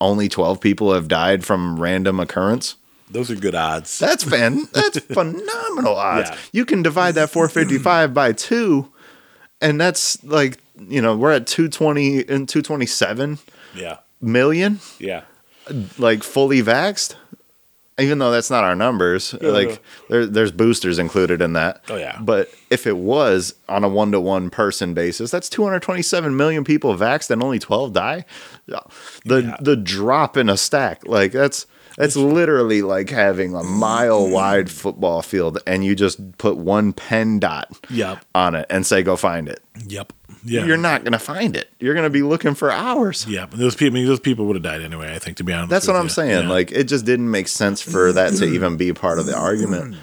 [0.01, 2.74] only 12 people have died from random occurrence.
[3.09, 3.98] Those are good odds.
[3.98, 4.66] That's fan.
[4.72, 6.30] That's phenomenal odds.
[6.30, 6.36] Yeah.
[6.52, 8.90] You can divide that 455 by two,
[9.60, 13.38] and that's like you know we're at 220 and 227
[13.74, 13.98] yeah.
[14.20, 15.22] million, Yeah.
[15.98, 17.14] like fully vaxxed.
[17.96, 19.51] Even though that's not our numbers, Yeah.
[19.51, 21.84] like there, there's boosters included in that.
[21.88, 22.18] Oh, yeah.
[22.20, 26.96] But if it was on a one to one person basis, that's 227 million people
[26.96, 28.24] vaxxed and only 12 die.
[28.66, 29.56] The Yeah.
[29.60, 34.70] the drop in a stack, like that's that's literally like having a mile wide mm.
[34.70, 38.24] football field and you just put one pen dot Yep.
[38.34, 39.60] on it and say go find it.
[39.86, 40.12] Yep.
[40.44, 40.65] Yeah.
[40.65, 41.70] You're not gonna find it.
[41.78, 43.27] You're gonna be looking for hours.
[43.28, 45.15] Yeah, but those people, I mean, those people would have died anyway.
[45.15, 45.70] I think, to be honest.
[45.70, 46.11] That's what I'm you.
[46.11, 46.44] saying.
[46.44, 46.48] Yeah.
[46.48, 49.94] Like it just didn't make sense for that to even be part of the argument.
[49.94, 49.98] Mm.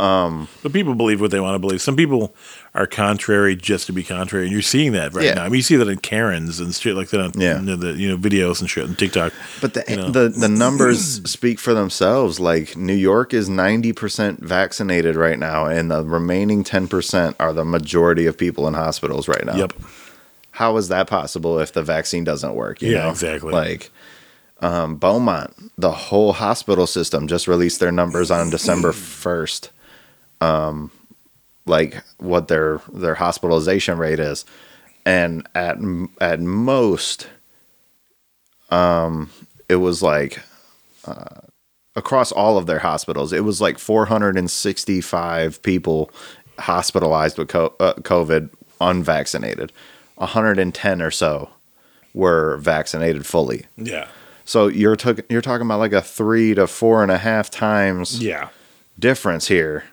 [0.00, 1.82] But people believe what they want to believe.
[1.82, 2.34] Some people
[2.74, 5.34] are contrary just to be contrary, and you're seeing that right Yeah.
[5.34, 5.42] now.
[5.44, 7.58] I mean, you see that in Karens and shit like that on Yeah.
[7.60, 9.32] you know, the you know videos and shit on TikTok.
[9.60, 10.10] But the You know.
[10.10, 12.40] the the numbers speak for themselves.
[12.40, 17.52] Like New York is ninety percent vaccinated right now, and the remaining ten percent are
[17.52, 19.56] the majority of people in hospitals right now.
[19.56, 19.72] Yep.
[20.52, 22.80] How is that possible if the vaccine doesn't work?
[22.82, 23.10] you Yeah, know?
[23.10, 23.52] exactly.
[23.52, 23.90] Like
[24.62, 29.70] um, Beaumont, the whole hospital system just released their numbers on December first.
[30.40, 30.90] Um,
[31.66, 34.44] like what their their hospitalization rate is,
[35.04, 35.76] and at
[36.20, 37.28] at most,
[38.70, 39.30] um,
[39.68, 40.40] it was like
[41.04, 41.40] uh,
[41.96, 46.10] across all of their hospitals, it was like 465 people
[46.58, 48.50] hospitalized with uh, COVID
[48.80, 49.72] unvaccinated.
[50.16, 51.50] 110 or so
[52.12, 53.66] were vaccinated fully.
[53.76, 54.08] Yeah.
[54.44, 58.22] So you're talking you're talking about like a three to four and a half times
[58.22, 58.48] Yeah.
[58.98, 59.84] difference here.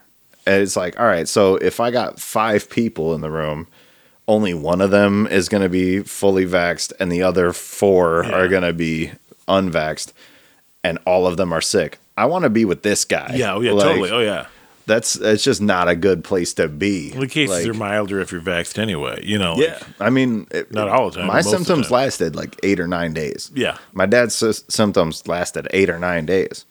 [0.47, 3.67] And it's like, all right, so if I got five people in the room,
[4.27, 8.31] only one of them is going to be fully vaxxed, and the other four Yeah.
[8.37, 9.11] are going to be
[9.47, 10.13] unvaxxed,
[10.83, 11.99] and all of them are sick.
[12.17, 13.33] I want to be with this guy.
[13.35, 13.53] Yeah.
[13.53, 13.71] Oh, yeah.
[13.73, 14.09] Like, totally.
[14.11, 14.47] Oh, yeah.
[14.85, 17.11] That's it's just not a good place to be.
[17.11, 19.21] Well, the cases Like, are milder if you're vaxxed anyway.
[19.21, 19.55] You know.
[19.57, 21.87] Yeah, like- I mean, it- Not all the time, My but most of the symptoms
[21.89, 21.93] time.
[21.93, 23.51] lasted like eight or nine days.
[23.53, 23.77] yeah.
[23.91, 26.63] My dad's sy- symptoms lasted eight or nine days.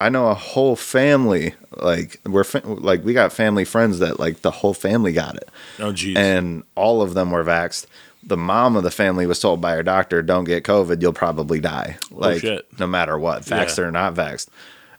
[0.00, 4.42] I know a whole family like we're fa- like we got family friends that like
[4.42, 5.48] the whole family got it,
[5.80, 6.16] Oh, geez.
[6.16, 7.86] and all of them were vaxxed.
[8.22, 11.60] The mom of the family was told by her doctor, "Don't get COVID, you'll probably
[11.60, 12.66] die." Oh, like Oh, shit.
[12.78, 13.84] no matter what, vaxxed Yeah.
[13.84, 14.48] or not vaxxed.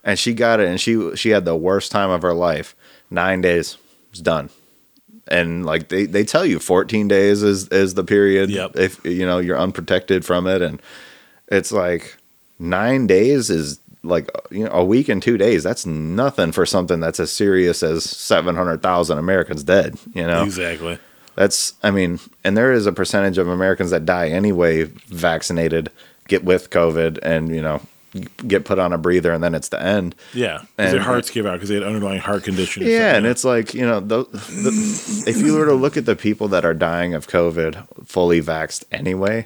[0.04, 2.76] And she got it, and she she had the worst time of her life.
[3.10, 3.78] Nine days,
[4.12, 4.50] it's done.
[5.28, 8.76] And like they, they tell you, fourteen days is is the period Yep.
[8.78, 10.82] if you know you're unprotected from it, and
[11.50, 12.18] it's like
[12.58, 15.64] nine days is like you know a week and two days.
[15.64, 19.98] That's nothing for something that's as serious as seven hundred thousand Americans dead.
[20.14, 20.98] You know, exactly.
[21.36, 25.90] that's, I mean, and there is a percentage of Americans that die anyway, vaccinated,
[26.28, 27.82] get with COVID, and, you know,
[28.48, 30.16] get put on a breather, and then it's the end.
[30.34, 30.60] Yeah.
[30.78, 33.74] 'Cause their hearts give out because they had underlying heart conditions Yeah, and it's like,
[33.74, 37.14] you know, the, the, if you were to look at the people that are dying
[37.14, 39.46] of COVID fully vaxxed anyway,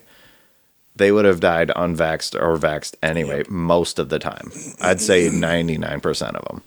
[0.96, 4.52] they would have died unvaxxed or vaxxed anyway most of the time.
[4.82, 6.62] I'd say 99% of them.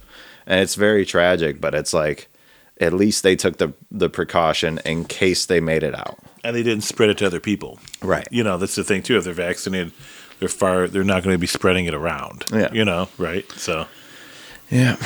[0.47, 2.29] And it's very tragic, but it's like,
[2.81, 6.19] at least they took the, the precaution in case they made it out.
[6.45, 7.79] and they didn't spread it to other people.
[8.03, 8.27] Right.
[8.31, 9.17] You know, that's the thing too.
[9.17, 9.93] If they're vaccinated,
[10.39, 10.87] they're far.
[10.87, 12.45] They're not going to be spreading it around.
[12.53, 12.73] Yeah.
[12.73, 13.51] You know, right?
[13.53, 13.87] So
[14.71, 14.97] Yeah,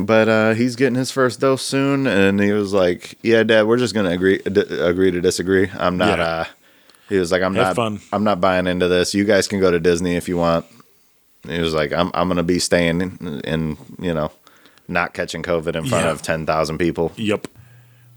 [0.00, 3.76] but uh, he's getting his first dose soon, and he was like, "Yeah, Dad, we're
[3.76, 5.70] just gonna agree d- agree to disagree.
[5.78, 6.24] I'm not." Yeah.
[6.24, 6.44] Uh,
[7.12, 7.76] he was like, "I'm Have not.
[7.76, 8.00] fun.
[8.12, 9.14] I'm not buying into this.
[9.14, 10.64] You guys can go to Disney if you want."
[11.46, 14.30] He was like, "I'm I'm gonna be staying in, in you know,
[14.88, 16.10] not catching COVID in front Yeah.
[16.10, 17.48] of ten thousand people." Yep.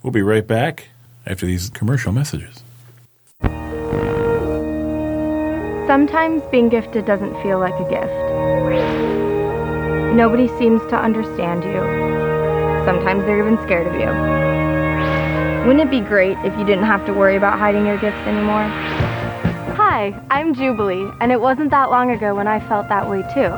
[0.01, 0.89] We'll be right back
[1.25, 2.61] after these commercial messages.
[5.87, 8.13] Sometimes being gifted doesn't feel like a gift.
[10.15, 11.81] Nobody seems to understand you.
[12.85, 14.54] Sometimes they're even scared of you.
[15.65, 18.65] Wouldn't it be great if you didn't have to worry about hiding your gifts anymore?
[19.75, 23.49] Hi, I'm Jubilee, and it wasn't that long ago when I felt that way too.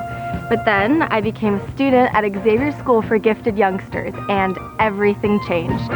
[0.47, 5.91] But then I became a student at Xavier School for Gifted Youngsters, and everything changed.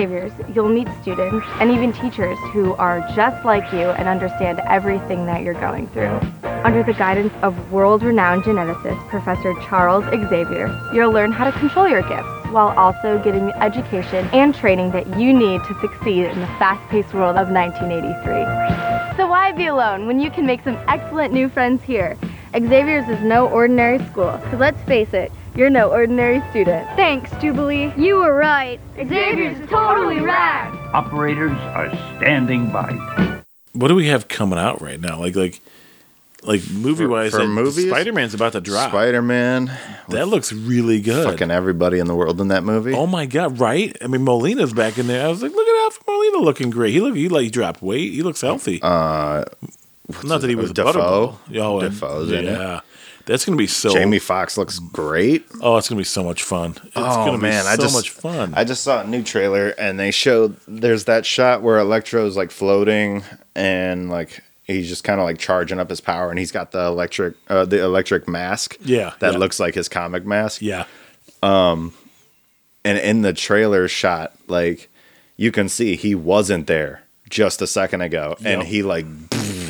[0.00, 4.58] At Xavier's, you'll meet students and even teachers who are just like you and understand
[4.60, 6.18] everything that you're going through.
[6.64, 12.00] Under the guidance of world-renowned geneticist Professor Charles Xavier, you'll learn how to control your
[12.00, 16.46] gifts while also getting the education and training that you need to succeed in the
[16.58, 19.16] fast-paced world of 1983.
[19.18, 22.16] So why be alone when you can make some excellent new friends here?
[22.54, 26.86] Xavier's is no ordinary school, because let's face it, you're no ordinary student.
[26.96, 27.92] Thanks, Jubilee.
[27.96, 28.80] You were right.
[28.96, 30.74] Xavier's totally rad.
[30.94, 33.42] Operators are standing by.
[33.72, 35.18] What do we have coming out right now?
[35.20, 35.60] Like like
[36.42, 37.86] like movie wise, for movies?
[37.88, 38.90] Spider Man's about to drop.
[38.90, 39.70] Spider Man,
[40.08, 41.24] that looks really good.
[41.24, 42.94] fucking everybody in the world in that movie.
[42.94, 43.60] Oh my god!
[43.60, 43.96] Right?
[44.02, 45.24] I mean, Molina's back in there.
[45.24, 46.92] I was like, look at Alfred Molina looking great.
[46.92, 48.12] He look he like he dropped weight.
[48.12, 48.80] He looks healthy.
[48.82, 49.44] Uh,
[50.24, 50.92] Not that he was a Dafoe?
[50.92, 51.58] butterball.
[51.60, 52.82] Oh, and- Dafoe's in it.
[53.26, 53.90] That's gonna be so.
[53.90, 55.46] Jamie Foxx looks great.
[55.60, 56.72] Oh, it's gonna be so much fun.
[56.82, 58.54] It's oh gonna man, be I so just much fun.
[58.54, 62.50] I just saw a new trailer and they showed there's that shot where Electro's like
[62.50, 63.22] floating
[63.54, 66.86] and like he's just kind of like charging up his power and he's got the
[66.86, 68.76] electric uh, the electric mask.
[68.82, 69.38] Yeah, that yeah.
[69.38, 70.62] looks like his comic mask.
[70.62, 70.86] yeah.
[72.82, 74.88] And in the trailer shot, like
[75.36, 79.04] you can see he wasn't there just a second ago, and he like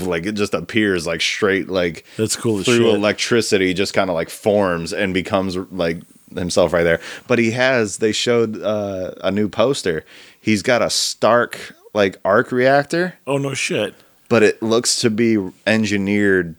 [0.07, 4.31] like it just appears like straight like That's cool through electricity just kind of like
[4.31, 5.99] forms and becomes like
[6.35, 10.05] himself right there but he has they showed uh, a new poster
[10.41, 13.95] he's got a stark like arc reactor Oh no shit.
[14.29, 16.55] but it looks to be engineered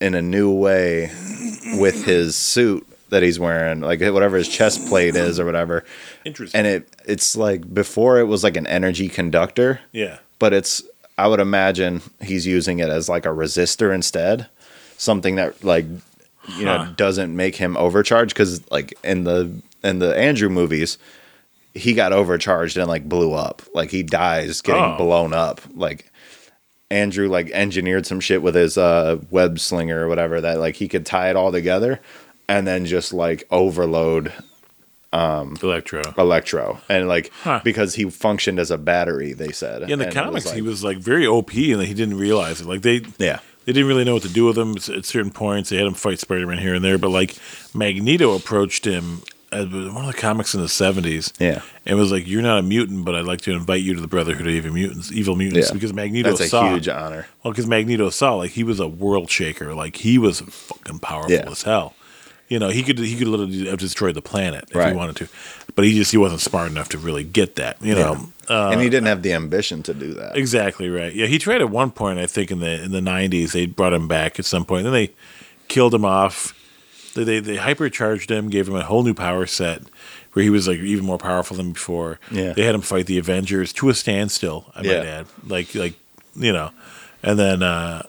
[0.00, 1.10] in a new way
[1.78, 5.84] with his suit that he's wearing like whatever his chest plate is or whatever
[6.24, 6.58] Interesting.
[6.58, 10.18] and it it's like before it was like an energy conductor yeah.
[10.38, 10.82] but it's
[11.20, 14.48] I would imagine he's using it as like a resistor instead,
[14.96, 15.86] something that like
[16.56, 19.52] you know doesn't make him overcharged because like in the
[19.84, 20.98] in the Andrew movies,
[21.74, 24.96] he got overcharged and like blew up, like he dies getting Oh.
[24.96, 26.06] blown up, like.
[26.92, 30.88] Andrew like engineered some shit with his uh, web slinger or whatever that like he
[30.88, 32.00] could tie it all together
[32.48, 34.32] and then just like overload
[35.12, 36.02] Um, electro.
[36.16, 37.60] electro and like Huh.
[37.64, 40.50] because he functioned as a battery they said Yeah, in the And it was, comics,
[40.52, 42.66] he was like very OP, and he didn't realize it.
[42.68, 45.32] Like they, yeah they didn't really know what to do with him at at certain
[45.32, 45.70] points.
[45.70, 47.34] They had him fight Spider Man here and there, but like
[47.74, 49.22] Magneto approached him
[49.52, 51.32] as one of the comics in the seventies.
[51.40, 51.62] Yeah.
[51.84, 54.06] and was like, "You're not a mutant, but I'd like to invite you to the
[54.06, 55.74] Brotherhood of Evil Mutants." Evil Mutants, Yeah.
[55.74, 58.86] because Magneto that's a saw huge honor well, because Magneto saw like he was a
[58.86, 61.50] world shaker, like he was fucking powerful Yeah.
[61.50, 61.94] as hell.
[62.50, 64.90] You know, he could he could literally have destroyed the planet if Right.
[64.90, 65.28] he wanted to.
[65.76, 67.80] but he just he wasn't smart enough to really get that.
[67.80, 70.36] You know, uh, and he didn't have the ambition to do that.
[70.36, 71.14] exactly right.
[71.14, 72.18] Yeah, he tried at one point.
[72.18, 74.82] I think in the in the '90s they brought him back at some point.
[74.84, 75.12] Then they
[75.68, 76.52] killed him off.
[77.14, 79.82] They, they they hypercharged him, gave him a whole new power set
[80.32, 82.18] where he was like even more powerful than before.
[82.30, 82.52] Yeah.
[82.52, 84.66] they had him fight the Avengers to a standstill.
[84.74, 84.98] I Yeah.
[84.98, 85.94] might add, like like
[86.36, 86.70] you know,
[87.22, 88.02] and then uh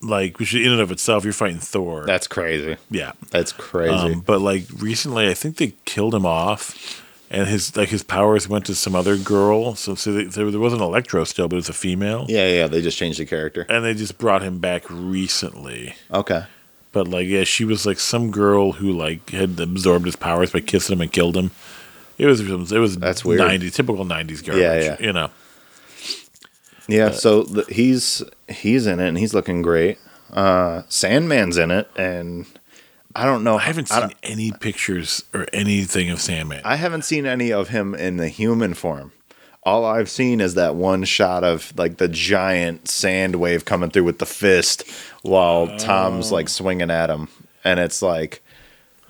[0.00, 2.04] like which in and of itself, you're fighting Thor.
[2.06, 2.76] That's crazy.
[2.90, 3.12] yeah.
[3.30, 3.92] That's crazy.
[4.14, 8.48] Um, but like recently, I think they killed him off, and his like his powers
[8.48, 9.74] went to some other girl.
[9.74, 12.26] So, so they, there there was an Electro still, but it was a female.
[12.28, 12.66] yeah, yeah.
[12.66, 13.66] They just changed the character.
[13.68, 15.94] And they just brought him back recently.
[16.12, 16.44] Okay.
[16.92, 20.60] But like, yeah, she was like some girl who like had absorbed his powers by
[20.60, 21.50] kissing him and killed him.
[22.16, 23.40] It was it was That's weird.
[23.40, 24.62] 90s typical nineties garbage.
[24.62, 24.96] Yeah, yeah.
[25.00, 25.30] You know.
[26.88, 29.98] Yeah, so the, he's he's in it and he's looking great.
[30.32, 32.46] Uh, Sandman's in it, and
[33.14, 33.56] I don't know.
[33.56, 36.62] I haven't seen don't- any pictures or anything of Sandman.
[36.64, 39.12] I haven't seen any of him in the human form.
[39.64, 44.04] All I've seen is that one shot of like the giant sand wave coming through
[44.04, 44.84] with the fist
[45.22, 47.28] while Tom's like swinging at him,
[47.64, 48.42] and it's like,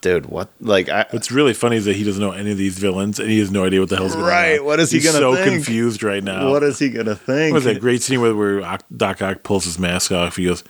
[0.01, 0.49] dude, what?
[0.61, 3.31] Like, I, What's really funny is that he doesn't know any of these villains, and
[3.31, 4.31] he has no idea what the hell's going on.
[4.31, 5.55] Right, what is he He's gonna He's so think?
[5.65, 6.51] confused right now.
[6.51, 7.53] what is he gonna think?
[7.53, 10.37] What was that great scene where, where Doc Ock pulls his mask off?
[10.37, 10.65] He goes,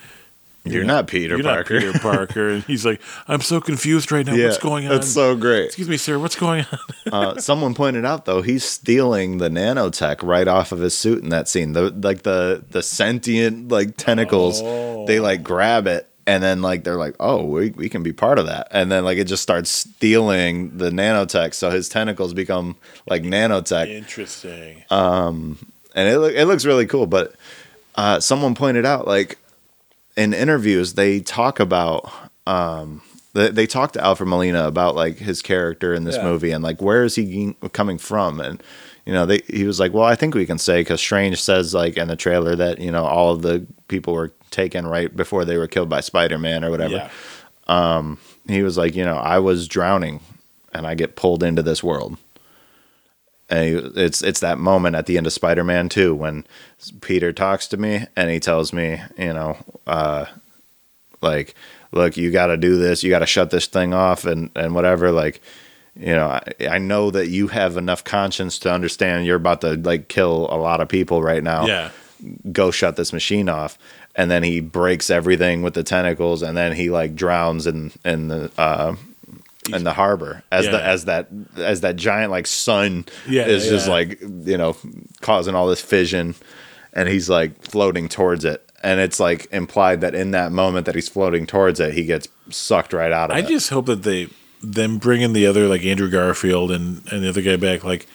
[0.64, 1.74] You're not Peter You're Parker.
[1.74, 2.48] not Peter Parker.
[2.54, 4.34] and he's like, I'm so confused right now.
[4.34, 4.92] yeah, What's going on?
[4.92, 5.66] That's so great.
[5.66, 6.18] Excuse me, sir.
[6.18, 6.78] What's going on?
[7.12, 11.30] uh, someone pointed out though he's stealing the nanotech right off of his suit in
[11.30, 11.72] that scene.
[11.72, 14.60] The like the the sentient like tentacles,
[15.06, 18.38] they like grab it and then like they're like, oh, we we can be part
[18.38, 22.76] of that, and then like it just starts stealing the nanotech, so his tentacles become
[23.08, 24.84] like nanotech, Interesting.
[24.90, 25.58] um
[25.94, 27.06] and it look it looks really cool.
[27.06, 27.34] But
[27.96, 29.38] uh, someone pointed out like
[30.16, 32.12] in interviews they talk about
[32.46, 33.00] um
[33.34, 36.24] they, they talk to Alfred Molina about like his character in this Yeah.
[36.24, 38.62] movie and like where is he coming from and
[39.06, 41.74] you know they he was like well I think we can say because Strange says
[41.74, 45.44] like in the trailer that you know all of the people were taken right before
[45.44, 47.10] they were killed by Spider Man or whatever yeah.
[48.48, 50.20] he was like, you know, I was drowning
[50.72, 52.16] and I get pulled into this world.
[53.50, 56.44] And he, it's it's that moment at the end of Spider-Man 2 when
[57.00, 59.56] Peter talks to me and he tells me, you know,
[59.86, 60.26] uh,
[61.22, 61.54] like,
[61.92, 64.74] look, you got to do this, you got to shut this thing off and and
[64.74, 65.40] whatever like
[65.96, 69.74] you know, I, I know that you have enough conscience to understand you're about to
[69.74, 71.90] like kill a lot of people right now Yeah.
[72.52, 73.76] go shut this machine off
[74.18, 78.28] and then he breaks everything with the tentacles and then he like drowns in in
[78.28, 78.94] the uh
[79.72, 80.92] in the harbor as the Yeah.
[80.92, 84.76] as that as that giant like sun Yeah, is just like you know
[85.22, 86.34] causing all this fission
[86.92, 90.94] and he's like floating towards it and it's like implied that in that moment that
[90.94, 93.86] he's floating towards it he gets sucked right out of I it I just hope
[93.86, 94.28] that they
[94.62, 97.84] them bringing the other like Andrew Garfield and and the other guy back.
[97.84, 98.08] Like,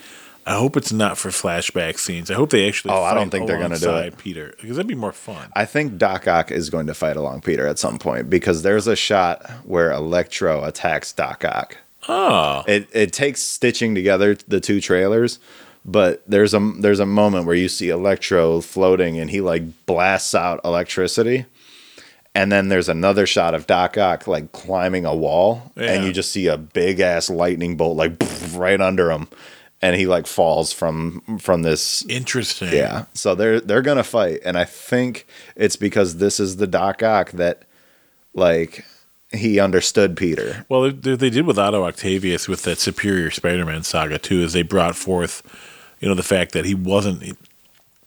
[0.45, 2.29] I hope it's not for flashback scenes.
[2.29, 2.93] I hope they actually.
[2.93, 4.17] Oh, I don't think they're gonna do it.
[4.17, 5.51] Peter because that'd be more fun.
[5.55, 8.87] I think Doc Ock is going to fight along Peter at some point because there's
[8.87, 11.77] a shot where Electro attacks Doc Ock.
[12.07, 15.39] Oh, it it takes stitching together the two trailers
[15.85, 20.33] but there's a there's a moment where you see electro floating and he like blasts
[20.33, 21.45] out electricity
[22.35, 26.31] and then there's another shot of Doc Ock like climbing a wall and you just
[26.31, 28.13] see a big ass lightning bolt like
[28.53, 29.27] right under him
[29.83, 32.71] and he like falls from from this interesting.
[32.71, 37.03] yeah so they're they're gonna fight and I think it's because this is the Doc
[37.03, 37.63] Ock that
[38.33, 38.85] like
[39.33, 44.19] he understood Peter Well, they, they did with Otto Octavius with that Superior Spider-Man saga
[44.19, 45.41] too, is they brought forth,
[45.99, 47.37] you know, the fact that he wasn't.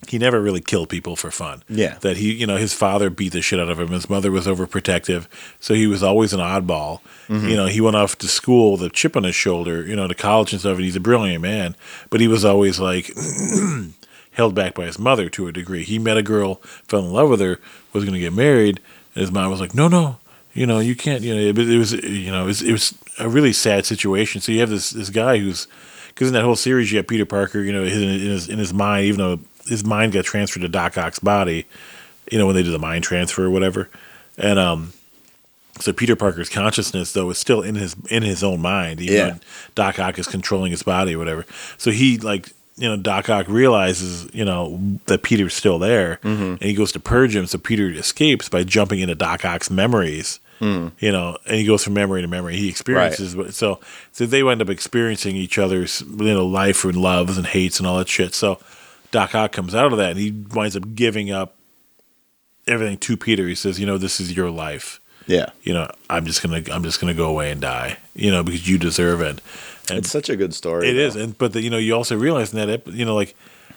[0.09, 1.62] He, never really killed people for fun.
[1.68, 1.98] Yeah.
[2.01, 3.89] That he, you know, his father beat the shit out of him.
[3.89, 5.27] His mother was overprotective,
[5.59, 7.01] so he was always an oddball.
[7.28, 7.48] Mm-hmm.
[7.48, 10.06] You know, he went off to school with a chip on his shoulder, you know,
[10.06, 10.77] to college and stuff.
[10.77, 11.77] And he's a brilliant man,
[12.10, 13.10] but he was always like
[14.32, 15.82] held back by his mother to a degree.
[15.82, 16.56] He met a girl,
[16.86, 17.59] fell in love with her,
[17.93, 18.81] was going to get married,
[19.14, 20.18] and his mom was like, "No, no,
[20.52, 22.94] you know, you can't." You know, it, it was, you know, it was, it was
[23.18, 24.40] a really sad situation.
[24.40, 25.66] So you have this this guy who's
[26.09, 28.59] because in that whole series you have Peter Parker, you know, his, in his in
[28.59, 29.39] his mind, even though
[29.69, 31.67] his mind got transferred to Doc Ock's body,
[32.31, 33.89] you know, when they do the mind transfer or whatever,
[34.39, 34.93] and um.
[35.79, 38.99] So Peter Parker's consciousness, though, is still in his in his own mind.
[39.03, 39.35] Even Yeah.
[39.75, 41.45] Doc Ock is controlling his body or whatever.
[41.77, 42.49] So he like
[42.79, 46.99] you know Doc Ock realizes you know that Peter's still there, and he goes to
[46.99, 47.47] purge him.
[47.47, 50.41] So Peter escapes by jumping into Doc Ock's memories.
[50.99, 52.57] You know, and he goes from memory to memory.
[52.57, 53.79] He experiences what so
[54.13, 57.87] so they wind up experiencing each other's you know life and loves and hates and
[57.87, 58.33] all that shit.
[58.35, 58.59] So
[59.17, 61.55] Doc Ock comes out of that and he winds up giving up
[62.67, 63.47] everything to Peter.
[63.49, 66.85] He says, you know, this is your life yeah you know, I'm just gonna I'm
[66.85, 69.41] just gonna go away and die, you know, because you deserve it.
[69.89, 70.89] And It's such a good story.
[70.89, 71.01] it though.
[71.01, 73.35] is, and but the, you know, you also realize in that, you know, like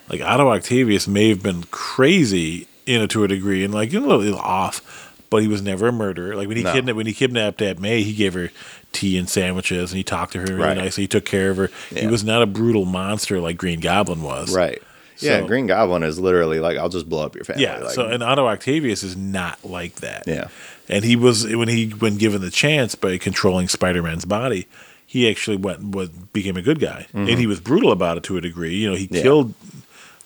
[0.10, 4.00] like Otto Octavius may have been crazy, you know, to a degree, and like you
[4.00, 6.36] know, a little off, but he was never a murderer.
[6.36, 6.72] Like when he No.
[6.74, 8.50] kidnapped when he kidnapped Aunt May, he gave her
[8.92, 10.78] tea and sandwiches, and he talked to her really Right.
[10.78, 11.04] nicely.
[11.04, 11.70] He took care of her.
[11.96, 14.56] He was not a brutal monster like Green Goblin was.
[14.56, 14.82] Right.
[15.22, 17.64] Yeah, So- Green Goblin is literally like, I'll just blow up your family.
[17.64, 17.78] Yeah.
[17.80, 20.24] Like, so and Otto Octavius is not like that.
[20.28, 20.48] Yeah.
[20.88, 24.68] And he was when he when given the chance by controlling Spider Man's body,
[25.06, 28.38] he actually went was became a good guy, and he was brutal about it to
[28.38, 28.76] a degree.
[28.76, 29.16] You know, he Mm-hmm.
[29.16, 29.22] Yeah.
[29.22, 29.54] killed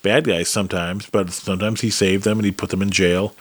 [0.02, 3.34] bad guys sometimes, but sometimes he saved them and he put them in jail.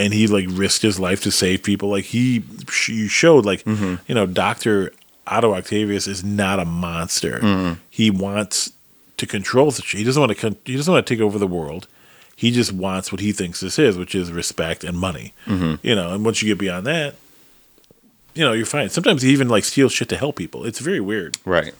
[0.00, 1.88] And he like risked his life to save people.
[1.90, 2.44] Like he,
[2.86, 3.96] you showed like, Mm-hmm.
[4.06, 4.92] you know, Doctor
[5.26, 7.40] Otto Octavius is not a monster.
[7.40, 7.80] Mm-hmm.
[7.90, 8.72] He wants
[9.18, 9.82] to control the.
[9.82, 10.36] He doesn't want to.
[10.36, 11.86] Con- he doesn't want to take over the world.
[12.34, 15.34] He just wants what he thinks this is, which is respect and money.
[15.46, 15.86] Mm-hmm.
[15.86, 17.16] You know, and once you get beyond that,
[18.34, 18.88] you know, you're fine.
[18.88, 20.64] Sometimes he even like steals shit to help people.
[20.64, 21.36] It's very weird.
[21.44, 21.74] right.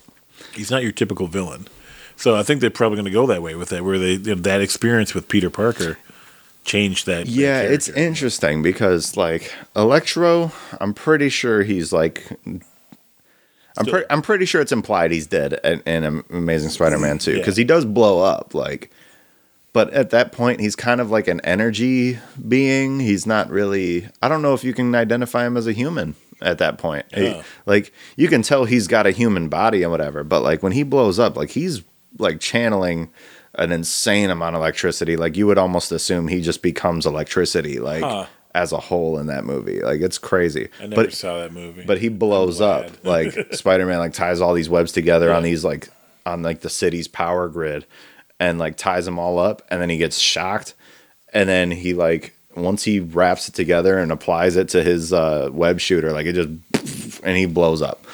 [0.55, 1.67] He's not your typical villain.
[2.17, 4.35] So I think they're probably going to go that way with that, where they you
[4.35, 5.99] know, that experience with Peter Parker
[6.65, 7.27] changed that.
[7.27, 12.37] that Yeah, it's interesting because like Electro, I'm pretty sure he's like
[13.79, 17.39] I'm, pre- I'm pretty sure it's implied he's dead in, in Amazing Spider-Man 2 Yeah.
[17.39, 18.91] because he does blow up like
[19.73, 22.19] but at that point he's kind of like an energy
[22.49, 26.15] being he's not really I don't know if you can identify him as a human
[26.41, 27.43] at that point He- Yeah.
[27.67, 30.83] like you can tell he's got a human body and whatever but like when he
[30.83, 31.83] blows up like he's
[32.19, 33.11] like channeling
[33.55, 38.03] an insane amount of electricity like you would almost assume he just becomes electricity like
[38.03, 38.27] Huh.
[38.55, 39.81] As a whole in that movie.
[39.81, 40.69] Like it's crazy.
[40.81, 41.85] I never but saw that movie.
[41.85, 42.91] but he blows up.
[43.05, 45.89] like spider-man like ties all these webs together on these like
[46.27, 47.87] on like the city's power grid
[48.41, 50.75] and like ties them all up and then he gets shocked
[51.33, 55.49] and then he like once he wraps it together and applies it to his uh
[55.53, 58.05] web shooter like it just and he blows up.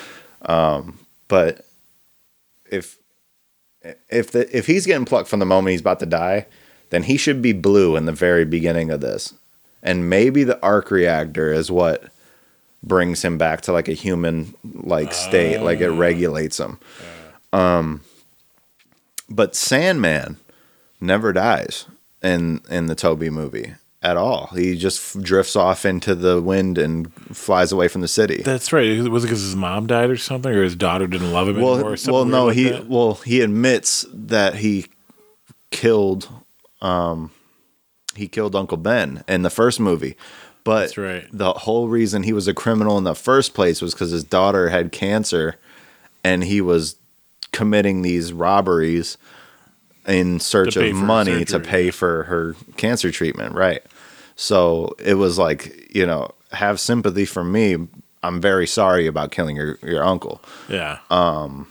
[0.42, 0.98] Um
[1.28, 1.64] but
[2.70, 2.98] if
[4.08, 6.46] if the if he's getting plucked from the moment he's about to die
[6.90, 9.34] then he should be blue in the very beginning of this
[9.84, 12.04] and maybe the arc reactor is what
[12.82, 16.78] brings him back to like a human like state like it regulates him
[17.52, 18.00] um
[19.30, 20.36] but sandman
[21.00, 21.86] never dies
[22.22, 26.76] in in the tobey movie at all he just f- drifts off into the wind
[26.76, 28.98] and flies away from the city That's right.
[29.08, 31.76] Was it because his mom died or something, or his daughter didn't love him anymore?
[31.78, 32.86] well, or well, no, weird he that?
[32.86, 34.86] well he admits that he
[35.70, 36.28] killed
[36.82, 37.30] um
[38.16, 40.16] he killed Uncle Ben in the first movie.
[40.64, 41.26] But right.
[41.30, 44.70] the whole reason he was a criminal in the first place was because his daughter
[44.70, 45.56] had cancer
[46.22, 46.96] and he was
[47.52, 49.18] committing these robberies
[50.06, 53.82] in search of money to pay for her cancer treatment, right?
[54.36, 57.76] So it was like, you know, have sympathy for me.
[58.22, 60.98] I'm very sorry about killing your, your uncle yeah.
[61.10, 61.70] Um,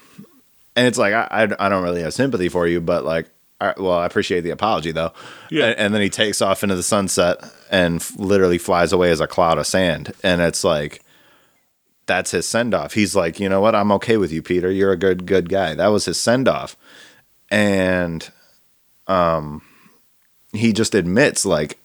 [0.75, 3.29] and it's like I, I I don't really have sympathy for you, but like,
[3.77, 5.13] Well, I appreciate the apology though.
[5.49, 5.67] Yeah.
[5.67, 9.19] And, and then he takes off into the sunset and f- literally flies away as
[9.21, 11.01] a cloud of sand, and it's like.
[12.05, 12.95] That's his send off.
[12.95, 13.75] He's like, you know what?
[13.75, 14.69] I'm okay with you, Peter.
[14.69, 15.73] You're a good, good guy.
[15.73, 16.75] That was his send off,
[17.49, 18.29] and
[19.07, 19.61] um,
[20.51, 21.77] he just admits like,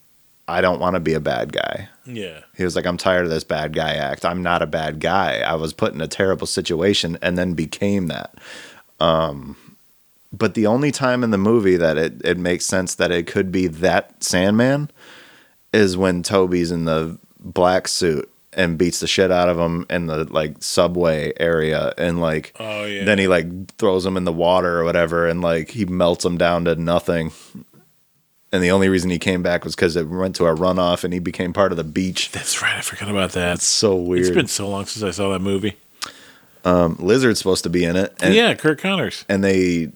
[0.49, 1.89] I don't want to be a bad guy.
[2.05, 2.41] yeah.
[2.57, 4.25] He was like, I'm tired of this bad guy act.
[4.25, 5.39] I'm not a bad guy.
[5.39, 8.35] I was put in a terrible situation and then became that.
[8.99, 9.57] Um,
[10.33, 13.51] but the only time in the movie that it, it makes sense that it could
[13.53, 14.91] be that Sandman
[15.73, 20.07] is when Tobey's in the black suit and beats the shit out of him in
[20.07, 23.05] the like subway area and like Oh, yeah.
[23.05, 23.47] then he like
[23.77, 27.31] throws him in the water or whatever and like he melts him down to nothing
[28.51, 31.13] and the only reason he came back was because it went to a runoff and
[31.13, 32.31] he became part of the beach.
[32.33, 32.77] That's right.
[32.77, 33.57] I forgot about that.
[33.57, 34.21] It's so weird.
[34.27, 35.77] It's been so long since I saw that movie.
[36.65, 39.25] Um, Lizard's supposed to be in it, and yeah, Curt Connors.
[39.29, 39.93] and they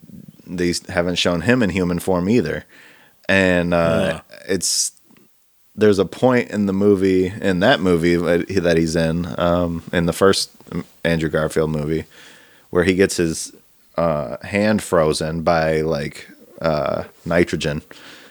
[0.58, 2.64] they haven't shown him in human form either.
[3.28, 4.92] And uh, it's
[5.74, 10.06] there's a point in the movie in that movie that that he's in um, in
[10.06, 10.50] the first
[11.04, 12.04] Andrew Garfield movie
[12.70, 13.52] where he gets his
[13.96, 16.28] uh, hand frozen by like
[16.60, 17.82] uh, nitrogen,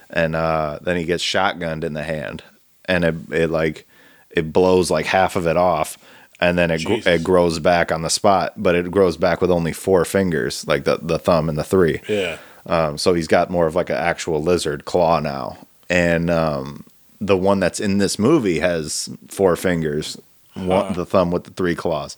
[0.10, 2.43] and uh, then he gets shotgunned in the hand,
[2.85, 3.88] and it it like
[4.30, 5.98] it blows like half of it off.
[6.41, 9.51] And then it, gr- it grows back on the spot, but it grows back with
[9.51, 12.01] only four fingers, like the, the thumb and the three.
[12.09, 12.39] Yeah.
[12.65, 15.57] Um, so he's got more of like an actual lizard claw now.
[15.89, 16.85] And um,
[17.19, 20.19] the one that's in this movie has four fingers,
[20.55, 22.15] one, the thumb with the three claws.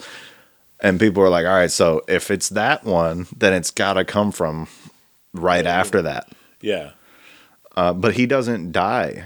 [0.79, 4.05] And people are like, all right, so if it's that one, then it's got to
[4.05, 4.67] come from
[5.33, 6.29] right after that.
[6.61, 6.91] Yeah.
[7.75, 9.25] Uh, but he doesn't die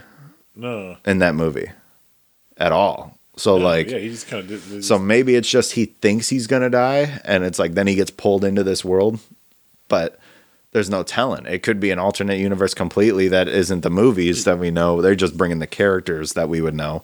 [0.56, 0.98] No.
[1.06, 1.70] in that movie
[2.58, 3.17] at all.
[3.38, 6.70] So like yeah, he just kind of so maybe it's just he thinks he's gonna
[6.70, 9.20] die, and it's like then he gets pulled into this world,
[9.88, 10.20] but
[10.72, 11.46] there's no telling.
[11.46, 15.02] It could be an alternate universe completely that isn't the movies that we know.
[15.02, 17.04] They're just bringing the characters that we would know.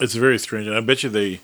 [0.00, 1.40] It's very strange, and I bet you they,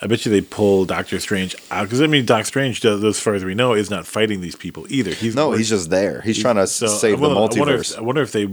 [0.00, 3.18] I bet you they pull Doctor Strange out because I mean, Doc Strange, does, as
[3.20, 5.10] far as we know, is not fighting these people either.
[5.12, 6.20] He's No, he's just there.
[6.22, 7.92] He's trying to so save wonder, the I wonder, multiverse.
[7.92, 8.48] if, I wonder if they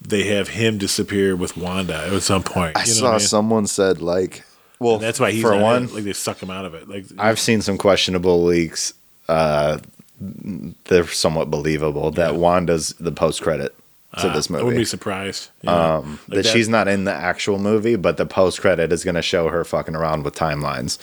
[0.00, 2.76] they have him disappear with Wanda at some point.
[2.76, 3.26] I you know saw what I mean?
[3.26, 4.44] someone said like,
[4.78, 5.84] well, And that's why he's for one.
[5.84, 5.92] it.
[5.94, 6.88] like they suck him out of it.
[6.88, 8.94] Like I've seen some questionable leaks.
[9.28, 9.78] Uh,
[10.20, 13.74] they're somewhat believable that Wanda's the post credit
[14.18, 14.60] to uh, this movie.
[14.62, 15.48] I wouldn't be surprised.
[15.62, 15.96] Yeah.
[15.96, 19.14] um, Like that, she's not in the actual movie, but the post credit is going
[19.14, 20.98] to show her fucking around with timelines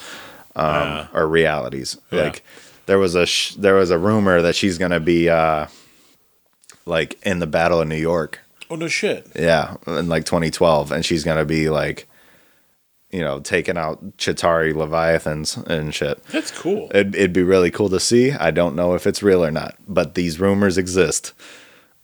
[0.56, 1.98] um, or realities.
[2.12, 2.24] Yeah.
[2.24, 2.44] Like
[2.86, 5.68] there was a sh- there was a rumor that she's going to be uh,
[6.86, 8.40] like in the Battle of New York.
[8.70, 9.28] Oh no shit.
[9.36, 12.08] Yeah, in like 2012, and she's going to be like,
[13.10, 16.22] you know, taking out Chitauri Leviathans and shit.
[16.26, 16.90] That's cool.
[16.92, 18.32] It'd, it'd be really cool to see.
[18.32, 21.34] I don't know if it's real or not, but these rumors exist.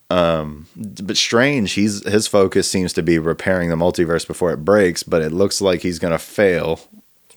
[0.09, 5.01] Um, but strange, he's his focus seems to be repairing the multiverse before it breaks,
[5.01, 6.79] but it looks like he's gonna fail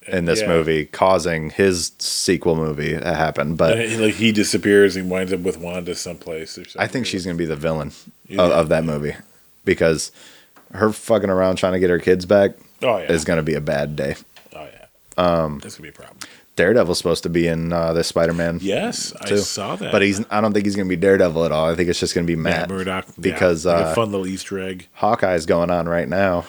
[0.09, 0.49] in this Yeah.
[0.49, 3.55] movie, causing his sequel movie to happen.
[3.57, 6.57] But he- like he disappears and winds up with Wanda someplace.
[6.59, 6.81] Or something.
[6.81, 7.93] I think she's gonna be the villain
[8.29, 8.43] Yeah.
[8.43, 9.15] of, of that movie
[9.65, 10.13] because
[10.73, 12.53] her fucking around trying to get her kids back
[12.83, 13.13] Oh yeah.
[13.13, 14.17] is gonna be a bad day.
[14.55, 14.85] oh yeah.
[15.17, 16.19] Um, that's gonna be a problem.
[16.57, 18.61] Daredevil's supposed to be in uh, this Spider-Man.
[18.63, 19.93] Yes, I saw that.
[19.93, 21.69] But he's I don't think he's gonna be Daredevil at all.
[21.71, 24.27] I think it's just gonna be Matt Matt Murdock because like uh, a fun little
[24.27, 24.89] Easter egg.
[24.95, 26.47] Hawkeye's going on right now.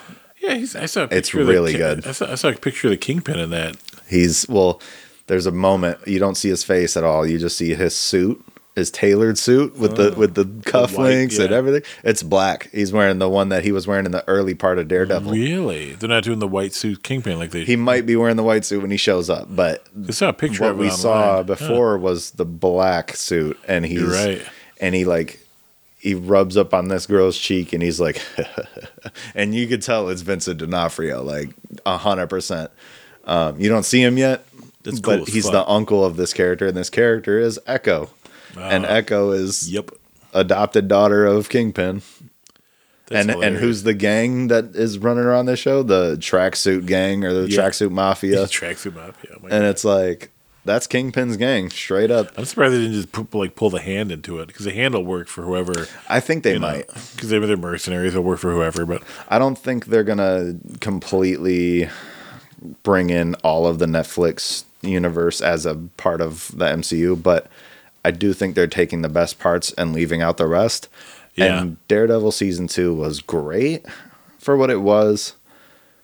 [0.47, 1.01] Yeah, he's, I saw.
[1.01, 2.07] A It's picture of the really good.
[2.07, 3.77] I saw, I saw a picture of the Kingpin in that.
[4.07, 4.81] He's well.
[5.27, 7.27] There's a moment you don't see his face at all.
[7.27, 8.41] You just see his suit,
[8.75, 10.17] his tailored suit with the oh.
[10.17, 11.57] with the cufflinks and yeah.
[11.57, 11.81] everything.
[12.05, 12.69] It's black.
[12.71, 15.29] He's wearing the one that he was wearing in the early part of Daredevil.
[15.29, 17.65] Really, they're not doing the white suit Kingpin like they.
[17.65, 20.33] He might be wearing the white suit when he shows up, but I saw a
[20.33, 21.45] picture what we saw online.
[21.47, 24.41] before was the black suit, and he's You're right.
[24.79, 25.45] and he like
[26.07, 28.21] he rubs up on this girl's cheek, and he's like,
[29.35, 31.49] and you could tell it's Vincent D'Onofrio, like
[31.85, 32.71] a hundred percent.
[33.25, 34.45] Um, you don't see him yet,
[34.83, 35.53] That's but as he's fuck.
[35.53, 38.09] the uncle of this character, and this character is Echo,
[38.57, 38.89] and Ah.
[38.89, 39.91] Echo is Yep.
[40.33, 42.01] adopted daughter of Kingpin.
[43.07, 45.81] That's and and who's the gang that is running around this show?
[45.83, 47.59] The tracksuit gang or the Yeah.
[47.59, 48.43] tracksuit mafia?
[48.47, 49.31] tracksuit mafia?
[49.35, 49.63] Oh and God.
[49.65, 50.29] it's like
[50.67, 52.31] that's Kingpin's gang, straight up.
[52.37, 54.93] I'm surprised they didn't just pu- like pull the hand into it because the hand
[54.93, 55.87] will work for whoever.
[56.07, 56.87] I think they might.
[57.15, 58.13] because they're, they're mercenaries.
[58.13, 58.85] They'll work for whoever.
[58.85, 61.89] But I don't think they're gonna completely
[62.83, 67.47] bring in all of the Netflix universe as a part of the MCU, but
[68.05, 70.89] I do think they're taking the best parts and leaving out the rest.
[71.35, 71.61] Yeah.
[71.61, 73.85] And Daredevil season two was great
[74.39, 75.35] for what it was,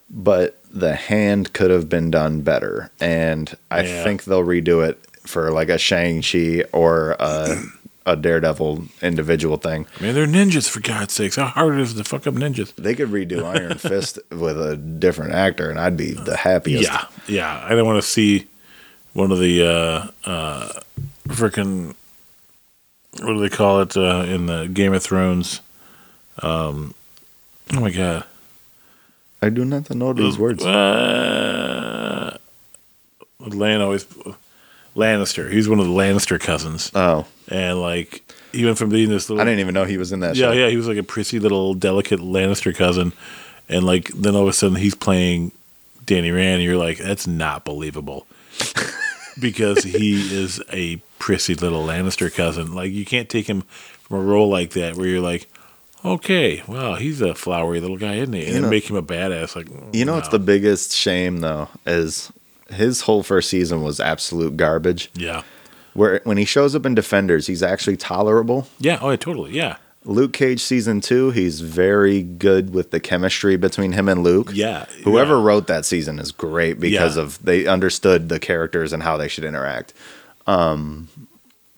[0.10, 2.90] but the hand could have been done better.
[3.00, 4.04] And I Yeah.
[4.04, 7.62] think they'll redo it for like a Shang-Chi or a,
[8.06, 9.86] a Daredevil individual thing.
[10.00, 11.36] I mean, they're ninjas for God's sakes.
[11.38, 12.74] How hard it is to fuck up ninjas?
[12.76, 16.84] They could redo Iron Fist with a different actor, and I'd be the happiest.
[16.92, 17.64] Yeah, yeah.
[17.64, 18.48] I don't want to see
[19.14, 20.74] one of the uh, uh,
[21.28, 21.94] freaking
[23.22, 25.62] what do they call it uh, in the Game of Thrones?
[26.42, 26.96] Um,
[27.74, 28.26] oh my god,
[29.46, 30.64] I do not know these words.
[30.66, 32.38] Uh,
[33.40, 34.06] Lan always
[34.96, 35.52] Lannister.
[35.52, 39.42] He's one of the Lannister cousins, Oh, and like he went from being this little
[39.42, 40.52] I didn't even know he was in that yeah, show.
[40.54, 43.12] yeah, he was like a prissy little delicate Lannister cousin,
[43.68, 45.52] and like then all of a sudden he's playing
[46.06, 48.26] Danny Rand, and you're like, that's not believable,
[49.40, 52.74] because he is a prissy little Lannister cousin.
[52.74, 55.50] Like you can't take him from a role like that where you're like,
[56.06, 58.46] okay, well he's a flowery little guy, isn't he?
[58.46, 59.56] And You know- make him a badass.
[59.56, 60.38] Like You know what's no.
[60.38, 62.32] the biggest shame though is
[62.70, 65.10] his whole first season was absolute garbage.
[65.16, 65.44] yeah,
[65.94, 68.68] Where when he shows up in Defenders, he's actually tolerable.
[68.80, 73.56] yeah, oh yeah, totally, yeah, Luke Cage season two, he's very good with the chemistry
[73.58, 74.50] between him and Luke.
[74.54, 74.86] yeah.
[75.06, 75.44] Whoever yeah.
[75.44, 77.24] wrote that season is great because Yeah.
[77.24, 79.94] of they understood the characters and how they should interact.
[80.46, 81.08] Um,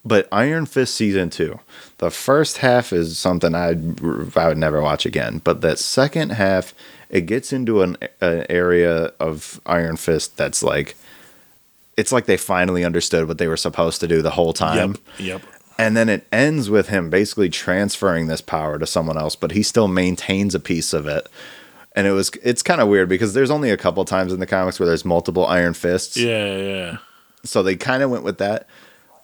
[0.06, 1.60] but Iron Fist season two,
[1.98, 3.99] the first half is something I'd
[4.38, 5.41] I would never watch again.
[5.44, 6.73] But that second half,
[7.10, 10.95] it gets into an, an area of Iron Fist that's like,
[11.98, 14.98] it's like they finally understood what they were supposed to do the whole time.
[15.18, 15.41] Yep, yep.
[15.77, 19.64] And then it ends with him basically transferring this power to someone else, but he
[19.64, 21.27] still maintains a piece of it.
[21.95, 24.45] And it was it's kind of weird because there's only a couple times in the
[24.45, 26.18] comics where there's multiple Iron Fists.
[26.18, 26.98] Yeah, yeah.
[27.44, 28.68] So they kind of went with that.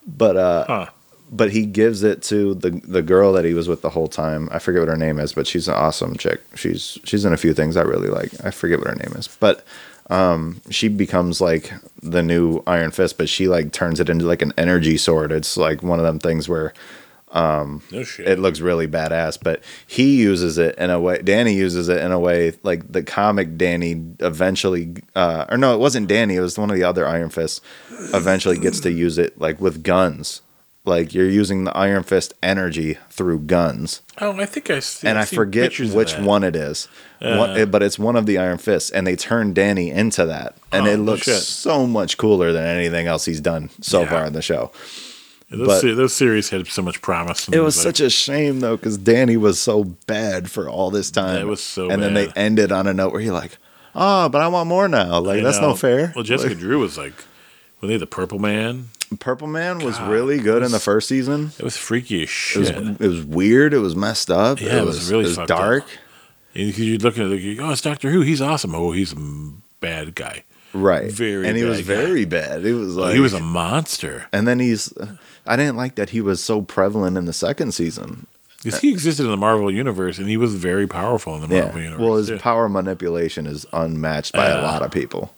[0.06, 0.86] But uh Huh.
[1.32, 4.50] but he gives it to the the girl that he was with the whole time.
[4.52, 6.42] I forget what her name is, but she's an awesome chick.
[6.56, 8.32] She's she's in a few things I really like.
[8.44, 9.28] I forget what her name is.
[9.28, 9.66] But
[10.10, 11.72] um, she becomes like
[12.02, 15.32] the new Iron Fist, but she like turns it into like an energy sword.
[15.32, 16.74] It's like one of them things where
[17.34, 18.28] No shit.
[18.28, 21.22] it looks really badass, but he uses it in a way.
[21.22, 25.80] Danny uses it in a way like the comic Danny eventually, uh, or no, it
[25.80, 26.36] wasn't Danny.
[26.36, 27.62] It was one of the other Iron Fists.
[28.14, 30.42] Eventually, gets to use it like with guns.
[30.84, 35.08] Like you're using the Iron Fist energy through guns, oh, I think I see.
[35.08, 36.88] and I I've forget which one it is.
[37.22, 40.56] One- it- but it's one of the Iron Fists, and they turn Danny into that,
[40.72, 41.36] and Oh, it looks shit.
[41.44, 44.10] so much cooler than anything else he's done so Yeah.
[44.10, 44.72] far in the show.
[45.52, 47.48] Yeah, those, but- se- those series had so much promise.
[47.50, 51.12] It was like- such a shame though, because Danny was so bad for all this
[51.12, 51.36] time.
[51.36, 53.58] Yeah, it was so And then they ended on a note where you're like,
[53.94, 55.70] "Oh, but I want more now." Like I that's know.
[55.70, 56.14] no fair.
[56.16, 57.14] Well, Jessica Like, Drew was like
[57.80, 58.90] when they the Purple Man.
[59.20, 61.52] Purple Man was God, really it good in the first season.
[61.60, 62.78] It was freaky as It was shit.
[62.78, 63.74] it was weird.
[63.74, 64.62] It was messed up.
[64.62, 65.48] Yeah, it was really it was up.
[65.48, 65.84] dark.
[66.56, 68.22] And you'd look at it, like, oh, it's Doctor Who.
[68.22, 68.74] He's awesome.
[68.74, 69.18] Oh, he's a
[69.82, 70.44] bad guy.
[70.74, 71.12] Right.
[71.12, 71.84] Very and he was guy.
[71.84, 72.66] very bad.
[72.66, 74.28] It was Oh, like he was a monster.
[74.32, 74.96] And then he's.
[74.96, 78.28] Uh, I didn't like that he was so prevalent in the second season.
[78.64, 81.64] Because he existed in the Marvel universe, and he was very powerful in the Yeah.
[81.64, 82.00] Marvel universe.
[82.02, 82.38] Well, his yeah.
[82.38, 85.34] power manipulation is unmatched by a Uh, lot of people.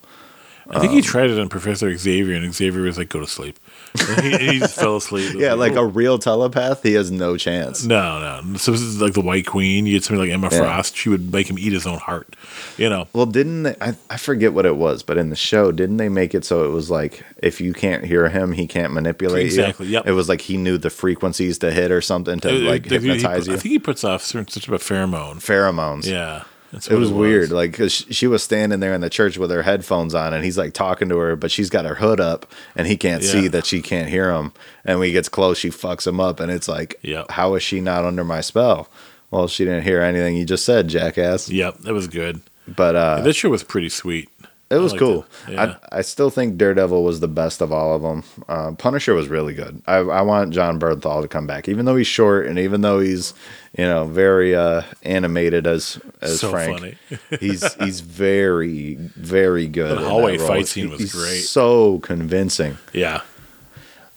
[0.70, 3.60] I think he tried it on Professor Xavier, and Xavier was like, "Go to sleep."
[4.08, 5.34] And he, he just fell asleep.
[5.38, 7.84] Yeah, like "Oh." a real telepath, he has no chance.
[7.86, 8.58] No, no.
[8.58, 9.86] So this is like the White Queen.
[9.86, 10.60] You get somebody like Emma Yeah.
[10.60, 10.96] Frost.
[10.96, 12.36] She would make him eat his own heart.
[12.78, 13.08] You know.
[13.14, 13.96] Well, didn't they, I?
[14.10, 16.70] I forget what it was, but in the show, didn't they make it so it
[16.70, 19.94] was like if you can't hear him, he can't manipulate Exactly, you?
[19.94, 20.08] yep.
[20.08, 22.96] It was like he knew the frequencies to hit or something to Uh, like he-
[22.96, 23.58] hypnotize he, you.
[23.58, 25.36] I think he puts off certain such a pheromone.
[25.44, 26.06] Pheromones.
[26.06, 26.44] Yeah,
[26.74, 29.50] that's It what was weird, like because she was standing there in the church with
[29.52, 32.52] her headphones on, and he's like talking to her, but she's got her hood up,
[32.76, 34.52] and he can't see that she can't hear him.
[34.84, 37.32] And when he gets close, she fucks him up, and it's like, Yep.
[37.32, 38.90] how is she not under my spell?
[39.32, 41.50] Well, she didn't hear anything you just said, jackass.
[41.50, 42.42] Yep, that was good.
[42.68, 44.30] But uh, this show was pretty sweet.
[44.76, 45.26] It was cool.
[45.48, 45.54] it.
[45.54, 45.76] Yeah.
[45.92, 48.24] I I still think Daredevil was the best of all of them.
[48.50, 49.82] Uh, Punisher was really good.
[49.88, 53.00] I I want Jon Bernthal to come back, even though he's short and even though
[53.00, 53.34] he's
[53.78, 56.80] you know very uh, animated as as So Frank.
[56.80, 56.98] funny.
[57.40, 59.98] he's he's very very good.
[60.00, 61.42] The hallway fight scene was He's great.
[61.42, 62.78] So convincing.
[62.94, 63.22] Yeah,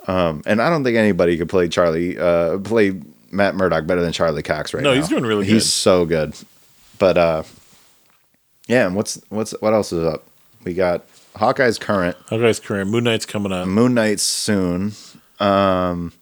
[0.06, 3.00] Um, and I don't think anybody could play Charlie uh, play
[3.30, 5.00] Matt Murdock better than Charlie Cox right No, now.
[5.00, 5.52] he's doing really good.
[5.54, 6.34] He's so good.
[6.98, 7.42] But uh,
[8.68, 10.24] yeah, and what's what's what else is up?
[10.66, 11.06] We got
[11.36, 12.16] Hawkeye's current.
[12.28, 12.90] Hawkeye's current.
[12.90, 13.68] Moon Knight's coming up.
[13.68, 14.92] Moon Knight's soon.
[15.38, 16.12] Um,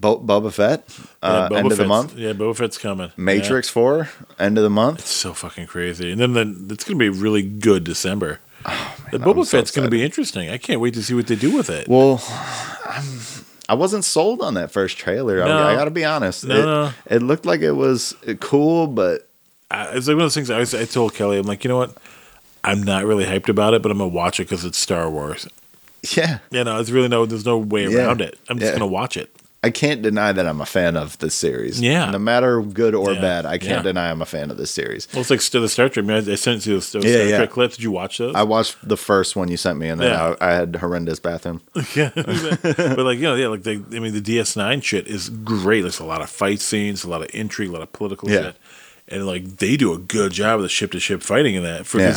[0.00, 0.84] Bo- Boba Fett,
[1.22, 2.16] uh, Yeah, Boba end of the month.
[2.16, 3.12] Yeah, Boba Fett's coming.
[3.16, 4.08] Matrix Four,
[4.40, 5.00] end of the month.
[5.00, 6.10] It's so fucking crazy.
[6.10, 8.40] And then the, it's going to be really good December.
[8.64, 8.70] the
[9.18, 10.50] I'm Boba so Fett's going to be interesting.
[10.50, 11.86] I can't wait to see what they do with it.
[11.86, 12.20] Well,
[12.86, 13.04] I'm,
[13.68, 15.44] I wasn't sold on that first trailer.
[15.44, 16.44] I- I, got to be honest.
[16.44, 16.92] No, it, no.
[17.06, 19.28] it looked like it was cool, but
[19.70, 20.50] I, it's like one of those things.
[20.50, 21.96] I, was, I told Kelly, I'm like, you know what?
[22.64, 25.46] I'm not really hyped about it, but I'm gonna watch it because it's Star Wars.
[26.16, 27.26] yeah, You know, it's really no.
[27.26, 27.98] There's no way Yeah.
[28.06, 28.38] around it.
[28.48, 28.78] I'm just Yeah.
[28.78, 29.30] gonna watch it.
[29.62, 31.82] I can't deny that I'm a fan of this series.
[31.82, 32.10] Yeah.
[32.10, 33.20] no matter good or Yeah.
[33.20, 33.82] bad, I can't Yeah.
[33.82, 35.06] deny I'm a fan of this series.
[35.12, 36.02] Well, it's like still the Star Trek.
[36.02, 37.36] I, mean, I, sent you Yeah, Star yeah.
[37.36, 37.76] Trek clips.
[37.76, 38.34] Did you watch those?
[38.34, 40.34] I watched the first one you sent me, and then Yeah.
[40.40, 41.60] I, I had horrendous bathroom.
[41.94, 45.82] yeah, but like you know, yeah, like they, I mean, the DS9 shit is great.
[45.82, 48.40] There's a lot of fight scenes, a lot of intrigue, a lot of political Yeah.
[48.42, 48.56] shit,
[49.10, 51.86] and like they do a good job of the ship to ship fighting in that.
[51.86, 52.16] For Yeah.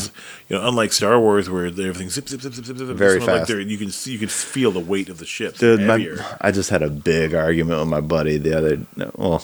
[0.49, 3.27] you know, unlike Star Wars where everything's zip zip zip zip zip, zip Very one,
[3.27, 3.51] Like fast.
[3.67, 5.53] you can see, you can feel the weight of the.
[5.57, 6.17] Dude, my.
[6.41, 8.79] I just had a big argument with my buddy the other.
[9.15, 9.43] Well,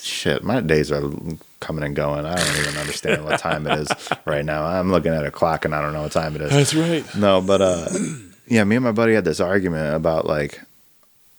[0.00, 1.02] shit, my days are
[1.60, 2.24] coming and going.
[2.26, 3.88] I don't even understand what time it is
[4.24, 4.64] right now.
[4.64, 6.50] I'm looking at a clock and I don't know what time it is.
[6.50, 7.04] That's right.
[7.16, 7.88] No, but uh,
[8.46, 10.60] yeah, me and my buddy had this argument about like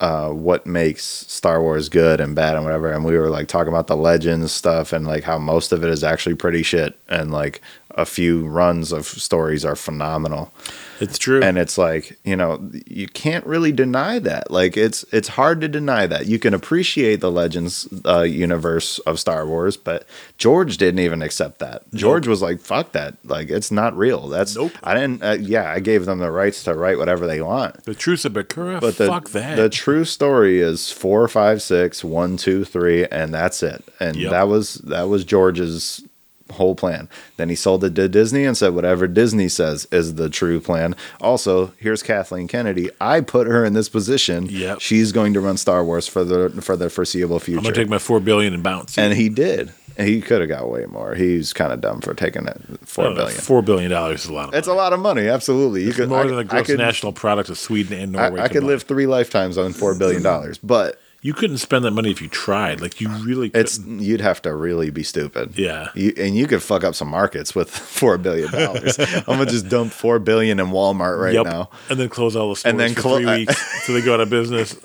[0.00, 3.72] uh, what makes Star Wars good and bad and whatever, and we were like talking
[3.72, 7.30] about the legends stuff and like how most of it is actually pretty shit, and
[7.30, 7.60] like
[7.92, 10.52] a few runs of stories are phenomenal
[11.00, 11.42] It's true.
[11.42, 15.68] and it's like you know you can't really deny that like it's it's hard to
[15.68, 20.06] deny that you can appreciate the legends uh, universe of star wars but
[20.38, 24.54] george didn't even accept that george was like fuck that like it's not real that's
[24.56, 24.72] Nope.
[24.84, 27.94] i didn't uh, yeah i gave them the rights to write whatever they want the
[27.94, 28.80] truth of Bakura.
[28.80, 29.56] but the, fuck that.
[29.56, 34.30] the true story is four five six one two three and that's it and Yep.
[34.32, 36.04] that was that was george's
[36.52, 40.28] whole plan then he sold it to disney and said whatever disney says is the
[40.28, 44.80] true plan also here's kathleen kennedy i put her in this position Yep.
[44.80, 47.58] she's going to run star wars for the for the foreseeable future.
[47.58, 48.98] I'm gonna take my four billion and bounce.
[48.98, 52.46] and he did he could have got way more he's kind of dumb for taking
[52.46, 54.44] it four oh, I don't know, billion Four billion dollars is a lot.
[54.44, 54.58] Of money.
[54.58, 56.78] it's a lot of money absolutely you could more I- than the I gross could-
[56.78, 58.40] national product of Sweden and Norway.
[58.40, 58.66] I could combined.
[58.68, 62.28] live three lifetimes on four billion dollars, but You couldn't spend that money if you
[62.28, 62.80] tried.
[62.80, 64.00] Like you really couldn't.
[64.00, 65.58] you'd have to really be stupid.
[65.58, 65.88] Yeah.
[65.94, 67.68] You, and you could fuck up some markets with
[67.98, 68.98] four billion dollars.
[69.14, 71.44] I'm gonna just dump four billion in Walmart right Yep.
[71.44, 71.70] now.
[71.90, 74.14] And then close all the stores And then for clo- three weeks so they go
[74.14, 74.76] out of business.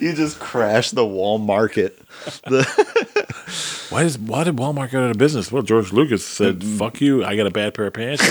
[0.00, 1.96] You just crash the wall market.
[2.48, 2.64] The,
[3.90, 5.52] Why does why did Walmart go out of business?
[5.52, 6.78] Well, George Lucas said, Mm-hmm.
[6.78, 7.24] "Fuck you!
[7.24, 8.24] I got a bad pair of pants.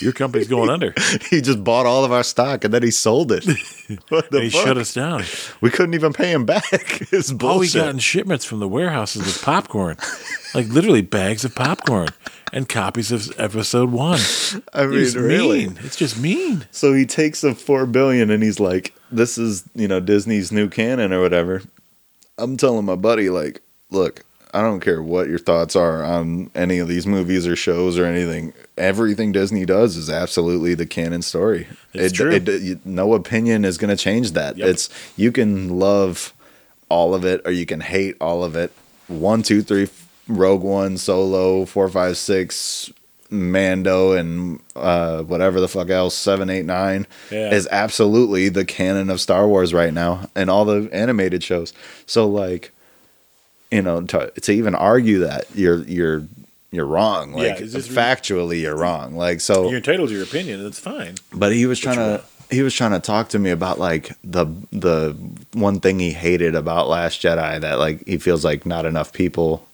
[0.00, 0.94] Your company's going under."
[1.30, 3.44] he just bought all of our stock and then he sold it.
[4.08, 4.64] What the he fuck?
[4.66, 5.22] shut us down.
[5.60, 6.64] We couldn't even pay him back.
[7.12, 7.42] It's bullshit.
[7.42, 9.96] All we got in shipments from the warehouses was popcorn,
[10.54, 12.08] like literally bags of popcorn
[12.52, 14.18] and copies of episode one.
[14.74, 15.66] I mean, It's really.
[15.68, 15.78] mean.
[15.84, 16.66] It's just mean.
[16.72, 20.68] So he takes the four billion and he's like, "This is you know Disney's new
[20.68, 21.62] canon or whatever."
[22.38, 24.24] I'm telling my buddy like, "Look,
[24.56, 28.06] I don't care what your thoughts are on any of these movies or shows or
[28.06, 28.54] anything.
[28.78, 31.66] Everything Disney does is absolutely the canon story.
[31.92, 32.32] It's it, true.
[32.32, 34.56] It, you- no opinion is going to change that.
[34.56, 34.68] Yep.
[34.68, 36.32] It's you can love
[36.88, 38.72] all of it or you can hate all of it.
[39.08, 39.88] One, two, three,
[40.26, 42.90] Rogue One, Solo, four, five, six,
[43.30, 47.52] Mando, and uh, whatever the fuck else, seven, eight, nine, Yeah.
[47.52, 51.72] is absolutely the canon of Star Wars right now and all the animated shows.
[52.06, 52.72] So like,
[53.70, 56.22] you know, to, to even argue that you're you're
[56.70, 57.32] you're wrong.
[57.32, 59.16] Like just- factually, you're wrong.
[59.16, 60.64] Like so, You're entitled to your opinion.
[60.66, 61.14] It's fine.
[61.32, 64.46] but he was trying to he was trying to talk to me about like the
[64.72, 65.16] the
[65.52, 69.66] one thing he hated about Last Jedi that like he feels like not enough people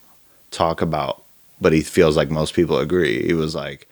[0.51, 1.23] talk about,
[1.61, 3.25] but he feels like most people agree.
[3.27, 3.89] He was like,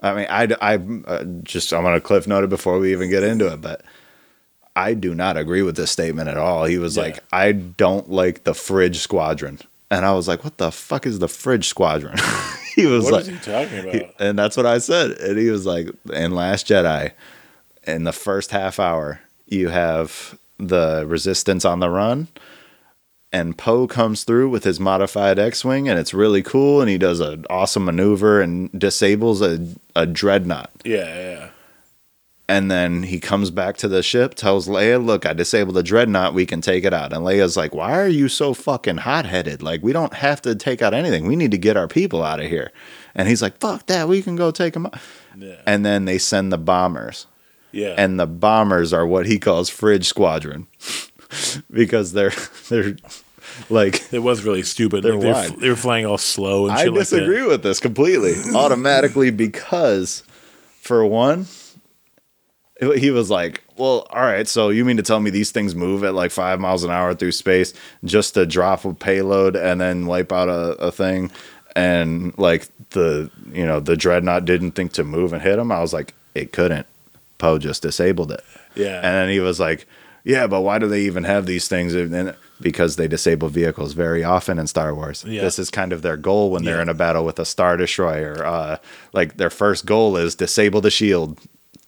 [0.00, 0.74] I mean, I I
[1.06, 3.82] uh, just I'm gonna cliff note it before we even get into it, but.
[4.78, 6.64] I do not agree with this statement at all.
[6.64, 7.02] He was Yeah.
[7.04, 9.58] like, I don't like the fridge squadron.
[9.90, 12.16] And I was like, what the fuck is the fridge squadron?
[12.76, 13.94] he was What like, is he talking about?
[13.94, 15.12] he- and that's what I said.
[15.12, 17.12] And he was like, in Last Jedi,
[17.86, 22.28] in the first half hour, you have the resistance on the run.
[23.32, 26.80] And Poe comes through with his modified X Wing, and it's really cool.
[26.80, 30.70] And he does an awesome maneuver and disables a, a dreadnought.
[30.84, 31.50] yeah, yeah.
[32.50, 36.32] And then he comes back to the ship, tells Leia, Look, I disabled the dreadnought.
[36.32, 37.12] We can take it out.
[37.12, 39.62] And Leia's like, Why are you so fucking hot headed?
[39.62, 41.26] Like, we don't have to take out anything.
[41.26, 42.72] We need to get our people out of here.
[43.14, 44.08] And he's like, Fuck that.
[44.08, 44.94] We can go take them out.
[45.36, 45.56] Yeah.
[45.66, 47.26] And then they send the bombers.
[47.70, 47.94] Yeah.
[47.98, 50.66] And the bombers are what he calls Fridge Squadron
[51.70, 52.32] because they're,
[52.70, 52.96] they're
[53.68, 55.02] like, it was really stupid.
[55.04, 55.50] They're Like, they, were, wide.
[55.52, 60.22] f- they were flying all slow and I disagree like with this completely, automatically, because
[60.80, 61.46] for one,
[62.80, 66.04] he was like, "Well, all right, so you mean to tell me these things move
[66.04, 67.74] at like five miles an hour through space
[68.04, 71.30] just to drop a payload and then wipe out a, a thing?"
[71.76, 75.70] And like the you know the dreadnought didn't think to move and hit him.
[75.72, 76.86] I was like, "It couldn't."
[77.38, 78.42] Poe just disabled it.
[78.74, 78.96] Yeah.
[78.96, 79.86] And then he was like,
[80.24, 84.24] "Yeah, but why do they even have these things?" And because they disable vehicles very
[84.24, 85.24] often in Star Wars.
[85.26, 85.42] Yeah.
[85.42, 86.82] This is kind of their goal when they're Yeah.
[86.82, 88.44] in a battle with a star destroyer.
[88.44, 88.78] Uh,
[89.12, 91.38] like their first goal is disable the shield,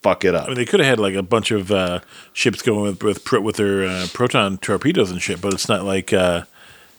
[0.02, 0.44] fuck it up.
[0.44, 2.01] I mean, they could have had like a bunch of uh,
[2.32, 5.85] ships going with with, pro- with their uh, proton torpedoes and shit, but it's not
[5.85, 6.44] like uh,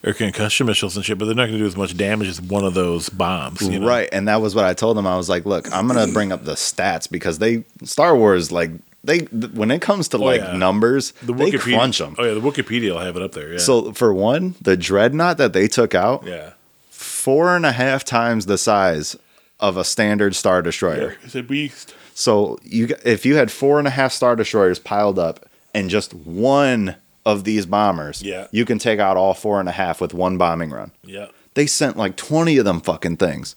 [0.04, 1.18] or concussion missiles and shit.
[1.18, 3.80] But they're not going to do as much damage as one of those bombs, you
[3.80, 3.88] know?
[3.88, 5.06] Right, and that was what I told them.
[5.08, 8.72] I was like, "Look, I'm gonna bring up the stats because they Star Wars like
[9.04, 10.58] they th- when it comes to like Oh, yeah.
[10.58, 12.16] numbers, The they Wikipedia, crunch them.
[12.20, 13.54] Oh yeah, the Wikipedia will have it up there.
[13.54, 13.58] Yeah.
[13.60, 16.52] So for one, the dreadnought that they took out, yeah,
[16.90, 19.16] four and a half times the size
[19.60, 21.18] of a standard star destroyer.
[21.24, 21.96] it's a beast.
[22.22, 26.14] So you if you had four and a half star destroyers piled up and just
[26.14, 26.96] one
[27.26, 28.46] of these bombers, Yeah.
[28.52, 30.92] you can take out all four and a half with one bombing run.
[31.04, 33.56] Yeah, They sent like twenty of them fucking things,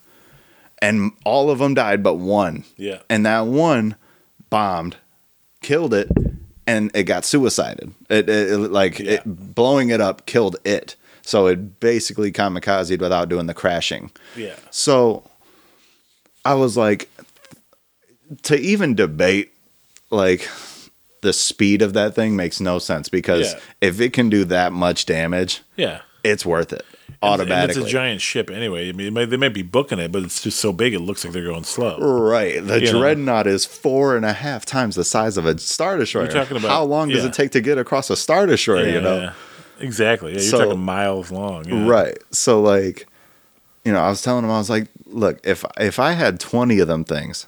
[0.81, 2.65] and all of them died but one.
[2.79, 3.97] yeah, and that one
[4.49, 4.97] bombed,
[5.61, 6.09] killed it,
[6.67, 7.93] and it got suicided.
[8.09, 9.13] It, it, it- like Yeah.
[9.13, 9.23] it
[9.55, 10.97] blowing it up killed it.
[11.27, 14.11] So it basically kamikazed without doing the crashing.
[14.37, 14.57] yeah.
[14.71, 15.25] So
[16.47, 17.09] I was like,
[18.43, 19.53] to even debate
[20.11, 20.49] like
[21.23, 23.61] the speed of that thing makes no sense because Yeah.
[23.81, 26.01] if it can do that much damage, Yeah.
[26.23, 27.83] it's worth it And automatically.
[27.83, 28.89] it's a giant ship anyway.
[28.91, 31.01] I mean, it might, they might be booking it, but it's just so big it
[31.01, 31.99] looks like they're going slow.
[31.99, 32.65] Right.
[32.65, 33.01] The You know.
[33.01, 36.27] dreadnought is four and a half times the size of a star destroyer.
[36.29, 37.29] talking about- How long does yeah.
[37.29, 38.89] it take to get across a star destroyer?
[38.89, 39.31] you know.
[39.81, 40.33] Exactly.
[40.33, 41.67] Yeah, you're So- talking miles long.
[41.69, 41.89] yeah.
[41.89, 42.19] Right.
[42.33, 43.07] So like,
[43.85, 46.79] you know, I was telling him, I was like, look, if if I had twenty
[46.81, 47.47] of them things,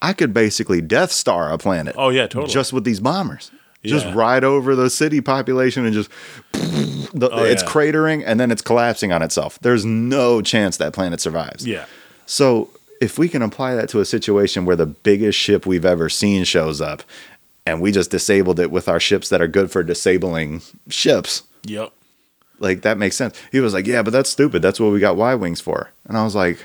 [0.00, 1.94] I could basically Death Star a planet.
[1.98, 2.52] Oh yeah, totally.
[2.52, 3.50] Just with these bombers.
[3.84, 6.10] Just ride over the city population and just
[6.52, 7.68] the, Oh, it's yeah.
[7.68, 9.58] cratering and then it's collapsing on itself.
[9.60, 11.66] There's no chance that planet survives.
[11.66, 11.86] yeah.
[12.26, 12.68] So
[13.00, 16.44] if we can apply that to a situation where the biggest ship we've ever seen
[16.44, 17.02] shows up
[17.64, 21.44] and we just disabled it with our ships that are good for disabling ships.
[21.64, 21.92] Yep.
[22.58, 23.40] Like that makes sense.
[23.52, 24.60] He was like, "Yeah, but that's stupid.
[24.62, 26.58] That's what we got Y wings for." And I was like,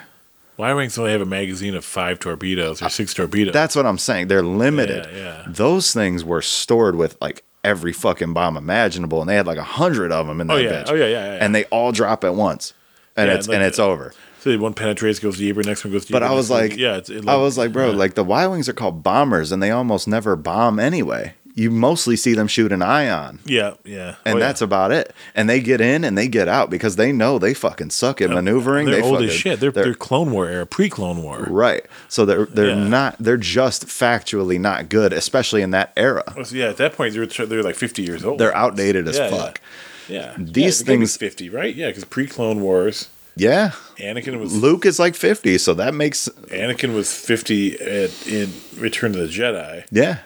[0.57, 3.53] Y wings only have a magazine of five torpedoes or six torpedoes.
[3.53, 4.27] "That's what I'm saying.
[4.27, 5.07] They're limited.
[5.11, 5.43] Yeah, yeah.
[5.47, 9.63] Those things were stored with like every fucking bomb imaginable, and they had like a
[9.63, 10.71] hundred of them in that Oh, yeah.
[10.83, 10.89] bitch.
[10.89, 11.37] Oh, yeah, yeah, yeah.
[11.41, 12.73] And they all drop at once,
[13.15, 14.13] and it's like and it's over.
[14.41, 16.19] so one penetrates, goes deeper, next one goes deeper.
[16.19, 18.45] But I was one- like, yeah, it's, it, I was like, bro, like the Y
[18.47, 21.33] wings are called bombers, and they almost never bomb anyway.
[21.55, 23.39] You mostly see them shoot an ion.
[23.45, 24.45] yeah, yeah, And Oh, yeah.
[24.47, 25.13] that's about it.
[25.35, 28.31] And they get in and they get out because they know they fucking suck at
[28.31, 28.87] maneuvering.
[28.87, 29.59] They're they old fucking, as shit.
[29.59, 31.45] They're, they're Clone War era, pre Clone War.
[31.49, 31.85] right.
[32.09, 32.87] So they're they're Yeah.
[32.87, 36.23] not they're just factually not good, especially in that era.
[36.43, 38.39] So, yeah, at that point they're they're like fifty years old.
[38.39, 39.61] They're outdated as Yeah, fuck.
[40.09, 41.75] Yeah, These yeah, they gotta be things- fifty, right?
[41.75, 43.71] Yeah, because pre Clone Wars, Yeah.
[43.99, 49.11] Anakin was Luke is like 50, so that makes Anakin was fifty at, in Return
[49.15, 49.83] of the Jedi.
[49.91, 50.17] yeah.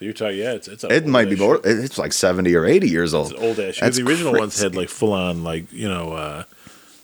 [0.00, 3.14] You're talking, yeah, it's it's It might be more it's like 70 or 80 years
[3.14, 3.32] old.
[3.32, 3.78] It's old ass.
[3.80, 6.44] That's The original ones had like full on like you know uh,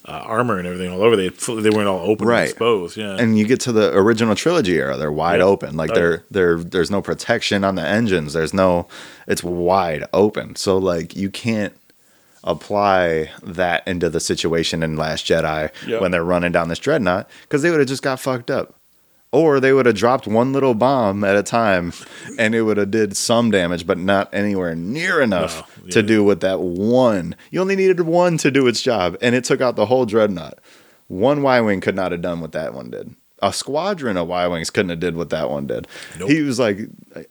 [0.07, 1.17] uh, armor and everything all over.
[1.17, 2.41] They they weren't all open Right.
[2.41, 2.97] and exposed.
[2.97, 5.45] Yeah, and you get to the original trilogy era they're wide Yeah.
[5.45, 8.89] open like Oh, they're they're there's no protection on the engines there's no
[9.29, 11.75] it's wide open so like you can't
[12.43, 16.01] apply that into the situation in last jedi Yep.
[16.01, 18.75] when they're running down this dreadnought because they would have just got fucked up
[19.33, 21.93] or they would have dropped one little bomb at a time
[22.39, 26.25] and it would have did some damage but not anywhere near enough No, to do
[26.25, 27.37] what that one.
[27.51, 30.59] You only needed one to do its job and it took out the whole dreadnought.
[31.09, 33.15] One y-wing could not have done what that one did.
[33.43, 35.89] A squadron of y-wings couldn't have did what that one did.
[36.19, 36.29] Nope.
[36.29, 36.79] he was like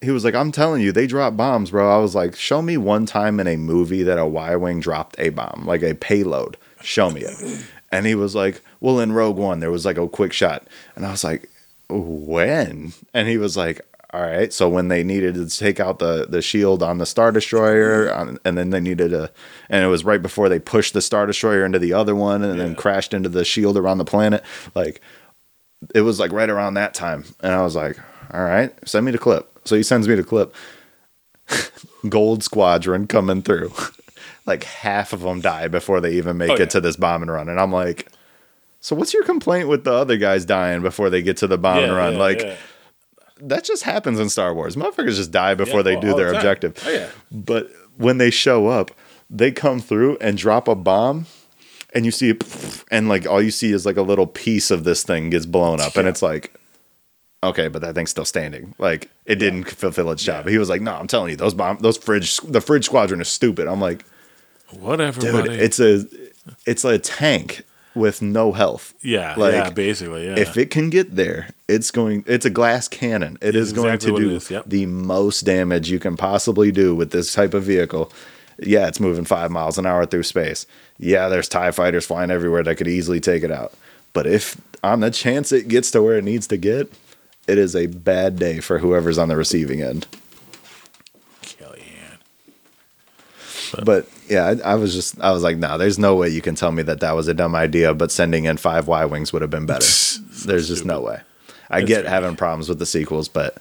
[0.01, 1.93] he was like i'm telling you they drop bombs bro.
[1.93, 5.29] I was like show me one time in a movie that a y-wing dropped a
[5.29, 6.57] bomb like a payload.
[6.81, 7.65] Show me it.
[7.91, 10.65] And he was like well in rogue one there was like a quick shot.
[10.95, 11.49] And i was like
[11.89, 12.93] when?
[13.13, 14.51] And he was like all right.
[14.51, 18.39] So when they needed to take out the the shield on the star destroyer on,
[18.43, 19.31] and then they needed to
[19.69, 22.59] and it was right before they pushed the star destroyer into the other one and
[22.59, 24.43] then crashed into the shield around the planet.
[24.73, 25.01] Like
[25.93, 27.23] it was like right around that time.
[27.41, 27.97] And i was like
[28.33, 29.47] all right send me the clip.
[29.65, 30.55] So he sends me the clip.
[32.09, 33.73] Gold squadron coming through.
[34.45, 36.65] Like half of them die before they even make Oh, it yeah.
[36.67, 37.49] to this bomb and run.
[37.49, 38.07] And i'm like
[38.79, 41.79] so what's your complaint with the other guys dying before they get to the bomb
[41.83, 42.55] Yeah, run yeah, like yeah.
[43.41, 44.75] that just happens in Star Wars.
[44.75, 46.81] Motherfuckers just die before they all- do their the objective.
[46.85, 47.09] Oh, yeah.
[47.31, 48.91] But when they show up,
[49.29, 51.25] they come through and drop a bomb,
[51.93, 54.83] and you see it, and like all you see is like a little piece of
[54.85, 56.53] this thing gets blown up, and it's like,
[57.43, 58.73] okay, but that thing's still standing.
[58.79, 60.47] Like it didn't fulfill its job.
[60.47, 63.27] He was like, no, I'm telling you, those bomb, those fridge, the fridge squadron is
[63.27, 63.67] stupid.
[63.67, 64.03] I'm like,
[64.71, 65.53] whatever, dude, buddy.
[65.55, 66.05] it's a,
[66.65, 67.63] it's a tank
[67.99, 68.93] with no health.
[69.01, 70.39] yeah, like, yeah, basically, yeah.
[70.39, 72.23] if it can get there, it's going.
[72.25, 73.37] It's a glass cannon.
[73.41, 74.63] It is going exactly to what it do is, yep.
[74.65, 78.11] the most damage you can possibly do with this type of vehicle.
[78.57, 80.65] Yeah, it's moving five miles an hour through space.
[80.97, 83.73] Yeah, there's Tie fighters flying everywhere that could easily take it out.
[84.13, 86.91] But if on the chance it gets to where it needs to get,
[87.47, 90.07] it is a bad day for whoever's on the receiving end.
[91.43, 92.19] Kellyanne.
[93.85, 96.55] But yeah, I, I was just, I was like, nah, there's no way you can
[96.55, 97.93] tell me that that was a dumb idea.
[97.93, 99.85] But sending in five Y wings would have been better.
[100.45, 101.21] there's just no way.
[101.69, 103.57] I get having problems with the sequels, but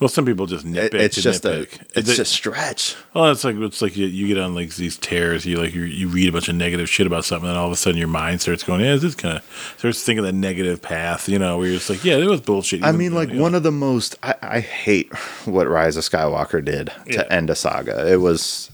[0.00, 0.94] Well, some people just nitpick.
[0.94, 2.96] it, it's just a it's just stretch.
[3.12, 5.44] Well, it's like it's like you, you get on like these tears.
[5.44, 7.72] You like you, you read a bunch of negative shit about something, and all of
[7.72, 11.28] a sudden your mind starts going, "Yeah, this kind of starts thinking the negative path."
[11.28, 13.42] You know, where you're just like, "Yeah, it was bullshit." I mean, like you know.
[13.42, 15.12] one of the most I, I hate
[15.44, 17.24] what Rise of Skywalker did to Yeah.
[17.30, 18.10] end a saga.
[18.10, 18.70] It was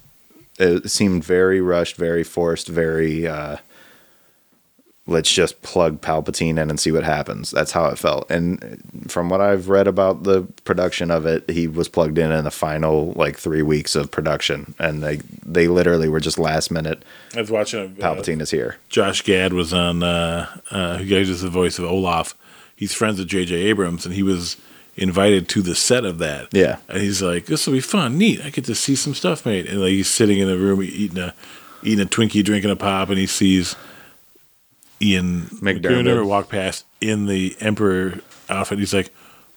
[0.61, 3.57] it seemed very rushed, very forced, very uh
[5.07, 7.51] let's just plug Palpatine in and see what happens.
[7.51, 8.31] That's how it felt.
[8.31, 12.45] And from what I've read about the production of it, he was plugged in in
[12.45, 17.05] the final like 3 weeks of production and they they literally were just last minute
[17.35, 17.81] I was watching.
[17.81, 18.77] A, uh, Palpatine is here.
[18.89, 20.03] Josh Gad was on.
[20.03, 22.37] Uh, uh, who gives us the voice of Olaf?
[22.77, 23.55] He's friends with J.J.
[23.57, 24.57] Abrams, and he was
[25.01, 26.49] invited to the set of that.
[26.53, 26.77] Yeah.
[26.89, 28.41] and he's like, "This will be fun, neat.
[28.45, 31.19] I get to see some stuff made." And like he's sitting in a room eating
[31.19, 31.35] a
[31.83, 33.75] eating a Twinkie, drinking a pop, and he sees
[35.03, 36.27] Ian McDiarmid.
[36.27, 38.79] Walk past in the Emperor outfit.
[38.79, 39.13] He's like.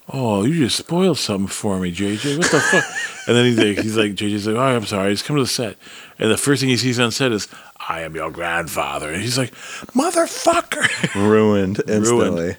[0.10, 2.38] Oh, you just spoiled something for me, JJ.
[2.38, 2.84] What the fuck?
[3.26, 5.14] And then he's like, he's like, JJ's like, oh, I'm sorry.
[5.14, 5.78] Just come to the set.
[6.20, 7.48] And the first thing he sees on set is,
[7.88, 9.10] I am your grandfather.
[9.10, 9.54] And he's like,
[9.96, 11.16] motherfucker.
[11.16, 12.58] Ruined instantly.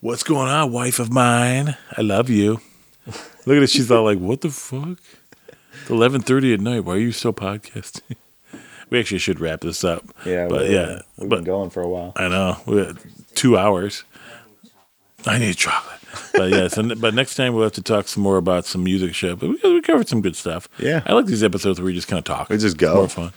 [0.00, 1.76] What's going on, wife of mine?
[1.96, 2.60] I love you.
[3.06, 3.70] Look at it.
[3.70, 4.98] She's all like, what the fuck?
[5.82, 6.84] It's 11.30 at night.
[6.84, 8.02] Why are you still podcasting?
[8.90, 10.02] We actually should wrap this up.
[10.26, 12.12] Yeah, But we- yeah, we've but been going for a while.
[12.16, 12.56] I know.
[12.66, 12.98] We had
[13.36, 14.02] two hours.
[15.24, 16.00] I need chocolate.
[16.34, 19.38] But yes, but next time we'll have to talk some more about some music shit.
[19.38, 20.68] But we, we covered some good stuff.
[20.76, 21.04] Yeah.
[21.06, 22.48] I like these episodes where we just kind of talk.
[22.48, 22.96] We just go.
[22.96, 23.32] More fun.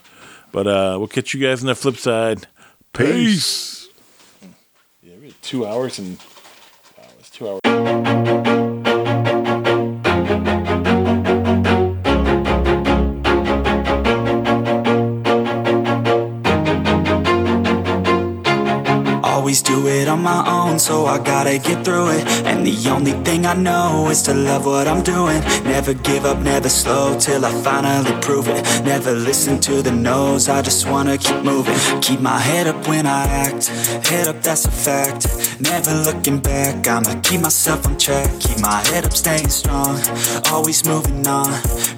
[0.52, 2.48] But uh, we'll catch you guys on the flip side.
[2.94, 3.90] Peace.
[5.04, 6.33] Yeah, we had two hours and it's
[7.44, 8.63] two hours.
[20.14, 22.24] On my own, so I gotta get through it.
[22.46, 25.40] And the only thing I know is to love what I'm doing.
[25.64, 28.62] Never give up, never slow till I finally prove it.
[28.86, 31.78] Never listen to the no's, I just wanna keep moving.
[32.02, 33.68] Keep my head up when I act,
[34.08, 35.22] head up, that's a fact.
[35.60, 38.30] Never looking back, I'ma keep myself on track.
[38.40, 40.00] Keep my head up, staying strong,
[40.52, 41.52] always moving on.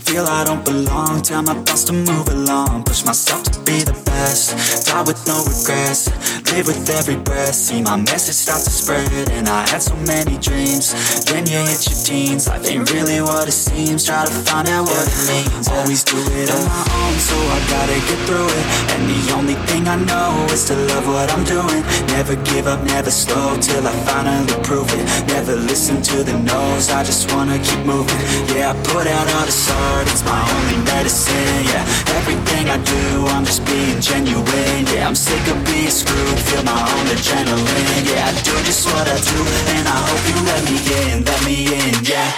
[0.07, 2.83] Feel I don't belong, tell my thoughts to move along.
[2.85, 6.07] Push myself to be the best, die with no regrets.
[6.51, 9.29] Live with every breath, see my message start to spread.
[9.31, 10.93] And I had so many dreams.
[11.25, 14.05] Then you hit your teens, life ain't really what it seems.
[14.05, 15.67] Try to find out what it means.
[15.67, 18.65] Always do it on my own, so I gotta get through it.
[18.93, 21.83] And the only thing I know is to love what I'm doing.
[22.15, 25.05] Never give up, never slow till I finally prove it.
[25.27, 28.21] Never listen to the no's, I just wanna keep moving.
[28.53, 31.63] Yeah, I put out all this art, it's my only medicine.
[31.71, 31.83] Yeah,
[32.19, 34.85] everything I do, I'm just being genuine.
[34.93, 37.94] Yeah, I'm sick of being screwed, feel my own adrenaline.
[38.03, 39.39] Yeah, I do just what I do,
[39.75, 40.77] and I hope you let me
[41.11, 41.93] in, let me in.
[42.03, 42.31] Yeah.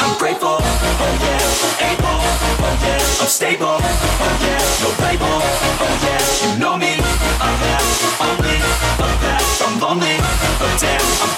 [0.00, 2.20] I'm grateful, oh yeah, able,
[2.64, 5.38] oh yeah, I'm stable, oh yeah, no label,
[5.84, 7.86] oh yeah, you know me, I have
[8.20, 10.16] only a past, I'm lonely,
[10.58, 11.37] but damn, I'm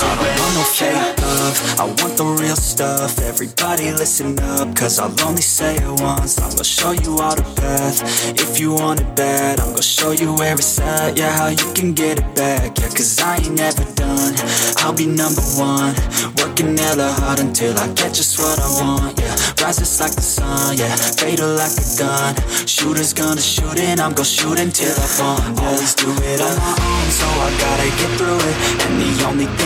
[0.00, 0.36] to win.
[0.36, 5.42] I'm no fake love, I want the real stuff, everybody listen up, cause I'll only
[5.42, 7.98] say it once, I'm gonna show you all the path,
[8.40, 11.68] if you want it bad, I'm gonna show you where it's at, yeah, how you
[11.74, 14.34] can get it back, yeah, cause I ain't never done,
[14.78, 15.94] I'll be number one,
[16.38, 20.76] working hella hard until I get just what I want, yeah, rises like the sun,
[20.78, 22.34] yeah, fatal like a gun,
[22.66, 25.68] shooters gonna shoot and I'm gonna shoot until I fall, yeah.
[25.68, 29.46] always do it on my own, so I gotta get through it, and the only
[29.58, 29.65] thing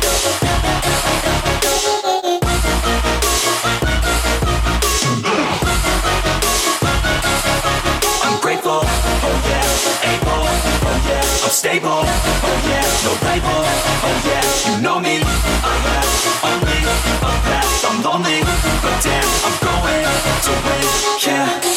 [11.61, 13.61] Stable, oh yeah, no label,
[14.01, 16.09] oh yeah, you know me, I have
[16.49, 16.79] only
[17.21, 18.41] a past, I'm lonely,
[18.81, 20.09] but damn, I'm going
[20.41, 20.85] to win,
[21.21, 21.70] yeah.